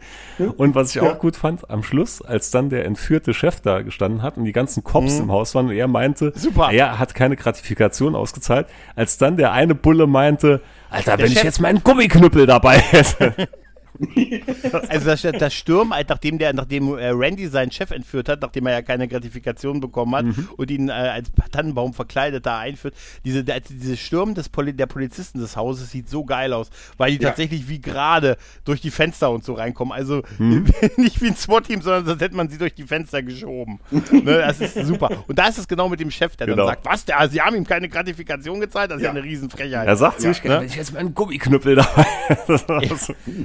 Und 0.57 0.75
was 0.75 0.95
ich 0.95 1.01
auch 1.01 1.19
gut 1.19 1.37
fand, 1.37 1.71
am 1.71 1.83
Schluss, 1.83 2.21
als 2.23 2.51
dann 2.51 2.69
der 2.69 2.85
entführte 2.85 3.33
Chef 3.35 3.61
da 3.61 3.83
gestanden 3.83 4.23
hat 4.23 4.37
und 4.37 4.45
die 4.45 4.53
ganzen 4.53 4.85
Cops 4.85 5.17
mhm. 5.17 5.25
im 5.25 5.33
Haus 5.33 5.55
waren 5.55 5.67
und 5.67 5.73
er 5.73 5.89
meinte, 5.89 6.33
Super. 6.37 6.71
er 6.71 6.99
hat 6.99 7.15
keine 7.15 7.37
Gratifikation 7.37 8.15
ausgezahlt, 8.15 8.67
als 8.95 9.19
dann 9.19 9.37
der 9.37 9.53
eine 9.53 9.75
Bulle 9.75 10.07
meinte, 10.07 10.61
Alter, 10.91 11.17
der 11.17 11.27
wenn 11.27 11.33
Chef 11.33 11.39
ich 11.39 11.45
jetzt 11.45 11.61
meinen 11.61 11.83
Gummiknüppel 11.83 12.47
dabei 12.47 12.79
hätte. 12.79 13.49
also 14.89 15.07
das, 15.07 15.23
das 15.23 15.55
Sturm, 15.55 15.93
halt 15.93 16.09
nachdem 16.09 16.39
der, 16.39 16.53
nachdem 16.53 16.97
äh, 16.97 17.09
Randy 17.09 17.49
seinen 17.49 17.71
Chef 17.71 17.91
entführt 17.91 18.29
hat, 18.29 18.41
nachdem 18.41 18.67
er 18.67 18.73
ja 18.73 18.83
keine 18.83 19.09
Gratifikation 19.09 19.81
bekommen 19.81 20.15
hat 20.15 20.25
mhm. 20.25 20.49
und 20.57 20.71
ihn 20.71 20.89
äh, 20.89 20.93
als 20.93 21.31
Tannenbaum 21.51 21.93
verkleidet 21.93 22.47
da 22.47 22.59
einführt, 22.59 22.95
diese, 23.25 23.45
der, 23.45 23.61
diese 23.61 23.97
Sturm 23.97 24.35
des 24.35 24.49
Poli 24.49 24.73
der 24.73 24.87
Polizisten 24.87 25.41
des 25.41 25.57
Hauses 25.57 25.91
sieht 25.91 26.09
so 26.09 26.25
geil 26.25 26.53
aus, 26.53 26.71
weil 26.97 27.13
die 27.13 27.23
ja. 27.23 27.29
tatsächlich 27.29 27.69
wie 27.69 27.81
gerade 27.81 28.37
durch 28.65 28.81
die 28.81 28.91
Fenster 28.91 29.31
und 29.31 29.45
so 29.45 29.55
reinkommen. 29.55 29.93
Also 29.93 30.23
mhm. 30.39 30.67
nicht 30.97 31.21
wie 31.21 31.29
ein 31.29 31.37
SWAT-Team, 31.37 31.83
sondern 31.83 32.07
sonst 32.07 32.21
hätte 32.21 32.37
man 32.37 32.49
sie 32.49 32.59
durch 32.59 32.75
die 32.75 32.85
Fenster 32.85 33.23
geschoben. 33.23 33.81
ne, 33.91 34.23
das 34.23 34.61
ist 34.61 34.75
super. 34.87 35.25
Und 35.27 35.39
da 35.39 35.49
ist 35.49 35.59
es 35.59 35.69
genau 35.69 35.89
mit 35.89 36.01
dem 36.01 36.11
Chef, 36.11 36.37
der 36.37 36.47
genau. 36.47 36.67
dann 36.67 36.75
sagt, 36.75 36.87
was, 36.87 37.05
der, 37.05 37.29
sie 37.29 37.41
haben 37.41 37.57
ihm 37.57 37.67
keine 37.67 37.89
Gratifikation 37.89 38.61
gezahlt, 38.61 38.91
das 38.91 38.99
ist 38.99 39.03
ja, 39.03 39.13
ja 39.13 39.17
eine 39.17 39.25
Riesenfrechheit. 39.25 39.87
Er 39.87 39.97
sagt 39.97 40.21
sich, 40.21 40.43
ja, 40.43 40.61
ne? 40.61 40.67
ich 40.67 40.77
jetzt 40.77 40.93
meinen 40.95 41.15
Gummiknüppel 41.15 41.77
dabei. 41.77 42.07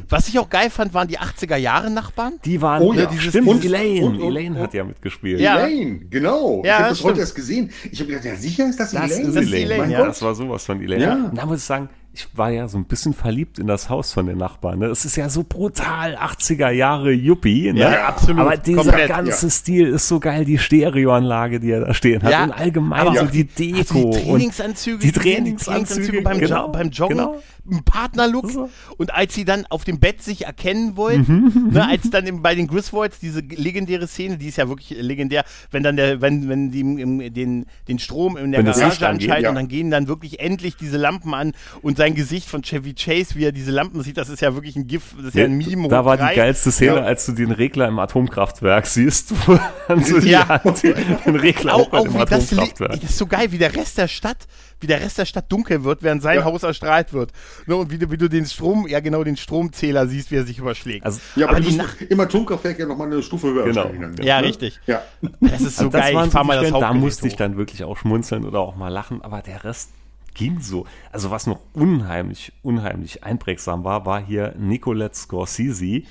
Was 0.10 0.28
ich 0.28 0.40
auch 0.40 0.45
geil 0.50 0.70
fand, 0.70 0.94
waren 0.94 1.08
die 1.08 1.20
80er 1.20 1.58
Jahre 1.58 1.90
Nachbarn. 1.90 2.40
Die 2.46 2.62
waren, 2.62 2.82
oh, 2.82 2.94
ja, 2.94 3.06
dieses 3.06 3.26
stimmt. 3.26 3.48
Und, 3.48 3.66
Elaine. 3.66 4.06
Und, 4.06 4.20
und, 4.20 4.28
Elaine 4.28 4.60
hat 4.60 4.74
ja 4.74 4.84
mitgespielt. 4.84 5.40
Ja. 5.40 5.60
Elaine, 5.60 6.06
genau. 6.10 6.62
Ja, 6.64 6.74
ich 6.74 6.80
habe 6.80 6.90
das 6.90 7.04
heute 7.04 7.20
erst 7.20 7.36
gesehen. 7.36 7.72
Ich 7.92 8.00
habe 8.00 8.10
gedacht, 8.10 8.26
ja 8.26 8.36
sicher 8.36 8.68
ist 8.68 8.80
das, 8.80 8.92
das 8.92 9.12
Elaine. 9.12 9.30
Ist 9.30 9.36
Elaine. 9.36 9.74
Elaine. 9.74 9.94
Ja. 9.94 10.06
Das 10.06 10.22
war 10.22 10.36
sowas 10.36 10.66
von 10.66 10.82
Elaine. 10.82 11.04
Ja. 11.04 11.14
Und 11.14 11.38
da 11.38 11.46
muss 11.46 11.60
ich 11.60 11.66
sagen, 11.66 11.90
ich 12.16 12.30
war 12.34 12.50
ja 12.50 12.68
so 12.70 12.78
ein 12.78 12.86
bisschen 12.86 13.14
verliebt 13.14 13.60
in 13.60 13.68
das 13.68 13.90
Haus 13.90 14.14
von 14.14 14.26
den 14.26 14.38
Nachbarn. 14.38 14.80
Ne? 14.80 14.86
Es 14.86 15.04
ist 15.04 15.18
ja 15.18 15.28
so 15.28 15.44
brutal 15.44 16.16
80er 16.16 16.70
Jahre 16.70 17.12
Yuppie. 17.12 17.74
Ne? 17.74 17.82
Ja, 17.82 18.08
absolut. 18.08 18.40
Aber 18.40 18.56
dieser 18.56 18.84
Komplett, 18.84 19.10
ganze 19.10 19.48
ja. 19.48 19.52
Stil 19.52 19.88
ist 19.88 20.08
so 20.08 20.22
geil, 20.22 20.46
die 20.46 20.58
Stereoanlage, 20.58 21.60
die 21.60 21.72
er 21.72 21.82
da 21.82 21.94
stehen 21.94 22.24
hat. 22.24 22.32
Ja, 22.32 22.46
und 22.46 22.52
allgemein 22.54 23.16
so 23.16 23.26
die 23.26 23.44
Deko. 23.44 23.78
Also 23.78 24.12
die 24.12 24.24
Trainingsanzüge. 24.24 24.98
Die 25.00 25.12
Trainingsanzüge, 25.12 26.22
beim, 26.22 26.40
genau, 26.40 26.70
beim 26.70 26.90
Joggen. 26.90 27.18
Genau. 27.18 27.44
Ein 27.70 27.84
Partnerlook. 27.84 28.52
So. 28.52 28.70
Und 28.98 29.14
als 29.14 29.34
sie 29.34 29.46
dann 29.46 29.66
auf 29.70 29.84
dem 29.84 30.00
Bett 30.00 30.22
sich 30.22 30.46
erkennen 30.46 30.98
wollten, 30.98 31.52
mhm. 31.54 31.70
ne, 31.72 31.88
als 31.88 32.10
dann 32.10 32.28
im, 32.28 32.42
bei 32.42 32.56
den 32.56 32.68
Griswolds 32.68 33.20
diese 33.20 33.40
legendäre 33.40 34.08
Szene, 34.08 34.38
die 34.38 34.48
ist 34.48 34.58
ja 34.58 34.70
wirklich 34.70 34.98
legendär, 35.00 35.44
wenn 35.72 35.84
dann 35.84 35.96
der, 35.96 36.22
wenn, 36.22 36.48
wenn 36.48 36.72
die 36.72 36.82
im, 36.82 37.34
den, 37.34 37.66
den 37.88 38.00
Strom 38.00 38.38
in 38.38 38.52
der 38.52 38.60
wenn 38.60 38.72
Garage 38.72 39.08
anschalten 39.08 39.50
und 39.50 39.56
dann 39.56 39.68
gehen 39.68 39.90
dann 39.90 40.08
wirklich 40.08 40.40
endlich 40.40 40.76
diese 40.76 40.98
Lampen 40.98 41.34
an 41.34 41.54
und 41.82 41.98
sein 41.98 42.14
Gesicht 42.14 42.50
von 42.50 42.62
Chevy 42.62 42.94
Chase, 42.94 43.36
wie 43.36 43.46
er 43.46 43.52
diese 43.52 43.72
Lampen 43.72 44.02
sieht, 44.04 44.18
das 44.18 44.30
ist 44.30 44.42
ja 44.42 44.54
wirklich 44.54 44.76
ein 44.76 44.88
GIF, 44.88 45.16
das 45.18 45.28
ist 45.28 45.36
ja, 45.36 45.42
ja 45.42 45.48
ein 45.48 45.58
Meme. 45.58 45.88
Da 45.88 46.06
war 46.06 46.18
die 46.18 46.36
geilste 46.36 46.72
Szene, 46.72 46.98
ja. 46.98 47.04
als 47.04 47.26
du 47.26 47.32
den 47.32 47.52
Regler 47.52 47.88
im 47.88 48.00
Atomkraftwerk 48.00 48.86
siehst, 48.86 49.34
wo 49.48 49.58
dann 49.88 50.04
so 50.04 50.20
ja. 50.20 50.60
den 50.60 51.36
Regler 51.36 51.74
auch, 51.76 51.92
auch 51.92 52.06
im 52.06 52.18
Atomkraftwerk. 52.18 52.92
Das, 52.92 53.02
das 53.02 53.10
ist 53.12 53.18
so 53.18 53.26
geil, 53.26 53.52
wie 53.52 53.58
der 53.58 53.76
Rest 53.76 53.98
der 53.98 54.08
Stadt, 54.08 54.48
wie 54.80 54.88
der 54.88 55.02
Rest 55.02 55.18
der 55.18 55.26
Stadt 55.26 55.52
dunkel 55.52 55.84
wird, 55.84 56.04
während 56.04 56.22
sein 56.22 56.40
ja. 56.40 56.44
Haus 56.44 56.64
erstrahlt 56.64 57.14
wird. 57.14 57.32
Ne, 57.66 57.76
und 57.76 57.92
wie 57.92 57.98
du, 57.98 58.12
wie 58.12 58.18
du 58.18 58.30
den 58.30 58.46
Strom, 58.46 58.88
ja 58.88 59.00
genau, 59.00 59.24
den 59.24 59.38
Stromzähler 59.38 60.08
siehst, 60.08 60.32
wie 60.32 60.36
er 60.36 60.44
sich 60.44 60.60
überschlägt. 60.60 61.06
Also, 61.06 61.20
ja, 61.36 61.48
aber, 61.48 61.58
aber 61.58 61.66
die 61.66 61.76
Nacht 61.76 62.02
im 62.02 62.20
Atomkraftwerk 62.20 62.80
ja 62.80 62.86
nochmal 62.86 63.08
eine 63.08 63.22
Stufe 63.24 63.48
höher 63.48 63.66
genau. 63.66 63.86
Dann, 63.86 64.16
ja, 64.22 64.42
ne? 64.42 64.48
richtig. 64.48 64.80
Ja. 64.88 65.02
Das 65.42 65.62
ist 65.62 65.78
so 65.78 65.86
also 65.86 65.98
geil. 65.98 66.26
ich 66.26 66.32
fahr 66.32 66.44
mal 66.44 66.62
das 66.62 66.72
Da 66.72 66.94
musste 66.94 67.28
ich 67.28 67.36
dann 67.36 67.58
wirklich 67.58 67.84
auch 67.84 67.98
schmunzeln 67.98 68.46
oder 68.46 68.60
auch 68.60 68.76
mal 68.76 68.90
lachen, 68.90 69.22
aber 69.22 69.42
der 69.42 69.64
Rest 69.64 69.90
ging 70.34 70.60
so. 70.60 70.86
Also 71.12 71.32
was 71.32 71.48
noch 71.48 71.60
unheimlich, 71.74 72.52
unheimlich 72.62 73.24
einprägsam 73.24 73.84
war, 73.84 74.06
war 74.06 74.24
hier 74.24 74.54
Nicolette 74.58 75.16
Scorsese. 75.16 76.04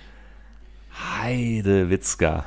Heide 1.20 1.90
Witzka. 1.90 2.44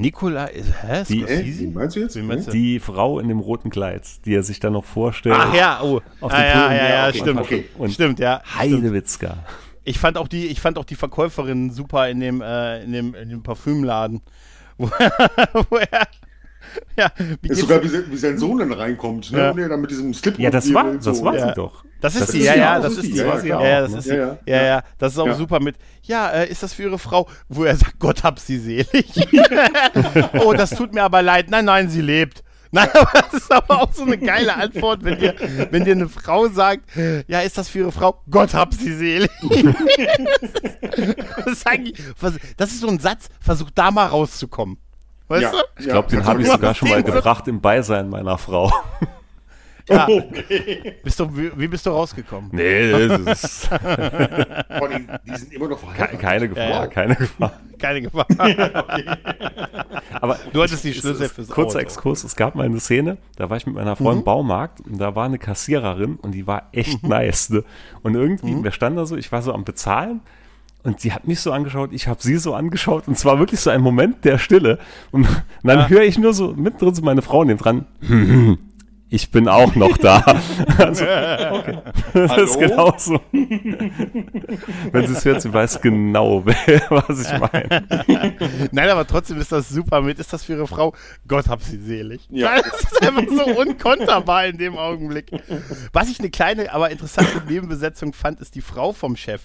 Nikola, 0.00 0.46
hä? 0.46 1.04
Die, 1.08 1.22
Scorsese? 1.22 1.66
meinst 1.68 1.96
du 1.96 2.00
jetzt? 2.00 2.16
Meinst 2.16 2.48
du? 2.48 2.52
Die 2.52 2.80
Frau 2.80 3.18
in 3.18 3.28
dem 3.28 3.40
roten 3.40 3.70
Kleid, 3.70 4.24
die 4.24 4.34
er 4.34 4.42
sich 4.42 4.60
dann 4.60 4.74
noch 4.74 4.84
vorstellt. 4.84 5.36
Ach 5.38 5.54
ja, 5.54 5.80
oh. 5.82 6.00
Auf 6.20 6.32
ah, 6.32 6.42
ja, 6.42 6.74
ja, 6.74 6.88
ja, 6.88 7.08
okay. 7.08 7.18
stimmt. 7.18 7.40
Okay. 7.40 7.64
Und 7.78 7.92
stimmt, 7.92 8.18
ja. 8.18 8.42
Heidewitzka. 8.56 9.38
Ich 9.84 9.98
fand 9.98 10.18
auch 10.18 10.28
die, 10.28 10.46
ich 10.46 10.60
fand 10.60 10.78
auch 10.78 10.84
die 10.84 10.96
Verkäuferin 10.96 11.70
super 11.70 12.08
in 12.08 12.20
dem, 12.20 12.40
äh, 12.40 12.82
in 12.82 12.92
dem, 12.92 13.14
in 13.14 13.28
dem 13.28 13.42
Parfümladen. 13.42 14.22
Wo, 14.78 14.90
wo 15.70 15.76
er 15.78 16.06
ja, 16.98 17.10
wie 17.40 17.48
ist 17.48 17.60
sogar, 17.60 17.82
wie, 17.82 17.90
wie, 18.10 18.16
sein 18.16 18.36
Sohn 18.36 18.58
dann 18.58 18.72
reinkommt, 18.72 19.32
ne? 19.32 19.38
Ja. 19.38 19.50
Und 19.50 19.58
er 19.58 19.68
dann 19.70 19.80
mit 19.80 19.90
diesem 19.90 20.12
Slip 20.12 20.38
Ja, 20.38 20.50
das 20.50 20.72
war, 20.74 20.92
das 20.92 21.22
war 21.22 21.38
sie 21.38 21.54
doch. 21.54 21.85
Das 22.00 22.14
ist 22.14 22.34
ist 22.34 22.44
ja, 22.44 22.54
ja, 22.54 22.78
das, 22.78 22.92
ist 22.94 23.02
die. 23.02 23.16
Ja, 23.16 23.42
ja, 23.42 23.80
das 23.80 23.92
ist 23.92 24.06
ja, 24.06 24.38
ja, 24.44 24.62
ja, 24.64 24.82
das 24.98 25.12
ist 25.14 25.18
auch 25.18 25.32
super 25.34 25.60
mit, 25.60 25.76
ja, 26.02 26.28
äh, 26.30 26.48
ist 26.48 26.62
das 26.62 26.74
für 26.74 26.82
ihre 26.84 26.98
Frau, 26.98 27.26
wo 27.48 27.64
er 27.64 27.76
sagt, 27.76 27.98
Gott 27.98 28.22
hab 28.22 28.38
sie 28.38 28.58
selig. 28.58 29.28
oh, 30.44 30.52
das 30.52 30.70
tut 30.70 30.94
mir 30.94 31.02
aber 31.02 31.22
leid. 31.22 31.50
Nein, 31.50 31.64
nein, 31.64 31.88
sie 31.88 32.02
lebt. 32.02 32.42
Nein, 32.70 32.88
aber 32.92 33.22
das 33.22 33.34
ist 33.42 33.52
aber 33.52 33.82
auch 33.82 33.92
so 33.92 34.02
eine 34.02 34.18
geile 34.18 34.54
Antwort, 34.54 35.04
wenn 35.04 35.18
dir, 35.18 35.34
wenn 35.70 35.84
dir 35.84 35.92
eine 35.92 36.08
Frau 36.08 36.48
sagt, 36.48 36.84
ja, 37.26 37.40
ist 37.40 37.56
das 37.56 37.68
für 37.68 37.78
ihre 37.78 37.92
Frau? 37.92 38.20
Gott 38.30 38.54
hab 38.54 38.74
sie 38.74 38.94
selig. 38.94 39.30
das, 41.44 41.52
ist 41.52 41.64
das 42.56 42.70
ist 42.72 42.80
so 42.80 42.88
ein 42.88 42.98
Satz, 42.98 43.28
versuch 43.40 43.70
da 43.74 43.90
mal 43.90 44.06
rauszukommen. 44.06 44.78
Weißt 45.28 45.42
ja, 45.42 45.50
du? 45.50 45.58
Ich 45.78 45.86
glaube, 45.88 46.08
den 46.08 46.24
habe 46.24 46.42
ich 46.42 46.48
sogar 46.48 46.74
schon 46.74 46.88
mal 46.88 47.02
gebracht 47.02 47.48
im 47.48 47.60
Beisein 47.60 48.08
meiner 48.08 48.38
Frau. 48.38 48.70
Ja. 49.88 50.08
Okay. 50.08 50.96
Bist 51.04 51.20
du, 51.20 51.36
wie, 51.36 51.50
wie, 51.56 51.68
bist 51.68 51.86
du 51.86 51.90
rausgekommen? 51.90 52.50
Nee, 52.52 52.90
das 52.90 53.20
ist. 53.20 53.70
Die, 54.96 55.06
die, 55.30 55.36
sind 55.36 55.52
immer 55.52 55.68
noch 55.68 55.78
verheiratet. 55.78 56.20
Keine 56.20 56.48
Gefahr, 56.48 56.68
ja. 56.68 56.86
keine 56.86 57.14
Gefahr. 57.16 57.52
Keine 57.78 58.00
Gefahr. 58.00 58.26
okay. 58.30 59.04
Aber 60.12 60.38
du 60.50 60.62
hattest 60.62 60.82
die 60.84 60.94
Schlüssel 60.94 61.28
fürs 61.28 61.48
Kurzer 61.48 61.78
Auto. 61.78 61.78
Exkurs, 61.80 62.24
es 62.24 62.34
gab 62.34 62.54
mal 62.54 62.64
eine 62.64 62.80
Szene, 62.80 63.18
da 63.36 63.50
war 63.50 63.58
ich 63.58 63.66
mit 63.66 63.74
meiner 63.74 63.96
Frau 63.96 64.12
mhm. 64.12 64.18
im 64.18 64.24
Baumarkt 64.24 64.80
und 64.80 64.98
da 64.98 65.14
war 65.14 65.26
eine 65.26 65.38
Kassiererin 65.38 66.16
und 66.16 66.32
die 66.32 66.46
war 66.46 66.70
echt 66.72 67.02
mhm. 67.02 67.10
nice. 67.10 67.50
Ne? 67.50 67.64
Und 68.02 68.14
irgendwie, 68.14 68.52
mhm. 68.52 68.64
wir 68.64 68.72
standen 68.72 68.96
da 68.96 69.04
so, 69.04 69.16
ich 69.16 69.30
war 69.30 69.42
so 69.42 69.52
am 69.52 69.64
Bezahlen 69.64 70.20
und 70.84 71.00
sie 71.00 71.12
hat 71.12 71.26
mich 71.26 71.40
so 71.40 71.52
angeschaut, 71.52 71.90
ich 71.92 72.08
habe 72.08 72.22
sie 72.22 72.36
so 72.36 72.54
angeschaut 72.54 73.08
und 73.08 73.18
zwar 73.18 73.38
wirklich 73.38 73.60
so 73.60 73.68
ein 73.68 73.82
Moment 73.82 74.24
der 74.24 74.38
Stille. 74.38 74.78
Und 75.10 75.28
dann 75.62 75.80
ja. 75.80 75.88
höre 75.88 76.02
ich 76.02 76.16
nur 76.16 76.32
so 76.32 76.54
mittendrin 76.54 76.94
so 76.94 77.02
meine 77.02 77.20
Frau 77.20 77.44
neben 77.44 77.58
dran, 77.58 77.84
ich 79.08 79.30
bin 79.30 79.48
auch 79.48 79.74
noch 79.74 79.96
da. 79.98 80.24
Also, 80.78 81.04
okay. 81.04 81.78
Das 82.12 82.30
Hallo? 82.30 82.44
ist 82.44 82.58
genauso. 82.58 83.20
Wenn 83.32 85.06
sie 85.06 85.12
es 85.14 85.24
hört, 85.24 85.40
sie 85.40 85.52
weiß 85.52 85.80
genau, 85.80 86.44
was 86.88 87.22
ich 87.22 87.38
meine. 87.38 87.86
Nein, 88.72 88.88
aber 88.90 89.06
trotzdem 89.06 89.40
ist 89.40 89.52
das 89.52 89.68
super. 89.68 90.02
Mit 90.02 90.18
ist 90.18 90.32
das 90.32 90.44
für 90.44 90.52
ihre 90.52 90.66
Frau. 90.66 90.94
Gott 91.26 91.48
hab 91.48 91.62
sie 91.62 91.78
selig. 91.78 92.26
Ja. 92.30 92.60
Das 92.60 92.82
ist 92.82 93.02
einfach 93.02 93.24
so 93.28 93.44
unkonterbar 93.58 94.46
in 94.46 94.58
dem 94.58 94.76
Augenblick. 94.76 95.30
Was 95.92 96.10
ich 96.10 96.18
eine 96.18 96.30
kleine, 96.30 96.72
aber 96.72 96.90
interessante 96.90 97.42
Nebenbesetzung 97.48 98.12
fand, 98.12 98.40
ist 98.40 98.54
die 98.54 98.60
Frau 98.60 98.92
vom 98.92 99.16
Chef, 99.16 99.42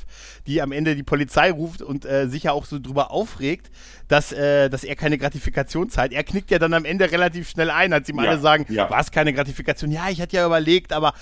die 0.47 0.62
am 0.62 0.71
Ende 0.71 0.95
die 0.95 1.04
Polizei 1.04 1.52
ruft 1.52 1.82
und 1.82 2.06
äh, 2.06 2.28
sich 2.28 2.43
ja 2.43 2.52
auch 2.52 2.65
so 2.65 2.78
drüber 2.80 3.12
aufregt, 3.12 3.71
dass, 4.10 4.34
äh, 4.34 4.69
dass 4.69 4.84
er 4.84 4.95
keine 4.95 5.17
Gratifikation 5.17 5.89
zahlt. 5.89 6.12
Er 6.12 6.24
knickt 6.24 6.52
ja 6.52 6.60
dann 6.60 6.74
am 6.74 6.84
Ende 6.84 7.10
relativ 7.12 7.50
schnell 7.50 7.69
ein, 7.69 7.93
als 7.93 8.10
ihm 8.10 8.17
ja. 8.17 8.30
alle 8.30 8.39
sagen, 8.39 8.65
ja. 8.69 8.89
war 8.89 9.00
es 9.00 9.12
keine 9.12 9.32
Gratifikation? 9.32 9.50
Ja, 9.91 10.09
ich 10.09 10.21
hatte 10.21 10.35
ja 10.35 10.45
überlegt, 10.45 10.93
aber 10.93 11.13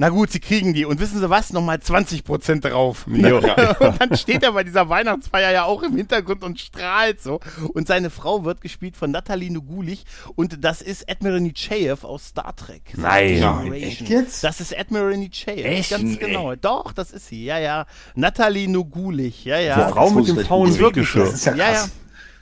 na 0.00 0.10
gut, 0.10 0.30
sie 0.30 0.38
kriegen 0.38 0.74
die. 0.74 0.84
Und 0.84 1.00
wissen 1.00 1.18
Sie 1.18 1.28
was? 1.28 1.52
Nochmal 1.52 1.80
20 1.80 2.22
Prozent 2.22 2.64
drauf. 2.64 3.04
Jo. 3.08 3.38
und 3.80 4.00
dann 4.00 4.16
steht 4.16 4.44
er 4.44 4.52
bei 4.52 4.62
dieser 4.62 4.88
Weihnachtsfeier 4.88 5.50
ja 5.50 5.64
auch 5.64 5.82
im 5.82 5.96
Hintergrund 5.96 6.44
und 6.44 6.60
strahlt 6.60 7.20
so. 7.20 7.40
Und 7.74 7.88
seine 7.88 8.08
Frau 8.08 8.44
wird 8.44 8.60
gespielt 8.60 8.96
von 8.96 9.10
Natalie 9.10 9.50
Nugulich. 9.50 10.04
Und 10.36 10.64
das 10.64 10.82
ist 10.82 11.10
Admiral 11.10 11.40
Nichayev 11.40 12.04
aus 12.04 12.28
Star 12.28 12.54
Trek. 12.54 12.82
Nein. 12.96 13.40
Nein. 13.40 13.72
Echt 13.72 14.08
jetzt? 14.08 14.44
Das 14.44 14.60
ist 14.60 14.78
Admiral 14.78 15.16
Nichayev. 15.16 15.66
Echt? 15.66 15.90
Ganz 15.90 16.04
nee. 16.04 16.16
genau. 16.16 16.54
Doch, 16.54 16.92
das 16.92 17.10
ist 17.10 17.26
sie. 17.26 17.44
Ja, 17.44 17.58
ja. 17.58 17.86
Natalie 18.14 18.68
Nugulich. 18.68 19.44
Ja, 19.44 19.58
ja. 19.58 19.84
Die 19.84 19.92
Frau 19.92 20.10
mit 20.10 20.28
dem 20.28 20.38
Frauenwirkgeschirr. 20.38 21.24
Das 21.24 21.34
ist 21.34 21.44
ja 21.44 21.52
krass. 21.54 21.60
Ja, 21.60 21.72
ja. 21.72 21.88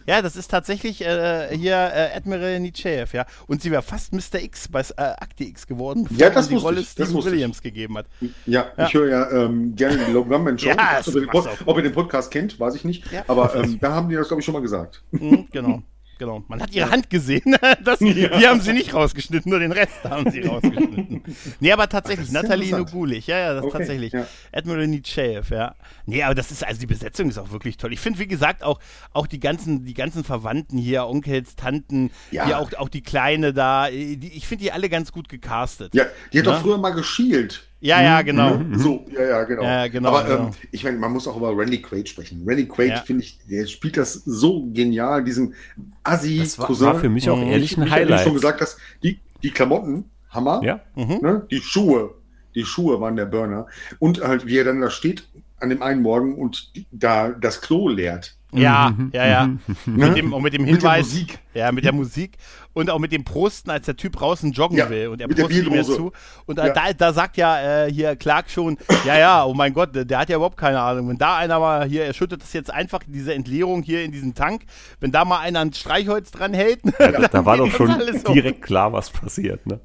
Ja, 0.06 0.22
das 0.22 0.36
ist 0.36 0.50
tatsächlich 0.50 1.02
äh, 1.02 1.48
hier 1.56 1.74
äh, 1.74 2.16
Admiral 2.16 2.60
Nietzscheev, 2.60 3.12
ja. 3.12 3.26
Und 3.46 3.62
sie 3.62 3.70
wäre 3.70 3.82
fast 3.82 4.12
Mr. 4.12 4.40
X 4.40 4.68
bei 4.68 4.80
äh, 4.80 5.02
Akte 5.02 5.44
X 5.44 5.66
geworden, 5.66 6.04
bevor 6.04 6.18
ja, 6.18 6.30
das 6.30 6.48
die 6.48 6.54
Rolle 6.54 6.80
ich, 6.80 6.88
Steven 6.88 7.24
Williams 7.24 7.56
ich. 7.56 7.62
gegeben 7.62 7.98
hat. 7.98 8.06
Ja, 8.46 8.66
ja. 8.76 8.86
ich 8.86 8.94
höre 8.94 9.08
ja 9.08 9.30
ähm, 9.30 9.74
gerne 9.74 9.98
die 10.06 10.12
Logan 10.12 10.44
Man 10.44 10.58
Show. 10.58 10.68
ja, 10.68 11.00
ob, 11.04 11.14
ihr 11.14 11.58
ob, 11.66 11.76
ihr 11.76 11.82
den 11.82 11.92
Podcast 11.92 12.30
kennt, 12.30 12.58
weiß 12.58 12.74
ich 12.76 12.84
nicht. 12.84 13.10
Ja. 13.10 13.24
Aber 13.26 13.54
ähm, 13.54 13.78
da 13.80 13.94
haben 13.94 14.08
die 14.08 14.14
das, 14.14 14.28
glaube 14.28 14.40
ich, 14.40 14.44
schon 14.44 14.54
mal 14.54 14.62
gesagt. 14.62 15.02
Mhm, 15.10 15.48
genau. 15.50 15.82
Genau. 16.18 16.42
Man 16.48 16.62
hat 16.62 16.72
ihre 16.72 16.90
Hand 16.90 17.10
gesehen. 17.10 17.56
Das, 17.84 18.00
ja. 18.00 18.12
Die 18.38 18.46
haben 18.46 18.60
sie 18.60 18.72
nicht 18.72 18.94
rausgeschnitten, 18.94 19.50
nur 19.50 19.58
den 19.58 19.72
Rest 19.72 20.02
haben 20.04 20.30
sie 20.30 20.40
rausgeschnitten. 20.46 21.22
nee, 21.60 21.72
aber 21.72 21.88
tatsächlich, 21.88 22.30
Nathalie 22.30 22.76
Nugulich. 22.76 23.26
Ja, 23.26 23.38
ja, 23.38 23.54
das 23.54 23.64
okay, 23.64 23.78
tatsächlich. 23.78 24.12
Ja. 24.12 24.26
Admiral 24.52 24.86
Nietzschev, 24.86 25.50
ja. 25.50 25.74
Nee, 26.06 26.22
aber 26.22 26.34
das 26.34 26.50
ist, 26.50 26.64
also 26.64 26.80
die 26.80 26.86
Besetzung 26.86 27.28
ist 27.28 27.38
auch 27.38 27.50
wirklich 27.50 27.76
toll. 27.76 27.92
Ich 27.92 28.00
finde, 28.00 28.18
wie 28.18 28.26
gesagt, 28.26 28.62
auch, 28.62 28.80
auch 29.12 29.26
die 29.26 29.40
ganzen, 29.40 29.84
die 29.84 29.94
ganzen 29.94 30.24
Verwandten 30.24 30.78
hier, 30.78 31.06
Onkels, 31.06 31.56
Tanten, 31.56 32.10
ja. 32.30 32.46
hier 32.46 32.58
auch, 32.58 32.72
auch 32.74 32.88
die 32.88 33.02
Kleine 33.02 33.52
da, 33.52 33.88
die, 33.90 34.32
ich 34.34 34.46
finde 34.46 34.64
die 34.64 34.72
alle 34.72 34.88
ganz 34.88 35.12
gut 35.12 35.28
gecastet. 35.28 35.94
Ja, 35.94 36.06
die 36.32 36.38
hat 36.38 36.46
doch 36.46 36.60
früher 36.60 36.78
mal 36.78 36.90
geschielt. 36.90 37.65
Ja, 37.80 38.02
ja, 38.02 38.20
mhm. 38.20 38.26
genau. 38.26 38.56
Mhm. 38.56 38.78
So, 38.78 39.06
ja, 39.12 39.24
ja, 39.24 39.44
genau. 39.44 39.62
Ja, 39.62 39.88
genau 39.88 40.08
Aber 40.08 40.24
genau. 40.24 40.46
Ähm, 40.46 40.50
ich 40.72 40.84
meine, 40.84 40.98
man 40.98 41.12
muss 41.12 41.28
auch 41.28 41.36
über 41.36 41.56
Randy 41.56 41.82
Quaid 41.82 42.08
sprechen. 42.08 42.42
Randy 42.46 42.66
Quaid, 42.66 42.90
ja. 42.90 43.02
finde 43.02 43.24
ich, 43.24 43.38
der 43.48 43.66
spielt 43.66 43.96
das 43.96 44.14
so 44.14 44.66
genial, 44.72 45.22
diesen 45.22 45.54
assi 46.02 46.38
Das 46.38 46.58
war, 46.58 46.80
war 46.80 46.94
für 46.98 47.10
mich 47.10 47.28
auch 47.28 47.36
mhm. 47.36 47.48
ehrlich 47.48 47.76
ein 47.76 47.90
Highlight. 47.90 48.20
Ich 48.20 48.24
schon 48.24 48.34
gesagt, 48.34 48.60
dass 48.60 48.78
die, 49.02 49.20
die 49.42 49.50
Klamotten, 49.50 50.10
Hammer, 50.30 50.60
ja. 50.62 50.80
Mhm. 50.94 51.18
Ne? 51.20 51.46
die 51.50 51.60
Schuhe, 51.60 52.14
die 52.54 52.64
Schuhe 52.64 53.00
waren 53.00 53.16
der 53.16 53.26
Burner. 53.26 53.66
Und 53.98 54.22
halt, 54.22 54.46
wie 54.46 54.56
er 54.56 54.64
dann 54.64 54.80
da 54.80 54.90
steht 54.90 55.28
an 55.58 55.70
dem 55.70 55.82
einen 55.82 56.02
Morgen 56.02 56.34
und 56.36 56.72
da 56.90 57.30
das 57.30 57.60
Klo 57.60 57.88
leert. 57.88 58.35
Ja, 58.52 58.94
mhm. 58.96 59.10
ja, 59.12 59.26
ja. 59.26 59.46
Mhm. 59.46 59.60
mit 59.86 60.16
dem, 60.16 60.32
und 60.32 60.42
mit 60.42 60.54
dem 60.54 60.64
Hinweis. 60.64 61.12
Mit 61.12 61.14
Musik. 61.14 61.38
Ja, 61.54 61.72
mit 61.72 61.84
der 61.84 61.92
Musik. 61.92 62.36
Und 62.74 62.90
auch 62.90 62.98
mit 62.98 63.10
dem 63.10 63.24
Prosten, 63.24 63.70
als 63.70 63.86
der 63.86 63.96
Typ 63.96 64.16
draußen 64.16 64.52
joggen 64.52 64.76
ja, 64.76 64.90
will. 64.90 65.08
Und 65.08 65.20
er 65.20 65.28
prostet 65.28 65.70
mir 65.70 65.82
zu. 65.82 66.12
Und 66.44 66.58
ja. 66.58 66.68
da, 66.68 66.92
da 66.92 67.12
sagt 67.12 67.38
ja 67.38 67.86
äh, 67.86 67.92
hier 67.92 68.16
Clark 68.16 68.50
schon, 68.50 68.76
ja, 69.04 69.18
ja, 69.18 69.44
oh 69.44 69.54
mein 69.54 69.72
Gott, 69.72 69.90
der 69.94 70.18
hat 70.18 70.28
ja 70.28 70.36
überhaupt 70.36 70.58
keine 70.58 70.80
Ahnung. 70.80 71.08
Wenn 71.08 71.18
da 71.18 71.38
einer 71.38 71.58
mal 71.58 71.86
hier, 71.86 72.04
er 72.04 72.12
schüttet 72.12 72.42
das 72.42 72.52
jetzt 72.52 72.70
einfach, 72.70 73.00
diese 73.06 73.34
Entleerung 73.34 73.82
hier 73.82 74.04
in 74.04 74.12
diesen 74.12 74.34
Tank, 74.34 74.62
wenn 75.00 75.10
da 75.10 75.24
mal 75.24 75.40
einer 75.40 75.60
ein 75.60 75.72
Streichholz 75.72 76.30
dran 76.30 76.54
hält. 76.54 76.80
Ja, 76.98 77.12
da, 77.12 77.28
da 77.28 77.44
war 77.44 77.56
doch 77.58 77.70
schon 77.70 77.94
direkt 78.32 78.62
klar, 78.62 78.92
was 78.92 79.10
passiert, 79.10 79.66
ne? 79.66 79.80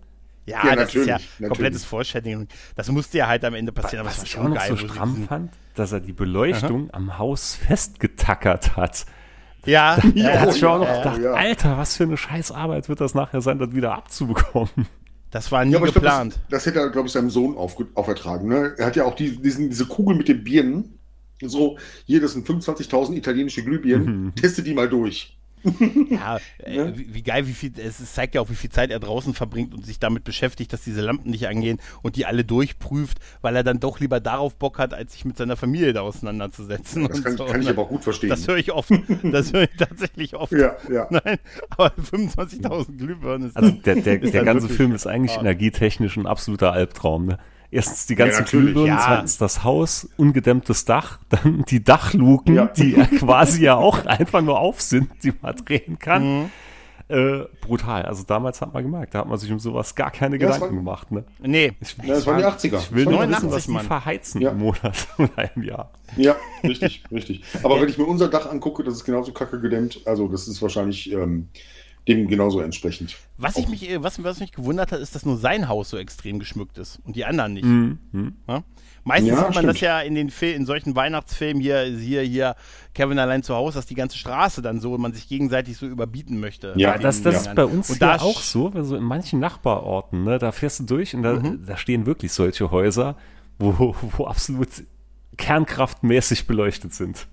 Ja, 0.46 0.66
ja 0.66 0.76
das 0.76 0.96
ist 0.96 1.06
ja 1.06 1.14
natürlich. 1.14 1.48
komplettes 1.50 1.86
Foreshadowing. 1.86 2.48
Das 2.76 2.90
musste 2.90 3.18
ja 3.18 3.28
halt 3.28 3.46
am 3.46 3.54
Ende 3.54 3.72
passieren. 3.72 4.06
Was, 4.06 4.18
was 4.18 4.24
ich 4.24 4.38
auch 4.38 4.48
noch 4.48 4.56
geil, 4.56 4.70
so 4.70 4.78
stramm 4.78 5.26
fand, 5.28 5.52
dass 5.76 5.92
er 5.92 6.00
die 6.00 6.14
Beleuchtung 6.14 6.90
Aha. 6.90 6.98
am 6.98 7.18
Haus 7.18 7.56
festgetackert 7.56 8.76
hat. 8.76 9.06
Ja, 9.66 9.98
da 10.16 10.40
hat 10.40 10.54
sich 10.54 10.66
auch 10.66 10.80
noch 10.80 10.88
gedacht, 10.88 11.22
ja. 11.22 11.34
Alter, 11.34 11.78
was 11.78 11.96
für 11.96 12.04
eine 12.04 12.18
Scheißarbeit 12.18 12.90
wird 12.90 13.00
das 13.00 13.14
nachher 13.14 13.42
sein, 13.42 13.60
das 13.60 13.74
wieder 13.74 13.94
abzubekommen. 13.94 14.88
Das 15.30 15.52
war 15.52 15.64
nie 15.64 15.74
ja, 15.74 15.80
geplant. 15.80 16.34
Glaub, 16.34 16.50
das, 16.50 16.64
das, 16.64 16.66
hätte 16.66 16.80
er, 16.80 16.90
glaube 16.90 17.08
ich, 17.08 17.14
seinem 17.14 17.30
Sohn 17.30 17.56
auf, 17.56 17.78
aufertragen. 17.94 18.50
Ne? 18.50 18.74
Er 18.78 18.88
hat 18.88 18.96
ja 18.96 19.06
auch 19.06 19.16
die, 19.16 19.42
diesen, 19.42 19.70
diese 19.70 19.86
Kugel 19.86 20.16
mit 20.16 20.28
den 20.28 20.44
Birnen. 20.44 21.00
So, 21.42 21.78
hier, 22.06 22.20
das 22.20 22.34
sind 22.34 22.46
25.000 22.46 23.16
italienische 23.16 23.64
Glühbirnen. 23.64 24.26
Mhm. 24.26 24.36
Teste 24.36 24.62
die 24.62 24.74
mal 24.74 24.90
durch 24.90 25.38
ja, 26.10 26.40
äh, 26.60 26.76
ne? 26.76 26.98
wie, 26.98 27.14
wie, 27.14 27.24
geil, 27.24 27.48
wie 27.48 27.54
viel, 27.54 27.72
es 27.78 28.14
zeigt 28.14 28.36
ja 28.36 28.42
auch, 28.42 28.50
wie 28.50 28.56
viel 28.56 28.70
Zeit 28.70 28.92
er 28.92 29.00
draußen 29.00 29.34
verbringt 29.34 29.74
und 29.74 29.86
sich 29.86 30.00
damit 30.00 30.24
beschäftigt, 30.24 30.74
dass 30.74 30.84
diese 30.84 31.02
Lampen 31.02 31.30
nicht 31.30 31.48
angehen 31.48 31.80
und 32.02 32.16
die 32.16 32.26
alle 32.26 32.44
durchprüft, 32.44 33.20
weil 33.42 33.56
er 33.56 33.64
dann 33.64 33.80
doch 33.80 34.00
lieber 34.00 34.20
darauf 34.20 34.56
Bock 34.56 34.80
hat, 34.80 34.94
als 34.94 35.14
sich 35.14 35.26
mit 35.26 35.38
seiner 35.38 35.56
Familie 35.56 35.94
da 35.94 36.02
auseinanderzusetzen. 36.02 37.08
Das 37.08 37.24
kann, 37.24 37.38
so. 37.38 37.46
kann 37.46 37.62
ich 37.62 37.70
aber 37.70 37.84
auch 37.84 37.90
gut 37.90 38.04
verstehen. 38.04 38.30
Das 38.30 38.48
höre 38.48 38.58
ich 38.58 38.72
oft. 38.72 38.92
Das 39.24 39.54
höre 39.54 39.64
ich 39.64 39.78
tatsächlich 39.78 40.36
oft. 40.36 40.52
Ja, 40.52 40.76
ja. 40.90 41.08
Nein, 41.10 41.38
aber 41.70 41.92
25.000 41.94 42.98
Glühbirnen 42.98 43.50
ist 43.50 43.58
Also 43.58 43.72
der, 43.72 43.96
der, 43.96 44.18
der 44.18 44.44
ganze 44.44 44.70
Film 44.70 44.94
ist 44.94 45.08
eigentlich 45.08 45.38
energietechnisch 45.38 46.18
ein 46.18 46.26
absoluter 46.26 46.74
Albtraum. 46.74 47.26
Ne? 47.26 47.38
Erstens 47.72 48.06
die 48.06 48.16
ganzen 48.16 48.44
ja, 48.44 48.50
Glühbirnen, 48.50 48.86
ja. 48.86 49.02
zweitens 49.04 49.38
das 49.38 49.64
Haus, 49.64 50.10
ungedämmtes 50.18 50.84
Dach, 50.84 51.20
dann 51.30 51.64
die 51.70 51.82
Dachluken, 51.84 52.56
ja. 52.56 52.66
die 52.66 52.94
quasi 52.94 53.64
ja 53.64 53.76
auch 53.76 54.06
einfach 54.06 54.42
nur 54.42 54.60
auf 54.60 54.82
sind, 54.82 55.10
die 55.24 55.34
man 55.42 55.56
drehen 55.56 55.98
kann. 55.98 56.42
Mhm. 56.42 56.50
Äh, 57.08 57.46
brutal. 57.60 58.04
Also 58.04 58.24
damals 58.24 58.62
hat 58.62 58.74
man 58.74 58.84
gemerkt, 58.84 59.14
da 59.14 59.20
hat 59.20 59.28
man 59.28 59.38
sich 59.38 59.52
um 59.52 59.60
sowas 59.60 59.96
gar 59.96 60.12
keine 60.12 60.38
ja, 60.38 60.48
Gedanken 60.48 60.62
war, 60.62 60.70
gemacht. 60.70 61.12
Ne? 61.12 61.26
Nee. 61.40 61.74
Ich, 61.82 61.98
ja, 61.98 62.14
das 62.14 62.26
waren 62.26 62.38
die 62.38 62.46
80er. 62.46 62.78
Ich 62.78 62.92
will 62.94 63.06
nur 63.06 63.28
wissen, 63.28 63.52
was 63.52 63.66
die 63.66 63.80
verheizen 63.80 64.42
ja. 64.42 64.52
im 64.52 64.60
Monat 64.60 65.08
oder 65.18 65.56
im 65.56 65.64
Jahr. 65.64 65.92
Ja, 66.16 66.38
richtig, 66.64 67.04
richtig. 67.12 67.44
Aber 67.64 67.82
wenn 67.82 67.90
ich 67.90 67.98
mir 67.98 68.06
unser 68.06 68.30
Dach 68.30 68.50
angucke, 68.50 68.86
das 68.86 68.96
ist 68.96 69.04
genauso 69.04 69.34
kacke 69.34 69.60
gedämmt. 69.60 70.02
Also 70.06 70.30
das 70.30 70.48
ist 70.48 70.62
wahrscheinlich 70.62 71.12
ähm, 71.12 71.50
dem 72.08 72.28
genauso 72.28 72.60
entsprechend. 72.62 73.16
Was, 73.38 73.58
ich 73.58 73.68
mich, 73.68 73.88
was, 74.02 74.24
was 74.24 74.40
mich 74.40 74.52
gewundert 74.52 74.92
hat, 74.92 75.00
ist, 75.00 75.14
dass 75.14 75.26
nur 75.26 75.38
sein 75.38 75.68
Haus 75.68 75.90
so 75.90 75.98
extrem 75.98 76.40
geschmückt 76.40 76.78
ist 76.78 77.00
und 77.06 77.16
die 77.16 77.26
anderen 77.26 77.54
nicht. 77.54 77.66
Mhm. 77.66 78.00
Ja? 78.48 78.64
Meistens 79.04 79.30
ja, 79.30 79.36
sieht 79.36 79.44
man 79.44 79.54
stimmt. 79.54 79.70
das 79.70 79.82
ja 79.82 80.02
in 80.02 80.16
den 80.16 80.30
Fil 80.30 80.54
in 80.54 80.66
solchen 80.66 80.96
Weihnachtsfilmen 80.96 81.62
hier, 81.62 81.84
hier, 81.84 82.22
hier, 82.22 82.56
Kevin 82.94 83.18
allein 83.18 83.42
zu 83.42 83.56
Hause, 83.56 83.80
dass 83.80 83.88
die 83.88 83.96
ganze 83.96 84.18
Straße 84.18 84.62
dann 84.62 84.80
so 84.80 84.98
man 84.98 85.14
sich 85.14 85.28
gegenseitig 85.28 85.78
so 85.78 85.88
überbieten 85.88 86.40
möchte. 86.40 86.74
Ja, 86.76 86.98
das, 86.98 87.22
das 87.24 87.48
ist 87.48 87.56
bei 87.56 87.66
uns 87.66 87.90
und 87.90 88.02
da 88.02 88.18
auch 88.18 88.42
so, 88.42 88.72
also 88.74 88.96
in 88.96 89.04
manchen 89.04 89.40
Nachbarorten, 89.40 90.24
ne, 90.24 90.38
da 90.38 90.52
fährst 90.52 90.82
du 90.82 90.84
durch 90.84 91.16
und 91.16 91.24
da, 91.24 91.34
mhm. 91.34 91.66
da 91.66 91.78
stehen 91.78 92.06
wirklich 92.06 92.32
solche 92.32 92.70
Häuser, 92.70 93.16
wo, 93.58 93.96
wo 94.18 94.26
absolut 94.26 94.70
kernkraftmäßig 95.38 96.46
beleuchtet 96.46 96.94
sind. 96.94 97.28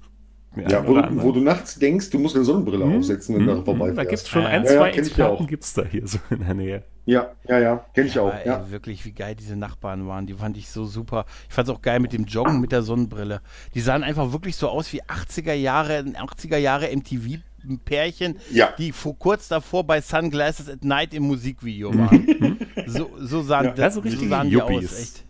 Ja, 0.57 0.87
wo, 0.87 0.95
wo, 1.23 1.33
du 1.33 1.41
nachts 1.41 1.79
denkst, 1.79 2.11
du 2.11 2.19
musst 2.19 2.35
eine 2.35 2.45
Sonnenbrille 2.45 2.85
hm, 2.85 2.99
aufsetzen, 2.99 3.35
wenn 3.35 3.43
hm, 3.43 3.49
du 3.49 3.55
da 3.57 3.65
vorbei 3.65 3.91
Da 3.91 4.05
gibt 4.05 4.15
es 4.15 4.29
schon 4.29 4.45
ein, 4.45 4.65
zwei 4.65 4.75
ja, 4.75 4.87
Experten 4.87 5.47
gibt's 5.47 5.75
da 5.75 5.85
hier 5.85 6.07
so 6.07 6.19
in 6.31 6.41
der 6.41 6.55
Nähe. 6.55 6.83
Ja, 7.05 7.31
ja, 7.47 7.59
ja, 7.59 7.87
kenne 7.95 8.07
ich 8.09 8.15
ja, 8.15 8.23
auch. 8.23 8.35
Ey, 8.35 8.47
ja. 8.47 8.71
wirklich, 8.71 9.05
wie 9.05 9.13
geil 9.13 9.35
diese 9.35 9.57
Nachbarn 9.57 10.07
waren. 10.07 10.27
Die 10.27 10.35
fand 10.35 10.57
ich 10.57 10.69
so 10.69 10.85
super. 10.85 11.27
Ich 11.49 11.55
fand 11.55 11.69
es 11.69 11.75
auch 11.75 11.81
geil 11.81 12.01
mit 12.01 12.13
dem 12.13 12.25
Joggen 12.25 12.61
mit 12.61 12.73
der 12.73 12.83
Sonnenbrille. 12.83 13.41
Die 13.75 13.81
sahen 13.81 14.03
einfach 14.03 14.33
wirklich 14.33 14.57
so 14.57 14.69
aus 14.69 14.93
wie 14.93 15.03
80er 15.03 15.55
Jahre, 15.55 16.01
80er 16.01 16.59
Jahre 16.59 16.95
MTV 16.95 17.41
Pärchen, 17.85 18.39
ja. 18.51 18.73
die 18.79 18.93
vor, 18.93 19.19
kurz 19.19 19.49
davor 19.49 19.85
bei 19.85 20.01
Sunglasses 20.01 20.69
at 20.69 20.85
Night 20.85 21.13
im 21.13 21.25
Musikvideo 21.25 21.93
waren. 21.97 22.59
so, 22.87 23.11
so 23.19 23.43
sahen, 23.43 23.67
ja, 23.67 23.73
das, 23.73 23.95
so 23.95 24.03
so 24.03 24.29
sahen 24.29 24.49
die 24.49 24.61
aus, 24.61 24.99
echt. 24.99 25.25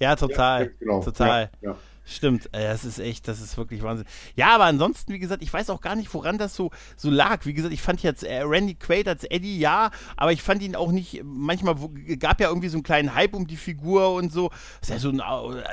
Ja, 0.00 0.16
total. 0.16 0.64
Ja, 0.64 0.70
genau. 0.78 1.02
Total. 1.02 1.50
Ja, 1.60 1.76
Stimmt, 2.04 2.46
äh, 2.52 2.64
das 2.64 2.84
ist 2.84 2.98
echt, 2.98 3.28
das 3.28 3.40
ist 3.40 3.56
wirklich 3.56 3.82
Wahnsinn. 3.82 4.06
Ja, 4.34 4.54
aber 4.54 4.64
ansonsten, 4.64 5.12
wie 5.12 5.20
gesagt, 5.20 5.42
ich 5.42 5.52
weiß 5.52 5.70
auch 5.70 5.80
gar 5.80 5.94
nicht, 5.94 6.12
woran 6.12 6.36
das 6.36 6.56
so, 6.56 6.70
so 6.96 7.10
lag. 7.10 7.46
Wie 7.46 7.54
gesagt, 7.54 7.72
ich 7.72 7.80
fand 7.80 8.02
jetzt 8.02 8.24
äh, 8.24 8.42
Randy 8.42 8.74
Quaid 8.74 9.06
als 9.06 9.22
Eddie, 9.24 9.58
ja, 9.58 9.90
aber 10.16 10.32
ich 10.32 10.42
fand 10.42 10.62
ihn 10.62 10.74
auch 10.74 10.90
nicht, 10.90 11.22
manchmal 11.24 11.80
wo, 11.80 11.92
gab 12.18 12.40
ja 12.40 12.48
irgendwie 12.48 12.68
so 12.68 12.76
einen 12.76 12.82
kleinen 12.82 13.14
Hype 13.14 13.34
um 13.34 13.46
die 13.46 13.56
Figur 13.56 14.14
und 14.14 14.32
so. 14.32 14.50
Ja 14.88 14.98
so, 14.98 15.12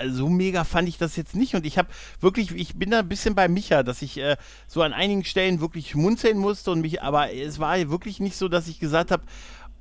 so 0.10 0.30
mega 0.30 0.64
fand 0.66 0.88
ich 0.88 1.00
das 1.00 1.16
jetzt 1.16 1.36
nicht. 1.36 1.56
Und 1.56 1.66
ich 1.66 1.80
habe 1.80 1.90
wirklich, 2.20 2.52
ich 2.52 2.76
bin 2.76 2.92
da 2.92 3.00
ein 3.00 3.10
bisschen 3.10 3.34
bei 3.34 3.48
Micha, 3.48 3.82
dass 3.82 4.04
ich 4.04 4.18
äh, 4.20 4.38
so 4.68 4.84
an 4.84 4.94
einigen 4.94 5.24
Stellen 5.24 5.62
wirklich 5.62 5.96
munzeln 5.96 6.38
musste 6.38 6.70
und 6.70 6.82
mich, 6.82 7.02
aber 7.02 7.34
es 7.34 7.58
war 7.58 7.90
wirklich 7.90 8.20
nicht 8.20 8.38
so, 8.38 8.48
dass 8.48 8.68
ich 8.68 8.80
gesagt 8.80 9.10
habe, 9.10 9.24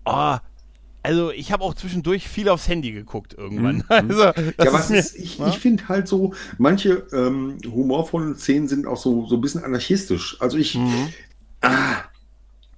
oh, 0.07 0.39
also 1.03 1.31
ich 1.31 1.53
habe 1.53 1.65
auch 1.65 1.75
zwischendurch 1.75 2.29
viel 2.29 2.49
aufs 2.49 2.69
Handy 2.69 2.93
geguckt 2.93 3.35
irgendwann. 3.37 3.77
Mhm. 3.77 3.85
Also, 3.89 4.23
ja, 4.23 4.73
was 4.73 4.91
ist, 4.91 5.17
ich, 5.17 5.41
ich 5.41 5.59
finde 5.59 5.89
halt 5.89 6.09
so, 6.09 6.35
manche 6.57 7.07
ähm, 7.13 7.59
humorvollen 7.65 8.37
Szenen 8.37 8.69
sind 8.69 8.87
auch 8.87 8.97
so, 8.97 9.27
so 9.27 9.37
ein 9.37 9.41
bisschen 9.41 9.65
anarchistisch. 9.65 10.37
Also 10.41 10.57
ich, 10.57 10.75
mhm. 10.77 11.09
ah, 11.61 12.03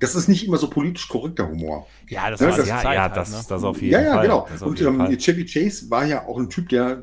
das 0.00 0.14
ist 0.14 0.28
nicht 0.28 0.46
immer 0.46 0.56
so 0.56 0.70
politisch 0.70 1.08
korrekter 1.08 1.48
Humor. 1.48 1.86
Ja, 2.08 2.30
das, 2.30 2.40
ne? 2.40 2.48
war 2.48 2.56
das, 2.56 2.68
ja, 2.68 2.80
Zeit 2.80 2.94
ja, 2.94 3.02
halt, 3.02 3.16
das, 3.16 3.30
ne? 3.30 3.44
das 3.48 3.64
auf 3.64 3.82
jeden 3.82 3.94
Fall. 3.94 4.04
Ja, 4.04 4.16
ja, 4.16 4.22
genau. 4.22 4.48
Und 4.60 4.80
ähm, 4.80 5.18
Chevy 5.18 5.44
Chase 5.44 5.90
war 5.90 6.06
ja 6.06 6.26
auch 6.26 6.38
ein 6.38 6.48
Typ, 6.48 6.70
der 6.70 7.02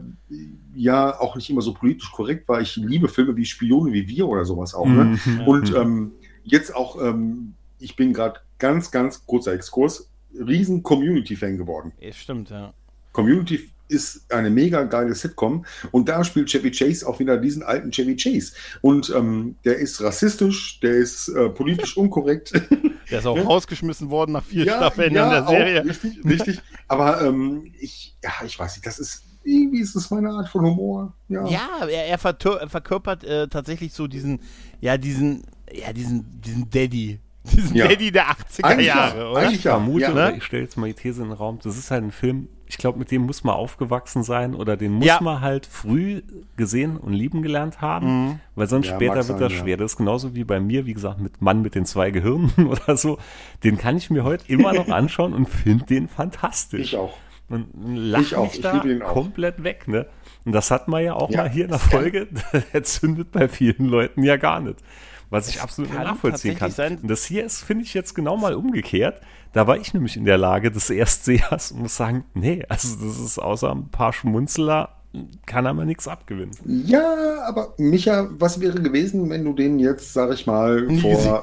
ja 0.74 1.20
auch 1.20 1.36
nicht 1.36 1.50
immer 1.50 1.62
so 1.62 1.74
politisch 1.74 2.12
korrekt 2.12 2.48
war. 2.48 2.60
Ich 2.60 2.76
liebe 2.76 3.08
Filme 3.08 3.36
wie 3.36 3.46
Spione 3.46 3.94
wie 3.94 4.08
wir 4.08 4.28
oder 4.28 4.46
sowas 4.46 4.74
auch. 4.74 4.88
Ne? 4.88 5.20
Mhm. 5.24 5.42
Und 5.42 5.76
ähm, 5.76 6.12
jetzt 6.44 6.76
auch, 6.76 7.00
ähm, 7.02 7.54
ich 7.80 7.96
bin 7.96 8.14
gerade 8.14 8.40
ganz, 8.58 8.90
ganz 8.90 9.26
kurzer 9.26 9.54
Exkurs, 9.54 10.10
riesen 10.46 10.84
Community-Fan 10.84 11.58
geworden. 11.58 11.94
Ja, 12.00 12.12
stimmt, 12.14 12.50
ja. 12.50 12.74
Community 13.12 13.72
ist 13.90 14.32
eine 14.32 14.50
mega 14.50 14.84
geile 14.84 15.16
Sitcom 15.16 15.66
und 15.92 16.10
da 16.10 16.24
spielt 16.24 16.50
Chevy 16.50 16.72
Chase 16.72 17.08
auch 17.08 17.20
wieder 17.20 17.38
diesen 17.38 17.64
alten 17.64 17.92
Chevy 17.92 18.16
Chase. 18.16 18.54
Und 18.82 19.12
ähm, 19.16 19.56
der 19.66 19.78
ist 19.78 20.02
rassistisch, 20.02 20.80
der 20.82 20.96
ist 20.96 21.30
äh, 21.30 21.50
politisch 21.50 21.96
unkorrekt. 21.98 22.54
Der 23.10 23.20
ist 23.20 23.26
auch 23.26 23.38
rausgeschmissen 23.46 24.10
worden 24.10 24.34
nach 24.34 24.44
vier 24.44 24.66
ja, 24.66 24.78
Staffeln 24.78 25.14
ja, 25.14 25.24
in 25.24 25.30
der 25.32 25.48
Serie. 25.48 25.82
Auch, 25.82 25.86
richtig, 25.86 26.26
richtig. 26.26 26.62
Aber 26.88 27.22
ähm, 27.22 27.72
ich, 27.80 28.16
ja, 28.24 28.32
ich 28.46 28.58
weiß 28.60 28.76
nicht, 28.76 28.86
das 28.86 29.00
ist 29.00 29.24
irgendwie 29.44 29.80
ist 29.80 29.96
das 29.96 30.12
meine 30.12 30.30
Art 30.30 30.50
von 30.50 30.66
Humor. 30.66 31.14
Ja, 31.30 31.48
ja 31.48 31.88
er, 31.88 32.08
er 32.08 32.18
verkörpert 32.18 33.24
äh, 33.24 33.48
tatsächlich 33.48 33.94
so 33.94 34.08
diesen, 34.08 34.42
ja, 34.82 34.98
diesen, 34.98 35.44
ja, 35.72 35.94
diesen, 35.94 36.42
diesen 36.42 36.70
Daddy, 36.70 37.20
diesen 37.56 37.76
ja. 37.76 37.88
Daddy 37.88 38.12
der 38.12 38.26
80er 38.26 38.64
eigentlich 38.64 38.88
Jahre, 38.88 39.20
ja, 39.20 39.30
oder? 39.30 39.40
Eigentlich 39.40 39.64
ja. 39.64 39.72
Vermute, 39.72 40.02
ja, 40.02 40.14
ne? 40.14 40.38
ich 40.38 40.44
stelle 40.44 40.64
jetzt 40.64 40.78
mal 40.78 40.88
die 40.88 40.94
These 40.94 41.22
in 41.22 41.30
den 41.30 41.38
Raum, 41.38 41.60
das 41.64 41.78
ist 41.78 41.92
halt 41.92 42.04
ein 42.04 42.12
Film, 42.12 42.48
ich 42.70 42.78
glaube, 42.78 43.00
mit 43.00 43.12
dem 43.12 43.24
muss 43.24 43.44
man 43.44 43.56
aufgewachsen 43.56 44.24
sein 44.24 44.54
oder 44.54 44.76
den 44.76 44.92
muss 44.92 45.08
ja. 45.08 45.20
man 45.22 45.42
halt 45.42 45.66
früh 45.66 46.22
gesehen 46.58 46.98
und 46.98 47.14
lieben 47.14 47.42
gelernt 47.42 47.82
haben, 47.82 48.08
mhm. 48.08 48.40
weil 48.56 48.68
sonst 48.68 48.88
später 48.88 49.16
wird 49.16 49.26
sein, 49.26 49.40
das 49.40 49.54
schwer. 49.54 49.78
Das 49.78 49.94
ist 49.94 49.98
genauso 49.98 50.36
wie 50.36 50.44
bei 50.44 50.60
mir, 50.60 50.86
wie 50.86 50.94
gesagt, 50.94 51.20
mit 51.20 51.42
Mann 51.42 51.62
mit 51.62 51.76
den 51.76 51.86
zwei 51.86 52.12
Gehirnen 52.12 52.52
oder 52.70 52.98
so. 52.98 53.18
Den 53.64 53.78
kann 53.78 53.96
ich 53.96 54.10
mir 54.10 54.24
heute 54.24 54.44
immer 54.52 54.74
noch 54.74 54.88
anschauen 54.90 55.34
und 55.34 55.48
finde 55.48 55.86
den 55.86 56.08
fantastisch. 56.08 56.94
Ich 56.94 56.98
auch. 56.98 57.18
Und 57.50 57.68
lache 57.74 58.24
ich 58.24 58.36
auch. 58.36 58.54
da 58.62 58.84
ich 58.84 59.00
komplett 59.00 59.64
weg, 59.64 59.88
ne? 59.88 60.06
Und 60.44 60.52
das 60.52 60.70
hat 60.70 60.90
man 60.90 61.04
ja 61.04 61.14
auch 61.14 61.30
mal 61.30 61.50
hier 61.50 61.66
in 61.66 61.72
der 61.72 61.80
Folge. 61.80 62.28
Der 62.74 62.84
zündet 62.84 63.32
bei 63.32 63.48
vielen 63.48 63.86
Leuten 63.86 64.24
ja 64.24 64.36
gar 64.36 64.60
nicht 64.60 64.84
was 65.30 65.50
ich 65.50 65.62
absolut 65.62 65.92
kann 65.92 66.04
nachvollziehen 66.04 66.58
kann. 66.58 66.72
Sein. 66.72 66.98
Und 66.98 67.10
das 67.10 67.26
hier 67.26 67.46
ist, 67.46 67.62
finde 67.64 67.84
ich, 67.84 67.94
jetzt 67.94 68.14
genau 68.14 68.38
mal 68.38 68.54
umgekehrt. 68.54 69.22
Da 69.54 69.68
war 69.68 69.78
ich 69.78 69.94
nämlich 69.94 70.18
in 70.18 70.26
der 70.26 70.38
Lage 70.38 70.72
des 70.72 70.90
Erstsehers 70.90 71.72
und 71.72 71.82
muss 71.84 71.96
sagen, 71.96 72.26
nee, 72.34 72.64
also 72.70 72.96
das 72.96 73.20
ist 73.20 73.40
außer 73.40 73.72
ein 73.72 73.90
paar 73.90 74.14
Schmunzler 74.14 74.98
kann 75.46 75.66
er 75.66 75.74
mir 75.74 75.86
nichts 75.86 76.08
abgewinnen. 76.08 76.52
Ja, 76.66 77.42
aber 77.46 77.74
Micha, 77.78 78.28
was 78.32 78.60
wäre 78.60 78.80
gewesen, 78.80 79.30
wenn 79.30 79.44
du 79.44 79.54
den 79.54 79.80
jetzt, 79.80 80.14
sag 80.14 80.32
ich 80.34 80.46
mal, 80.46 80.88
vor, 81.02 81.42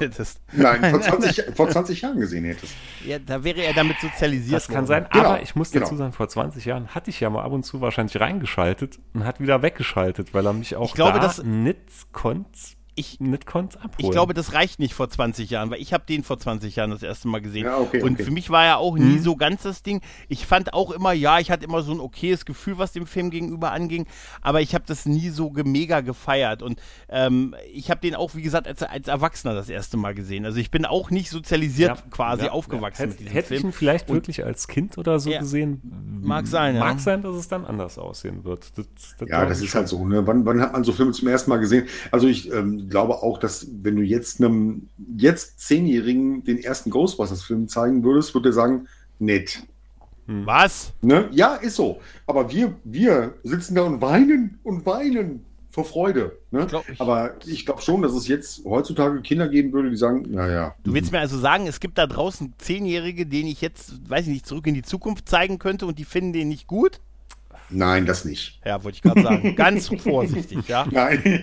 Nein, 0.52 0.90
vor 0.90 1.00
20, 1.00 1.44
vor 1.54 1.68
20 1.68 2.02
Jahren 2.02 2.20
gesehen 2.20 2.44
hättest? 2.44 2.74
Ja, 3.04 3.18
da 3.18 3.42
wäre 3.42 3.62
er 3.62 3.72
damit 3.72 3.96
sozialisiert. 4.00 4.54
Das 4.54 4.68
kann 4.68 4.86
sein, 4.86 5.06
genau, 5.10 5.24
aber 5.24 5.42
ich 5.42 5.56
muss 5.56 5.70
dazu 5.70 5.90
genau. 5.90 5.98
sagen, 5.98 6.12
vor 6.12 6.28
20 6.28 6.64
Jahren 6.64 6.88
hatte 6.88 7.10
ich 7.10 7.20
ja 7.20 7.30
mal 7.30 7.42
ab 7.42 7.52
und 7.52 7.64
zu 7.64 7.80
wahrscheinlich 7.80 8.20
reingeschaltet 8.20 8.98
und 9.14 9.24
hat 9.24 9.40
wieder 9.40 9.62
weggeschaltet, 9.62 10.34
weil 10.34 10.46
er 10.46 10.52
mich 10.52 10.76
auch 10.76 10.88
ich 10.88 10.94
glaube, 10.94 11.18
da 11.18 11.24
das 11.24 11.42
nicht 11.42 12.12
konnte 12.12 12.50
ich 12.96 13.18
konnte 13.46 13.78
abholen. 13.78 13.94
Ich 13.98 14.10
glaube, 14.10 14.34
das 14.34 14.52
reicht 14.52 14.78
nicht 14.78 14.94
vor 14.94 15.08
20 15.08 15.50
Jahren, 15.50 15.70
weil 15.70 15.80
ich 15.80 15.92
habe 15.92 16.04
den 16.06 16.22
vor 16.22 16.38
20 16.38 16.76
Jahren 16.76 16.90
das 16.90 17.02
erste 17.02 17.28
Mal 17.28 17.40
gesehen. 17.40 17.64
Ja, 17.64 17.78
okay, 17.78 18.02
und 18.02 18.14
okay. 18.14 18.24
für 18.24 18.30
mich 18.30 18.50
war 18.50 18.64
ja 18.64 18.76
auch 18.76 18.96
nie 18.96 19.16
hm. 19.16 19.22
so 19.22 19.36
ganz 19.36 19.62
das 19.62 19.82
Ding. 19.82 20.00
Ich 20.28 20.46
fand 20.46 20.72
auch 20.74 20.90
immer, 20.90 21.12
ja, 21.12 21.38
ich 21.38 21.50
hatte 21.50 21.64
immer 21.64 21.82
so 21.82 21.92
ein 21.92 22.00
okayes 22.00 22.44
Gefühl, 22.44 22.78
was 22.78 22.92
dem 22.92 23.06
Film 23.06 23.30
gegenüber 23.30 23.72
anging, 23.72 24.06
aber 24.42 24.60
ich 24.60 24.74
habe 24.74 24.84
das 24.86 25.06
nie 25.06 25.30
so 25.30 25.52
mega 25.64 26.00
gefeiert. 26.00 26.62
Und 26.62 26.80
ähm, 27.08 27.54
ich 27.72 27.90
habe 27.90 28.00
den 28.00 28.14
auch, 28.14 28.34
wie 28.34 28.42
gesagt, 28.42 28.68
als, 28.68 28.82
als 28.82 29.08
Erwachsener 29.08 29.54
das 29.54 29.68
erste 29.68 29.96
Mal 29.96 30.14
gesehen. 30.14 30.44
Also 30.44 30.58
ich 30.58 30.70
bin 30.70 30.84
auch 30.84 31.10
nicht 31.10 31.30
sozialisiert 31.30 31.98
ja, 31.98 32.04
quasi 32.10 32.46
ja, 32.46 32.52
aufgewachsen 32.52 33.02
ja. 33.02 33.08
mit 33.08 33.20
diesem 33.20 33.32
Hätte 33.32 33.48
Film. 33.48 33.58
Hätte 33.58 33.68
ich 33.68 33.74
ihn 33.74 33.78
vielleicht 33.78 34.08
und 34.08 34.16
wirklich 34.16 34.44
als 34.44 34.68
Kind 34.68 34.98
oder 34.98 35.18
so 35.18 35.30
gesehen. 35.30 35.80
Mag 36.22 36.46
sein, 36.46 36.78
Mag 36.78 37.00
sein, 37.00 37.22
dass 37.22 37.34
es 37.34 37.48
dann 37.48 37.64
anders 37.64 37.98
aussehen 37.98 38.44
wird. 38.44 38.76
Das, 38.76 38.86
das 39.18 39.28
ja, 39.28 39.44
das 39.44 39.60
ist 39.60 39.74
halt 39.74 39.88
so. 39.88 40.04
Ne? 40.06 40.26
Wann, 40.26 40.46
wann 40.46 40.60
hat 40.60 40.72
man 40.72 40.84
so 40.84 40.92
Filme 40.92 41.12
zum 41.12 41.28
ersten 41.28 41.50
Mal 41.50 41.58
gesehen? 41.58 41.86
Also 42.10 42.28
ich 42.28 42.50
ähm, 42.52 42.83
glaube 42.88 43.22
auch, 43.22 43.38
dass 43.38 43.66
wenn 43.82 43.96
du 43.96 44.02
jetzt 44.02 44.40
einem 44.40 44.88
jetzt 45.16 45.60
Zehnjährigen 45.60 46.44
den 46.44 46.58
ersten 46.58 46.90
Ghostbusters-Film 46.90 47.68
zeigen 47.68 48.04
würdest, 48.04 48.34
würde 48.34 48.50
er 48.50 48.52
sagen, 48.52 48.88
nett. 49.18 49.62
Hm. 50.26 50.46
Was? 50.46 50.92
Ne? 51.02 51.28
Ja, 51.32 51.54
ist 51.54 51.76
so. 51.76 52.00
Aber 52.26 52.50
wir, 52.50 52.74
wir 52.84 53.34
sitzen 53.42 53.74
da 53.74 53.82
und 53.82 54.00
weinen 54.00 54.58
und 54.62 54.86
weinen 54.86 55.44
vor 55.74 55.84
Freude. 55.84 56.38
Ne? 56.52 56.66
Glaub 56.66 56.88
ich. 56.88 57.00
Aber 57.00 57.34
ich 57.46 57.66
glaube 57.66 57.82
schon, 57.82 58.00
dass 58.00 58.12
es 58.12 58.28
jetzt 58.28 58.64
heutzutage 58.64 59.20
Kinder 59.22 59.48
geben 59.48 59.72
würde, 59.72 59.90
die 59.90 59.96
sagen, 59.96 60.24
naja. 60.30 60.76
Du 60.84 60.94
willst 60.94 61.10
mir 61.10 61.18
also 61.18 61.36
sagen, 61.36 61.66
es 61.66 61.80
gibt 61.80 61.98
da 61.98 62.06
draußen 62.06 62.54
Zehnjährige, 62.58 63.26
denen 63.26 63.48
ich 63.48 63.60
jetzt, 63.60 64.08
weiß 64.08 64.26
ich 64.26 64.32
nicht, 64.32 64.46
zurück 64.46 64.68
in 64.68 64.74
die 64.74 64.82
Zukunft 64.82 65.28
zeigen 65.28 65.58
könnte 65.58 65.86
und 65.86 65.98
die 65.98 66.04
finden 66.04 66.32
den 66.32 66.48
nicht 66.48 66.68
gut? 66.68 67.00
Nein, 67.70 68.06
das 68.06 68.24
nicht. 68.24 68.60
Ja, 68.64 68.82
wollte 68.84 68.96
ich 68.96 69.02
gerade 69.02 69.22
sagen. 69.22 69.56
Ganz 69.56 69.88
vorsichtig, 69.88 70.68
ja. 70.68 70.86
Nein. 70.90 71.40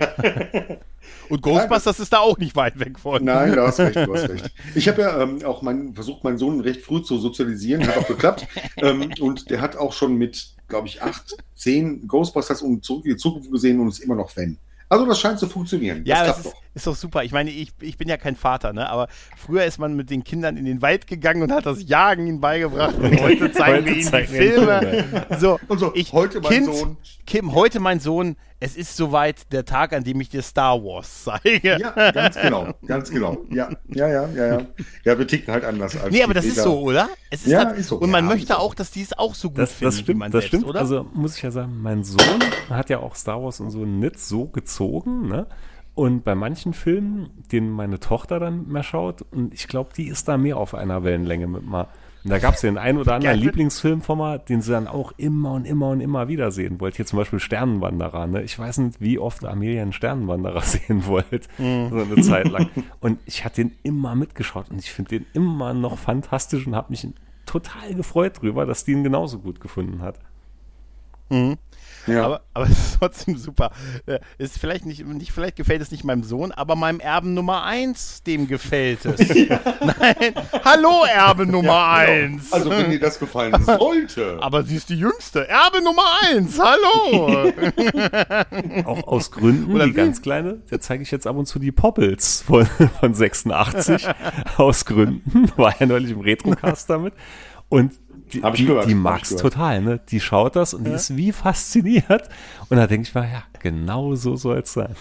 Und 1.28 1.42
Ghostbusters 1.42 2.00
ist 2.00 2.12
da 2.12 2.18
auch 2.18 2.38
nicht 2.38 2.54
weit 2.56 2.78
weg 2.78 2.98
von. 2.98 3.24
Nein, 3.24 3.52
du 3.52 3.62
hast 3.62 3.80
recht, 3.80 3.96
du 3.96 4.14
hast 4.14 4.28
recht. 4.28 4.50
Ich 4.74 4.88
habe 4.88 5.02
ja 5.02 5.22
ähm, 5.22 5.44
auch 5.44 5.62
mein, 5.62 5.94
versucht, 5.94 6.24
meinen 6.24 6.38
Sohn 6.38 6.60
recht 6.60 6.82
früh 6.82 7.02
zu 7.02 7.18
sozialisieren, 7.18 7.86
hat 7.86 7.96
auch 7.98 8.06
geklappt. 8.06 8.46
ähm, 8.76 9.10
und 9.20 9.50
der 9.50 9.60
hat 9.60 9.76
auch 9.76 9.92
schon 9.92 10.16
mit, 10.16 10.54
glaube 10.68 10.88
ich, 10.88 11.02
acht, 11.02 11.36
zehn 11.54 12.06
Ghostbusters 12.06 12.62
und 12.62 12.84
zurück 12.84 13.04
in 13.04 13.12
die 13.12 13.16
Zukunft 13.16 13.50
gesehen 13.50 13.80
und 13.80 13.88
ist 13.88 14.00
immer 14.00 14.14
noch 14.14 14.30
Fan. 14.30 14.58
Also 14.88 15.06
das 15.06 15.20
scheint 15.20 15.38
zu 15.38 15.46
funktionieren. 15.46 16.02
Ja, 16.04 16.26
das, 16.26 16.36
das 16.36 16.38
ist, 16.38 16.46
doch. 16.52 16.62
Ist, 16.74 16.86
doch. 16.86 16.96
super. 16.96 17.24
Ich 17.24 17.32
meine, 17.32 17.50
ich, 17.50 17.72
ich 17.80 17.98
bin 17.98 18.08
ja 18.08 18.16
kein 18.16 18.36
Vater, 18.36 18.72
ne? 18.72 18.88
aber 18.88 19.08
früher 19.36 19.64
ist 19.64 19.78
man 19.78 19.94
mit 19.94 20.10
den 20.10 20.24
Kindern 20.24 20.56
in 20.56 20.64
den 20.64 20.82
Wald 20.82 21.06
gegangen 21.06 21.42
und 21.42 21.52
hat 21.52 21.66
das 21.66 21.86
Jagen 21.86 22.26
ihnen 22.26 22.40
beigebracht. 22.40 22.96
Und 22.98 23.20
heute 23.20 23.52
zeigen 23.52 23.86
wir 23.86 23.96
ihnen 23.96 24.10
die 24.10 24.26
Filme. 24.26 25.04
So, 25.38 25.58
und 25.68 25.78
so, 25.78 25.92
ich, 25.94 26.12
heute 26.12 26.40
mein 26.40 26.52
kind, 26.52 26.74
Sohn. 26.74 26.96
Kim, 27.26 27.54
heute 27.54 27.80
mein 27.80 28.00
Sohn, 28.00 28.36
es 28.60 28.76
ist 28.76 28.96
soweit 28.96 29.52
der 29.52 29.64
Tag, 29.64 29.92
an 29.92 30.04
dem 30.04 30.20
ich 30.20 30.28
dir 30.28 30.40
Star 30.40 30.82
Wars 30.82 31.24
zeige. 31.24 31.78
Ja, 31.78 32.12
ganz 32.12 32.40
genau, 32.40 32.72
ganz 32.86 33.10
genau. 33.10 33.38
Ja, 33.50 33.70
ja, 33.88 34.08
ja, 34.08 34.28
ja, 34.28 34.46
ja. 34.46 34.66
Ja, 35.04 35.18
wir 35.18 35.26
ticken 35.26 35.52
halt 35.52 35.64
anders 35.64 35.96
als 35.96 36.12
Nee, 36.12 36.22
aber 36.22 36.34
das 36.34 36.44
Väter. 36.44 36.56
ist 36.58 36.62
so, 36.62 36.80
oder? 36.80 37.08
Es 37.30 37.42
ist 37.42 37.48
ja, 37.48 37.64
halt, 37.64 37.78
ist 37.78 37.88
so. 37.88 37.96
Und 37.96 38.10
man 38.10 38.24
ja, 38.24 38.34
möchte 38.34 38.58
auch, 38.58 38.74
dass 38.74 38.92
die 38.92 39.02
es 39.02 39.18
auch 39.18 39.34
so 39.34 39.50
gut 39.50 39.58
das, 39.58 39.72
finden, 39.72 39.84
das 39.84 39.94
stimmt, 39.94 40.08
wie 40.08 40.14
man 40.14 40.30
das 40.30 40.42
selbst, 40.42 40.48
stimmt. 40.48 40.66
oder? 40.66 40.80
Also 40.80 41.06
muss 41.12 41.36
ich 41.36 41.42
ja 41.42 41.50
sagen, 41.50 41.80
mein 41.82 42.04
Sohn 42.04 42.40
hat 42.70 42.88
ja 42.88 43.00
auch 43.00 43.16
Star 43.16 43.42
Wars 43.42 43.58
und 43.58 43.70
so 43.70 43.84
nicht 43.84 44.18
so 44.20 44.46
gezogen, 44.46 45.28
ne? 45.28 45.46
Und 45.94 46.24
bei 46.24 46.34
manchen 46.34 46.72
Filmen, 46.72 47.30
denen 47.50 47.70
meine 47.70 48.00
Tochter 48.00 48.40
dann 48.40 48.68
mehr 48.68 48.82
schaut, 48.82 49.22
und 49.30 49.52
ich 49.52 49.68
glaube, 49.68 49.90
die 49.96 50.08
ist 50.08 50.26
da 50.26 50.38
mehr 50.38 50.56
auf 50.56 50.74
einer 50.74 51.04
Wellenlänge 51.04 51.46
mit 51.46 51.66
mal. 51.66 51.88
Und 52.24 52.30
da 52.30 52.38
gab 52.38 52.54
es 52.54 52.60
den 52.60 52.78
einen 52.78 52.98
oder 52.98 53.14
anderen 53.14 53.38
Lieblingsfilm 53.40 54.00
von 54.00 54.16
mal, 54.16 54.38
den 54.38 54.62
sie 54.62 54.70
dann 54.70 54.86
auch 54.86 55.12
immer 55.16 55.52
und 55.52 55.66
immer 55.66 55.88
und 55.88 56.00
immer 56.00 56.28
wieder 56.28 56.50
sehen 56.52 56.80
wollt. 56.80 56.96
Hier 56.96 57.04
zum 57.04 57.18
Beispiel 57.18 57.40
Sternenwanderer. 57.40 58.26
Ne? 58.26 58.42
Ich 58.42 58.58
weiß 58.58 58.78
nicht, 58.78 59.00
wie 59.00 59.18
oft 59.18 59.44
Amelia 59.44 59.82
einen 59.82 59.92
Sternenwanderer 59.92 60.60
sehen 60.62 61.06
wollt. 61.06 61.48
Mhm. 61.58 61.90
So 61.90 61.96
eine 61.96 62.22
Zeit 62.22 62.48
lang. 62.48 62.68
Und 63.00 63.18
ich 63.26 63.44
hatte 63.44 63.64
den 63.64 63.72
immer 63.82 64.14
mitgeschaut 64.14 64.70
und 64.70 64.78
ich 64.78 64.92
finde 64.92 65.18
den 65.18 65.26
immer 65.34 65.74
noch 65.74 65.98
fantastisch 65.98 66.66
und 66.66 66.76
habe 66.76 66.90
mich 66.90 67.06
total 67.44 67.94
gefreut 67.94 68.40
drüber, 68.40 68.66
dass 68.66 68.84
die 68.84 68.92
ihn 68.92 69.02
genauso 69.02 69.40
gut 69.40 69.60
gefunden 69.60 70.00
hat. 70.00 70.20
Mhm. 71.28 71.56
Ja. 72.06 72.24
Aber, 72.24 72.40
aber 72.54 72.64
es 72.70 72.78
ist 72.78 72.98
trotzdem 72.98 73.36
super. 73.36 73.70
Äh, 74.06 74.18
ist 74.38 74.58
vielleicht 74.58 74.86
nicht, 74.86 75.04
nicht, 75.06 75.32
vielleicht 75.32 75.56
gefällt 75.56 75.82
es 75.82 75.90
nicht 75.90 76.04
meinem 76.04 76.22
Sohn, 76.22 76.52
aber 76.52 76.76
meinem 76.76 77.00
Erben 77.00 77.34
Nummer 77.34 77.64
1, 77.64 78.22
dem 78.24 78.46
gefällt 78.46 79.04
es. 79.04 79.28
ja. 79.48 79.60
Nein, 79.80 80.34
hallo 80.64 81.04
Erbe 81.04 81.46
Nummer 81.46 81.72
ja, 81.72 81.94
1. 81.94 82.44
Genau. 82.44 82.56
Also 82.56 82.70
wenn 82.70 82.90
dir 82.90 83.00
das 83.00 83.18
gefallen 83.18 83.54
sollte. 83.64 84.38
Aber 84.40 84.62
sie 84.64 84.76
ist 84.76 84.88
die 84.88 84.98
jüngste. 84.98 85.48
Erbe 85.48 85.82
Nummer 85.82 86.04
1, 86.32 86.58
hallo. 86.58 87.52
Auch 88.84 89.06
aus 89.08 89.30
Gründen, 89.30 89.72
Oder 89.72 89.86
die 89.86 89.92
ganz 89.92 90.22
kleine, 90.22 90.62
da 90.70 90.80
zeige 90.80 91.02
ich 91.02 91.10
jetzt 91.10 91.26
ab 91.26 91.36
und 91.36 91.46
zu 91.46 91.58
die 91.58 91.72
Poppels 91.72 92.42
von, 92.42 92.66
von 93.00 93.14
86. 93.14 94.08
aus 94.56 94.84
Gründen, 94.84 95.50
war 95.56 95.74
ja 95.78 95.86
neulich 95.86 96.10
im 96.10 96.20
Retrocast 96.20 96.88
damit. 96.90 97.14
Und 97.68 97.94
die, 98.32 98.42
Hab 98.42 98.54
ich 98.54 98.66
gehört. 98.66 98.84
Die, 98.84 98.90
die 98.90 98.94
mag 98.94 99.22
es 99.22 99.36
total, 99.36 99.82
ne? 99.82 100.00
Die 100.08 100.20
schaut 100.20 100.56
das 100.56 100.74
und 100.74 100.84
ja. 100.84 100.90
die 100.90 100.96
ist 100.96 101.16
wie 101.16 101.32
fasziniert. 101.32 102.28
Und 102.68 102.76
da 102.76 102.86
denke 102.86 103.08
ich 103.08 103.14
mal, 103.14 103.24
ja, 103.24 103.42
genau 103.60 104.14
so 104.14 104.36
soll 104.36 104.58
es 104.58 104.72
sein. 104.72 104.94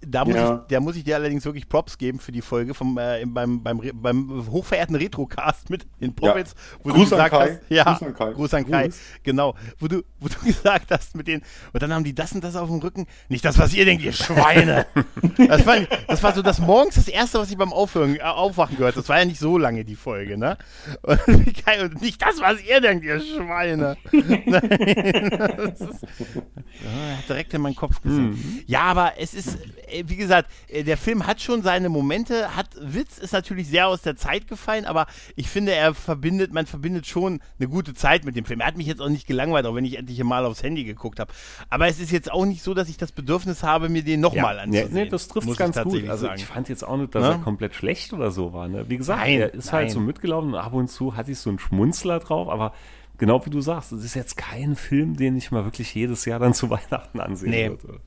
Da 0.00 0.24
muss, 0.24 0.34
ja. 0.36 0.54
ich, 0.54 0.60
da 0.68 0.80
muss 0.80 0.94
ich 0.96 1.02
dir 1.02 1.16
allerdings 1.16 1.44
wirklich 1.44 1.68
Props 1.68 1.98
geben 1.98 2.20
für 2.20 2.30
die 2.30 2.40
Folge 2.40 2.72
vom, 2.72 2.96
äh, 2.98 3.24
beim, 3.26 3.62
beim, 3.62 3.80
beim 3.94 4.46
hochverehrten 4.48 4.94
Retrocast 4.94 5.70
mit 5.70 5.86
den 6.00 6.14
Poppets, 6.14 6.54
ja. 6.54 6.78
wo 6.84 6.90
Gruß 6.90 7.10
du 7.10 7.16
gesagt 7.16 7.34
hast, 7.34 7.60
ja, 7.68 7.82
Gruß 7.82 8.02
an 8.02 8.14
Kai, 8.14 8.32
Gruß 8.32 8.54
an 8.54 8.70
Kai 8.70 8.84
Gruß. 8.84 9.00
genau, 9.24 9.56
wo 9.80 9.88
du, 9.88 10.02
wo 10.20 10.28
du 10.28 10.36
gesagt 10.44 10.92
hast 10.92 11.16
mit 11.16 11.26
den, 11.26 11.42
und 11.72 11.82
dann 11.82 11.92
haben 11.92 12.04
die 12.04 12.14
das 12.14 12.32
und 12.32 12.44
das 12.44 12.54
auf 12.54 12.68
dem 12.68 12.78
Rücken, 12.78 13.06
nicht 13.28 13.44
das, 13.44 13.58
was 13.58 13.74
ihr 13.74 13.84
denkt, 13.84 14.04
ihr 14.04 14.12
Schweine. 14.12 14.86
das, 15.48 15.66
war, 15.66 15.78
das 16.06 16.22
war 16.22 16.32
so 16.32 16.42
das 16.42 16.60
morgens 16.60 16.94
das 16.94 17.08
erste, 17.08 17.40
was 17.40 17.50
ich 17.50 17.56
beim 17.56 17.72
Aufhören, 17.72 18.16
äh, 18.16 18.20
Aufwachen 18.20 18.76
gehört, 18.76 18.96
das 18.96 19.08
war 19.08 19.18
ja 19.18 19.24
nicht 19.24 19.40
so 19.40 19.58
lange 19.58 19.84
die 19.84 19.96
Folge, 19.96 20.38
ne? 20.38 20.56
Und, 21.02 21.26
und 21.82 22.02
nicht 22.02 22.22
das, 22.22 22.40
was 22.40 22.62
ihr 22.62 22.80
denkt, 22.80 23.04
ihr 23.04 23.20
Schweine. 23.20 23.96
Ja, 26.84 27.16
hat 27.16 27.28
direkt 27.28 27.54
in 27.54 27.62
meinen 27.62 27.74
Kopf 27.74 28.00
gesehen. 28.00 28.30
Mhm. 28.30 28.62
Ja, 28.66 28.82
aber 28.82 29.14
es 29.18 29.34
ist, 29.34 29.58
wie 30.04 30.16
gesagt, 30.16 30.50
äh, 30.68 30.84
der 30.84 30.96
Film 30.96 31.26
hat 31.26 31.40
schon 31.40 31.62
seine 31.62 31.88
Momente, 31.88 32.56
hat 32.56 32.68
Witz, 32.80 33.18
ist 33.18 33.32
natürlich 33.32 33.68
sehr 33.68 33.88
aus 33.88 34.02
der 34.02 34.16
Zeit 34.16 34.48
gefallen, 34.48 34.84
aber 34.84 35.06
ich 35.36 35.48
finde, 35.48 35.72
er 35.72 35.94
verbindet, 35.94 36.52
man 36.52 36.66
verbindet 36.66 37.06
schon 37.06 37.40
eine 37.58 37.68
gute 37.68 37.94
Zeit 37.94 38.24
mit 38.24 38.36
dem 38.36 38.44
Film. 38.44 38.60
Er 38.60 38.66
hat 38.66 38.76
mich 38.76 38.86
jetzt 38.86 39.00
auch 39.00 39.08
nicht 39.08 39.26
gelangweilt, 39.26 39.66
auch 39.66 39.74
wenn 39.74 39.84
ich 39.84 39.98
endlich 39.98 40.22
mal 40.22 40.44
aufs 40.44 40.62
Handy 40.62 40.84
geguckt 40.84 41.20
habe. 41.20 41.32
Aber 41.70 41.86
es 41.88 42.00
ist 42.00 42.10
jetzt 42.10 42.30
auch 42.30 42.44
nicht 42.44 42.62
so, 42.62 42.74
dass 42.74 42.88
ich 42.88 42.96
das 42.96 43.12
Bedürfnis 43.12 43.62
habe, 43.62 43.88
mir 43.88 44.02
den 44.02 44.20
nochmal 44.20 44.56
ja, 44.56 44.62
anzusehen. 44.62 44.92
Nee, 44.92 45.08
das 45.08 45.28
trifft 45.28 45.56
ganz 45.56 45.80
gut. 45.82 46.08
Also 46.08 46.26
sagen. 46.26 46.38
ich 46.38 46.44
fand 46.44 46.68
jetzt 46.68 46.84
auch 46.86 46.96
nicht, 46.96 47.14
dass 47.14 47.22
ne? 47.22 47.30
er 47.30 47.38
komplett 47.38 47.74
schlecht 47.74 48.12
oder 48.12 48.30
so 48.30 48.52
war. 48.52 48.68
Ne? 48.68 48.88
Wie 48.88 48.96
gesagt, 48.96 49.20
nein, 49.20 49.40
er 49.40 49.54
ist 49.54 49.66
halt 49.66 49.72
nein. 49.72 49.82
halt 49.82 49.90
so 49.90 50.00
mitgelaufen 50.00 50.54
und 50.54 50.58
ab 50.58 50.72
und 50.72 50.88
zu 50.88 51.16
hatte 51.16 51.32
ich 51.32 51.38
so 51.38 51.50
einen 51.50 51.58
Schmunzler 51.58 52.18
drauf, 52.20 52.48
aber 52.48 52.72
genau 53.18 53.44
wie 53.44 53.50
du 53.50 53.60
sagst, 53.60 53.92
es 53.92 54.04
ist 54.04 54.14
jetzt 54.14 54.36
kein 54.36 54.76
Film, 54.76 55.16
den 55.16 55.36
ich 55.36 55.50
mal 55.50 55.64
wirklich 55.64 55.94
jedes 55.94 56.24
Jahr 56.24 56.38
dann 56.38 56.54
zu 56.54 56.70
Weihnachten 56.70 57.20
ansehen 57.20 57.50
nee. 57.50 57.68
würde. 57.68 58.00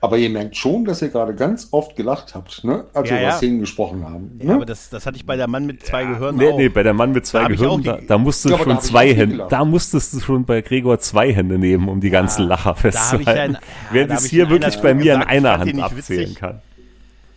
Aber 0.00 0.18
ihr 0.18 0.30
merkt 0.30 0.56
schon, 0.56 0.84
dass 0.84 1.02
ihr 1.02 1.08
gerade 1.08 1.34
ganz 1.34 1.68
oft 1.70 1.96
gelacht 1.96 2.34
habt, 2.34 2.64
ne? 2.64 2.84
als 2.94 3.08
ja, 3.08 3.16
wir 3.16 3.22
über 3.22 3.30
ja. 3.30 3.36
Szenen 3.36 3.60
gesprochen 3.60 4.04
haben. 4.04 4.38
Ne? 4.38 4.44
Ja, 4.44 4.54
aber 4.54 4.66
das, 4.66 4.90
das 4.90 5.06
hatte 5.06 5.16
ich 5.16 5.26
bei 5.26 5.36
der 5.36 5.48
Mann 5.48 5.66
mit 5.66 5.84
zwei 5.84 6.04
Gehirnen 6.04 6.38
nee, 6.38 6.48
auch. 6.48 6.56
Nee, 6.56 6.68
bei 6.68 6.82
der 6.82 6.94
Mann 6.94 7.12
mit 7.12 7.26
zwei 7.26 7.42
da 7.42 7.48
Gehirnen, 7.48 7.84
da, 7.84 7.98
da 8.06 8.18
musstest 8.18 8.54
du 8.54 8.62
schon 8.62 8.80
zwei 8.80 9.14
Hände, 9.14 9.46
da 9.48 9.64
musstest 9.64 10.14
du 10.14 10.20
schon 10.20 10.44
bei 10.44 10.60
Gregor 10.60 10.98
zwei 11.00 11.32
Hände 11.32 11.58
nehmen, 11.58 11.88
um 11.88 12.00
die 12.00 12.10
ganzen 12.10 12.46
Lacher 12.46 12.74
festzuhalten. 12.74 13.58
Während 13.92 14.12
ich 14.12 14.18
es 14.18 14.24
hier 14.26 14.50
wirklich 14.50 14.76
bei 14.80 14.94
mir 14.94 15.14
in 15.14 15.22
einer 15.22 15.58
Hand 15.58 15.80
abzählen 15.80 16.22
witzig. 16.22 16.36
kann. 16.36 16.60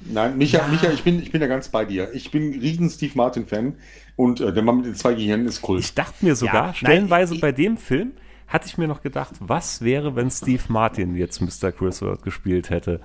Nein, 0.03 0.37
Micha, 0.37 0.67
Micha 0.67 0.91
ich, 0.91 1.03
bin, 1.03 1.21
ich 1.21 1.31
bin 1.31 1.41
ja 1.41 1.47
ganz 1.47 1.69
bei 1.69 1.85
dir. 1.85 2.09
Ich 2.13 2.31
bin 2.31 2.59
riesen 2.59 2.89
Steve 2.89 3.11
Martin-Fan 3.15 3.75
und 4.15 4.41
äh, 4.41 4.51
der 4.51 4.63
Mann 4.63 4.77
mit 4.77 4.85
den 4.87 4.95
zwei 4.95 5.13
Gehirnen 5.13 5.45
ist 5.45 5.67
cool. 5.67 5.79
Ich 5.79 5.93
dachte 5.93 6.25
mir 6.25 6.35
sogar, 6.35 6.67
ja, 6.67 6.73
stellenweise 6.73 7.33
nein, 7.33 7.41
bei 7.41 7.51
dem 7.51 7.77
Film, 7.77 8.11
hatte 8.51 8.67
ich 8.67 8.77
mir 8.77 8.87
noch 8.87 9.01
gedacht, 9.01 9.35
was 9.39 9.81
wäre, 9.81 10.15
wenn 10.15 10.29
Steve 10.29 10.63
Martin 10.67 11.15
jetzt 11.15 11.41
Mr. 11.41 11.71
Crisworth 11.71 12.21
gespielt 12.21 12.69
hätte? 12.69 12.99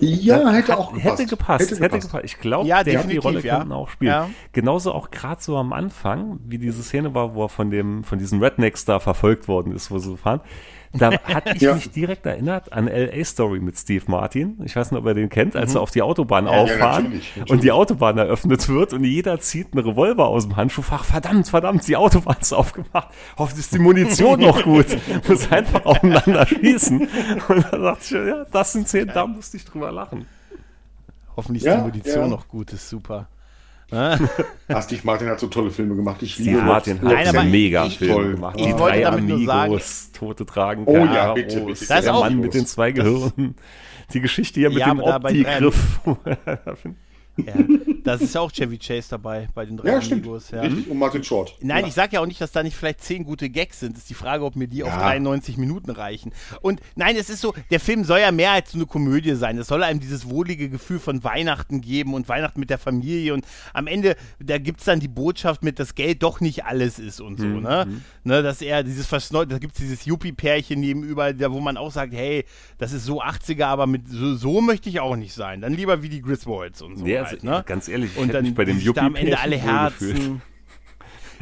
Ja, 0.00 0.50
hätte 0.50 0.72
hat, 0.72 0.78
auch 0.78 0.94
gepasst. 0.94 1.18
Hätte 1.18 1.26
gepasst. 1.26 1.70
Hätte, 1.70 1.82
hätte 1.82 1.98
gepasst. 1.98 2.24
Ich 2.24 2.38
glaube, 2.38 2.66
ja, 2.66 2.82
der 2.82 3.04
die 3.04 3.18
Rolle 3.18 3.40
ja. 3.40 3.64
auch 3.70 3.90
spielen. 3.90 4.10
Ja. 4.10 4.30
Genauso 4.52 4.92
auch 4.92 5.10
gerade 5.10 5.42
so 5.42 5.56
am 5.58 5.74
Anfang, 5.74 6.40
wie 6.46 6.56
diese 6.56 6.82
Szene 6.82 7.14
war, 7.14 7.34
wo 7.34 7.44
er 7.44 7.48
von 7.50 7.70
dem, 7.70 8.04
von 8.04 8.18
diesen 8.18 8.42
Rednecks 8.42 8.86
da 8.86 8.98
verfolgt 8.98 9.48
worden 9.48 9.72
ist, 9.72 9.90
wo 9.90 9.98
sie 9.98 10.16
fahren. 10.16 10.40
Da 10.92 11.12
hatte 11.12 11.54
ich 11.54 11.62
ja. 11.62 11.74
mich 11.74 11.90
direkt 11.90 12.26
erinnert 12.26 12.72
an 12.72 12.86
LA 12.86 13.24
Story 13.24 13.60
mit 13.60 13.76
Steve 13.78 14.04
Martin. 14.08 14.58
Ich 14.64 14.76
weiß 14.76 14.90
nicht, 14.90 15.00
ob 15.00 15.06
er 15.06 15.14
den 15.14 15.28
kennt, 15.28 15.56
als 15.56 15.70
mhm. 15.70 15.72
sie 15.72 15.80
auf 15.80 15.90
die 15.90 16.02
Autobahn 16.02 16.46
ja, 16.46 16.52
auffahren 16.52 16.80
ja, 16.80 17.02
natürlich, 17.02 17.36
natürlich. 17.36 17.50
und 17.50 17.62
die 17.62 17.72
Autobahn 17.72 18.18
eröffnet 18.18 18.68
wird 18.68 18.92
und 18.92 19.04
jeder 19.04 19.40
zieht 19.40 19.72
einen 19.72 19.86
Revolver 19.86 20.26
aus 20.26 20.44
dem 20.46 20.56
Handschuhfach. 20.56 21.04
Verdammt, 21.04 21.48
verdammt, 21.48 21.86
die 21.86 21.96
Autobahn 21.96 22.36
ist 22.40 22.52
aufgemacht. 22.52 23.08
Hoffentlich 23.36 23.66
ist 23.66 23.74
die 23.74 23.78
Munition 23.78 24.40
noch 24.40 24.62
gut. 24.62 24.86
Muss 25.28 25.50
einfach 25.50 25.84
aufeinander 25.84 26.46
schießen. 26.46 27.08
Und 27.48 27.64
da 27.70 27.78
dachte 27.78 28.04
ich, 28.04 28.10
ja, 28.10 28.44
das 28.50 28.72
sind 28.72 28.88
Szenen, 28.88 29.10
da 29.12 29.26
musste 29.26 29.56
ich 29.56 29.64
drüber 29.64 29.92
lachen. 29.92 30.26
Hoffentlich 31.36 31.64
ist 31.64 31.74
die 31.74 31.82
Munition 31.82 32.30
noch 32.30 32.48
gut, 32.48 32.72
ist 32.72 32.88
super. 32.88 33.28
Ah, 34.68 34.82
Steve 34.82 35.02
Martin 35.04 35.28
hat 35.28 35.38
so 35.38 35.46
tolle 35.46 35.70
Filme 35.70 35.94
gemacht. 35.94 36.20
Ich 36.22 36.34
Steve 36.34 36.60
Martin 36.60 37.00
hat 37.00 37.34
einen 37.36 37.50
mega 37.50 37.88
Film 37.88 38.32
gemacht. 38.32 38.58
Die 38.58 38.72
drei 38.72 39.06
Amigos, 39.06 40.10
Tote 40.12 40.44
tragen 40.44 40.82
Oh 40.86 40.96
ja, 40.96 41.32
bitte, 41.34 41.60
bitte. 41.60 41.86
Das 41.86 42.04
der 42.04 42.12
Mann 42.12 42.40
mit 42.40 42.52
den 42.52 42.66
zwei 42.66 42.90
Gehirnen. 42.90 43.54
Die 44.12 44.20
Geschichte 44.20 44.60
hier 44.60 44.70
mit 44.70 44.78
ja, 44.78 44.88
dem 44.88 45.00
Opti-Griff. 45.00 46.00
Ja, 47.36 47.54
das 48.04 48.20
ist 48.20 48.34
ja 48.34 48.40
auch 48.40 48.50
Chevy 48.50 48.78
Chase 48.78 49.08
dabei 49.10 49.48
bei 49.54 49.66
den 49.66 49.76
drei 49.76 49.90
ja, 49.90 49.98
Amigos. 49.98 50.50
Ja. 50.50 50.62
Richtig, 50.62 50.88
und 50.90 50.98
Martin 50.98 51.24
Short. 51.24 51.56
Nein, 51.60 51.82
ja. 51.82 51.88
ich 51.88 51.94
sage 51.94 52.14
ja 52.14 52.20
auch 52.20 52.26
nicht, 52.26 52.40
dass 52.40 52.52
da 52.52 52.62
nicht 52.62 52.76
vielleicht 52.76 53.02
zehn 53.02 53.24
gute 53.24 53.50
Gags 53.50 53.80
sind. 53.80 53.92
Das 53.92 54.02
ist 54.02 54.10
die 54.10 54.14
Frage, 54.14 54.44
ob 54.44 54.56
mir 54.56 54.68
die 54.68 54.78
ja. 54.78 54.86
auf 54.86 54.94
93 54.94 55.56
Minuten 55.56 55.90
reichen. 55.90 56.32
Und 56.60 56.80
nein, 56.94 57.16
es 57.16 57.30
ist 57.30 57.40
so, 57.40 57.54
der 57.70 57.80
Film 57.80 58.04
soll 58.04 58.20
ja 58.20 58.32
mehr 58.32 58.52
als 58.52 58.74
eine 58.74 58.86
Komödie 58.86 59.34
sein. 59.34 59.58
Es 59.58 59.68
soll 59.68 59.82
einem 59.82 60.00
dieses 60.00 60.28
wohlige 60.28 60.68
Gefühl 60.68 60.98
von 60.98 61.24
Weihnachten 61.24 61.80
geben 61.80 62.14
und 62.14 62.28
Weihnachten 62.28 62.60
mit 62.60 62.70
der 62.70 62.78
Familie. 62.78 63.34
Und 63.34 63.44
am 63.72 63.86
Ende, 63.86 64.16
da 64.38 64.58
gibt 64.58 64.80
es 64.80 64.86
dann 64.86 65.00
die 65.00 65.08
Botschaft 65.08 65.62
mit, 65.62 65.78
dass 65.78 65.94
Geld 65.94 66.22
doch 66.22 66.40
nicht 66.40 66.64
alles 66.64 66.98
ist 66.98 67.20
und 67.20 67.38
so. 67.38 67.46
Mhm. 67.46 67.62
Ne? 67.62 67.86
ne? 68.24 68.42
Dass 68.42 68.62
er 68.62 68.82
dieses 68.82 69.06
Versneu 69.06 69.46
da 69.46 69.58
gibt 69.58 69.74
es 69.74 69.80
dieses 69.80 70.04
Yuppie-Pärchen 70.04 70.80
nebenüber, 70.80 71.32
da, 71.32 71.50
wo 71.52 71.60
man 71.60 71.76
auch 71.76 71.90
sagt, 71.90 72.12
hey, 72.14 72.44
das 72.78 72.92
ist 72.92 73.04
so 73.04 73.22
80er, 73.22 73.64
aber 73.64 73.86
mit 73.86 74.08
so, 74.08 74.34
so 74.34 74.60
möchte 74.60 74.88
ich 74.88 75.00
auch 75.00 75.16
nicht 75.16 75.34
sein. 75.34 75.60
Dann 75.60 75.74
lieber 75.74 76.02
wie 76.02 76.08
die 76.08 76.22
Griswolds 76.22 76.82
und 76.82 76.96
so. 76.96 77.06
Ja, 77.06 77.25
halt, 77.26 77.44
ne? 77.44 77.62
Ganz 77.66 77.88
ehrlich, 77.88 78.16
und 78.16 78.32
dann 78.32 78.54
bei 78.54 78.64
dem 78.64 78.78
Juppie 78.78 79.00
am 79.00 79.16
Ende 79.16 79.38
alle 79.38 79.56
Herzen. 79.56 80.42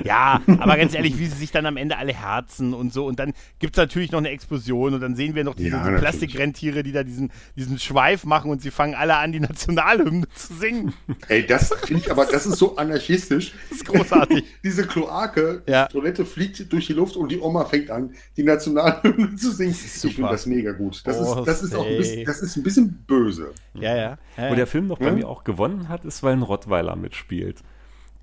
Ja, 0.03 0.41
aber 0.47 0.77
ganz 0.77 0.95
ehrlich, 0.95 1.19
wie 1.19 1.27
sie 1.27 1.37
sich 1.37 1.51
dann 1.51 1.67
am 1.67 1.77
Ende 1.77 1.97
alle 1.99 2.13
herzen 2.13 2.75
und 2.75 2.93
so. 2.93 3.07
Und 3.07 3.19
dann 3.19 3.33
gibt 3.59 3.77
es 3.77 3.79
natürlich 3.79 4.13
noch 4.13 4.19
eine 4.19 4.31
Explosion 4.31 4.95
und 4.95 5.01
dann 5.01 5.15
sehen 5.15 5.35
wir 5.35 5.45
noch 5.45 5.55
diese 5.55 5.71
ja, 5.71 5.89
die 5.89 5.97
Plastikrentiere, 5.97 6.83
die 6.83 6.93
da 6.93 7.03
diesen, 7.03 7.31
diesen 7.57 7.79
Schweif 7.79 8.25
machen 8.25 8.51
und 8.51 8.63
sie 8.63 8.71
fangen 8.71 8.95
alle 8.95 9.17
an, 9.17 9.33
die 9.33 9.41
Nationalhymne 9.41 10.29
zu 10.35 10.55
singen. 10.55 10.95
Ey, 11.29 11.47
das 11.47 11.73
finde 11.85 12.03
ich 12.03 12.11
aber, 12.11 12.27
das 12.27 12.47
ist 12.47 12.59
so 12.59 12.77
anarchistisch. 12.77 13.55
Das 13.71 13.79
ist 13.79 13.87
großartig. 13.87 14.45
diese 14.65 14.87
Kloake, 14.87 15.63
ja. 15.67 15.87
die 15.87 15.93
Toilette 15.93 16.25
fliegt 16.25 16.73
durch 16.73 16.87
die 16.87 16.93
Luft 16.93 17.17
und 17.17 17.31
die 17.31 17.39
Oma 17.39 17.65
fängt 17.65 17.91
an, 17.91 18.15
die 18.37 18.43
Nationalhymne 18.43 19.37
zu 19.37 19.53
singen. 19.53 19.75
Ich 19.75 20.15
finde 20.15 20.31
das 20.31 20.47
mega 20.47 20.73
gut. 20.73 21.03
Das, 21.05 21.19
oh, 21.19 21.41
ist, 21.41 21.49
das 21.49 21.63
ist 21.63 21.75
auch 21.75 21.87
ein 21.87 21.97
bisschen, 21.97 22.25
das 22.25 22.41
ist 22.41 22.57
ein 22.57 22.63
bisschen 22.63 23.05
böse. 23.07 23.53
Ja, 23.75 23.95
ja. 23.95 24.19
ja 24.37 24.51
Wo 24.51 24.55
der 24.55 24.67
Film 24.67 24.87
noch 24.87 24.99
bei 24.99 25.13
mir 25.13 25.29
auch 25.29 25.45
gewonnen 25.45 25.89
hat, 25.89 26.05
ist, 26.05 26.23
weil 26.23 26.33
ein 26.33 26.43
Rottweiler 26.43 26.97
mitspielt. 26.97 27.63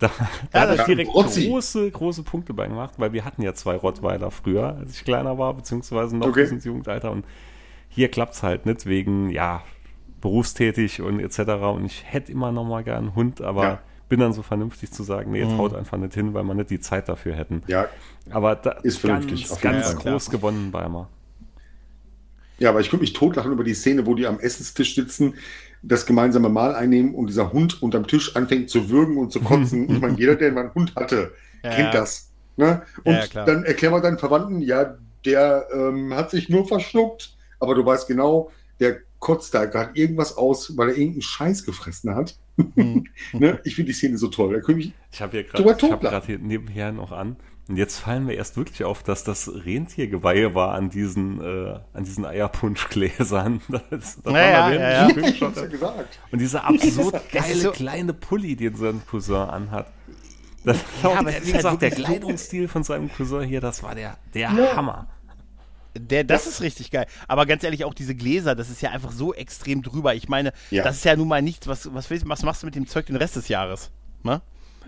Da, 0.01 0.09
da 0.51 0.63
ja, 0.65 0.69
hat 0.69 0.79
er 0.79 0.85
direkt 0.85 1.11
große, 1.11 1.91
große 1.91 2.23
Punkte 2.23 2.55
bei 2.55 2.67
gemacht, 2.67 2.95
weil 2.97 3.13
wir 3.13 3.23
hatten 3.23 3.43
ja 3.43 3.53
zwei 3.53 3.75
Rottweiler 3.75 4.31
früher, 4.31 4.75
als 4.75 4.95
ich 4.95 5.03
kleiner 5.03 5.37
war, 5.37 5.53
beziehungsweise 5.53 6.17
noch 6.17 6.27
okay. 6.27 6.41
bis 6.41 6.51
ins 6.51 6.65
Jugendalter. 6.65 7.11
Und 7.11 7.23
hier 7.87 8.09
klappt 8.09 8.33
es 8.33 8.41
halt 8.41 8.65
nicht 8.65 8.87
wegen, 8.87 9.29
ja, 9.29 9.61
berufstätig 10.19 11.01
und 11.01 11.19
etc. 11.19 11.39
Und 11.75 11.85
ich 11.85 12.03
hätte 12.05 12.31
immer 12.31 12.51
noch 12.51 12.63
mal 12.63 12.83
gern 12.83 12.97
einen 12.97 13.15
Hund, 13.15 13.41
aber 13.41 13.63
ja. 13.63 13.81
bin 14.09 14.19
dann 14.19 14.33
so 14.33 14.41
vernünftig 14.41 14.91
zu 14.91 15.03
sagen, 15.03 15.31
nee, 15.31 15.45
mhm. 15.45 15.55
traut 15.55 15.75
einfach 15.75 15.99
nicht 15.99 16.15
hin, 16.15 16.33
weil 16.33 16.43
man 16.43 16.57
nicht 16.57 16.71
die 16.71 16.79
Zeit 16.79 17.07
dafür 17.07 17.35
hätten. 17.35 17.61
Ja, 17.67 17.87
aber 18.31 18.55
da 18.55 18.71
ist 18.71 18.97
vernünftig. 18.97 19.49
Ganz, 19.49 19.61
ganz 19.61 19.95
groß 19.97 20.27
ja. 20.27 20.31
gewonnen 20.31 20.71
bei 20.71 20.89
mir. 20.89 21.07
Ja, 22.57 22.69
aber 22.69 22.79
ich 22.79 22.89
könnte 22.89 23.01
mich 23.01 23.13
totlachen 23.13 23.51
über 23.51 23.63
die 23.63 23.75
Szene, 23.75 24.07
wo 24.07 24.15
die 24.15 24.25
am 24.25 24.39
Essenstisch 24.39 24.95
sitzen 24.95 25.35
das 25.82 26.05
gemeinsame 26.05 26.49
Mahl 26.49 26.75
einnehmen 26.75 27.15
und 27.15 27.27
dieser 27.27 27.51
Hund 27.51 27.82
unterm 27.82 28.07
Tisch 28.07 28.36
anfängt 28.36 28.69
zu 28.69 28.89
würgen 28.89 29.17
und 29.17 29.32
zu 29.32 29.39
kotzen. 29.41 29.89
ich 29.89 29.99
meine, 29.99 30.17
jeder, 30.17 30.36
der 30.36 30.51
mal 30.51 30.61
einen 30.61 30.73
Hund 30.73 30.95
hatte, 30.95 31.34
ja, 31.63 31.69
kennt 31.71 31.93
das. 31.93 32.32
Ne? 32.57 32.84
Und 33.03 33.34
ja, 33.34 33.45
dann 33.45 33.63
erklären 33.63 33.93
wir 33.93 34.01
deinen 34.01 34.19
Verwandten, 34.19 34.61
ja, 34.61 34.97
der 35.25 35.67
ähm, 35.73 36.13
hat 36.13 36.32
sich 36.32 36.49
nur 36.49 36.67
verschluckt, 36.67 37.36
aber 37.59 37.75
du 37.75 37.86
weißt 37.86 38.07
genau, 38.07 38.51
der 38.79 38.97
kotzt 39.19 39.53
da 39.53 39.65
gerade 39.65 39.91
irgendwas 39.93 40.36
aus, 40.36 40.75
weil 40.77 40.89
er 40.89 40.97
irgendeinen 40.97 41.21
Scheiß 41.21 41.63
gefressen 41.63 42.15
hat. 42.15 42.38
Mhm. 42.57 43.07
ne? 43.34 43.59
Ich 43.63 43.75
finde 43.75 43.91
die 43.91 43.97
Szene 43.97 44.17
so 44.17 44.27
toll. 44.27 44.53
Da 44.53 44.73
ich 44.73 44.93
ich 45.11 45.21
habe 45.21 45.32
hier 45.32 45.43
gerade 45.43 46.25
hier 46.25 46.39
nebenher 46.39 46.91
noch 46.91 47.11
an, 47.11 47.38
und 47.68 47.78
jetzt 47.78 47.99
fallen 47.99 48.28
wir 48.28 48.36
erst 48.36 48.57
wirklich 48.57 48.84
auf, 48.84 49.03
dass 49.03 49.24
das 49.24 49.47
Rentiergeweihe 49.47 50.55
war 50.55 50.74
an 50.74 50.89
diesen, 50.89 51.39
äh, 51.41 51.80
an 51.93 52.03
diesen 52.03 52.26
Eierpunschgläsern. 52.26 53.62
Das, 53.89 54.22
das 54.22 54.34
naja, 54.34 54.72
ja, 54.72 54.74
ja, 54.74 55.09
ja. 55.09 55.34
Schon 55.34 55.53
gesagt. 55.70 56.20
Und 56.32 56.39
dieser 56.39 56.66
absurd 56.66 57.22
geile 57.32 57.55
so 57.55 57.72
kleine 57.72 58.14
Pulli, 58.14 58.55
den 58.55 58.76
sein 58.76 59.01
Cousin 59.09 59.36
anhat. 59.36 59.88
Das 60.64 60.78
ja, 61.01 61.20
aber 61.20 61.32
wie 61.32 61.51
gesagt, 61.51 61.66
halt 61.66 61.82
der 61.82 61.91
Kleidungsstil 61.91 62.68
von 62.68 62.84
seinem 62.84 63.12
Cousin 63.12 63.43
hier, 63.43 63.62
das 63.62 63.82
war 63.84 63.95
der, 63.95 64.18
der 64.34 64.51
ja. 64.51 64.76
Hammer. 64.76 65.07
Der, 65.97 66.24
das 66.24 66.47
ist 66.47 66.62
richtig 66.62 66.91
geil. 66.91 67.05
Aber 67.28 67.45
ganz 67.45 67.64
ehrlich, 67.64 67.84
auch 67.84 67.93
diese 67.93 68.16
Gläser, 68.16 68.55
das 68.55 68.70
ist 68.70 68.82
ja 68.82 68.91
einfach 68.91 69.12
so 69.12 69.34
extrem 69.34 69.82
drüber. 69.82 70.16
Ich 70.16 70.30
meine, 70.30 70.53
ja. 70.70 70.84
das 70.84 70.97
ist 70.97 71.05
ja 71.05 71.16
nun 71.16 71.28
mal 71.28 71.41
nichts, 71.41 71.68
was, 71.68 71.93
was, 71.93 72.09
was 72.09 72.43
machst 72.43 72.64
du 72.64 72.68
mit 72.68 72.76
dem 72.76 72.88
Zeug 72.88 73.07
den 73.07 73.18
Rest 73.18 73.36
des 73.36 73.47
Jahres? 73.47 73.91
Ne? 74.24 74.41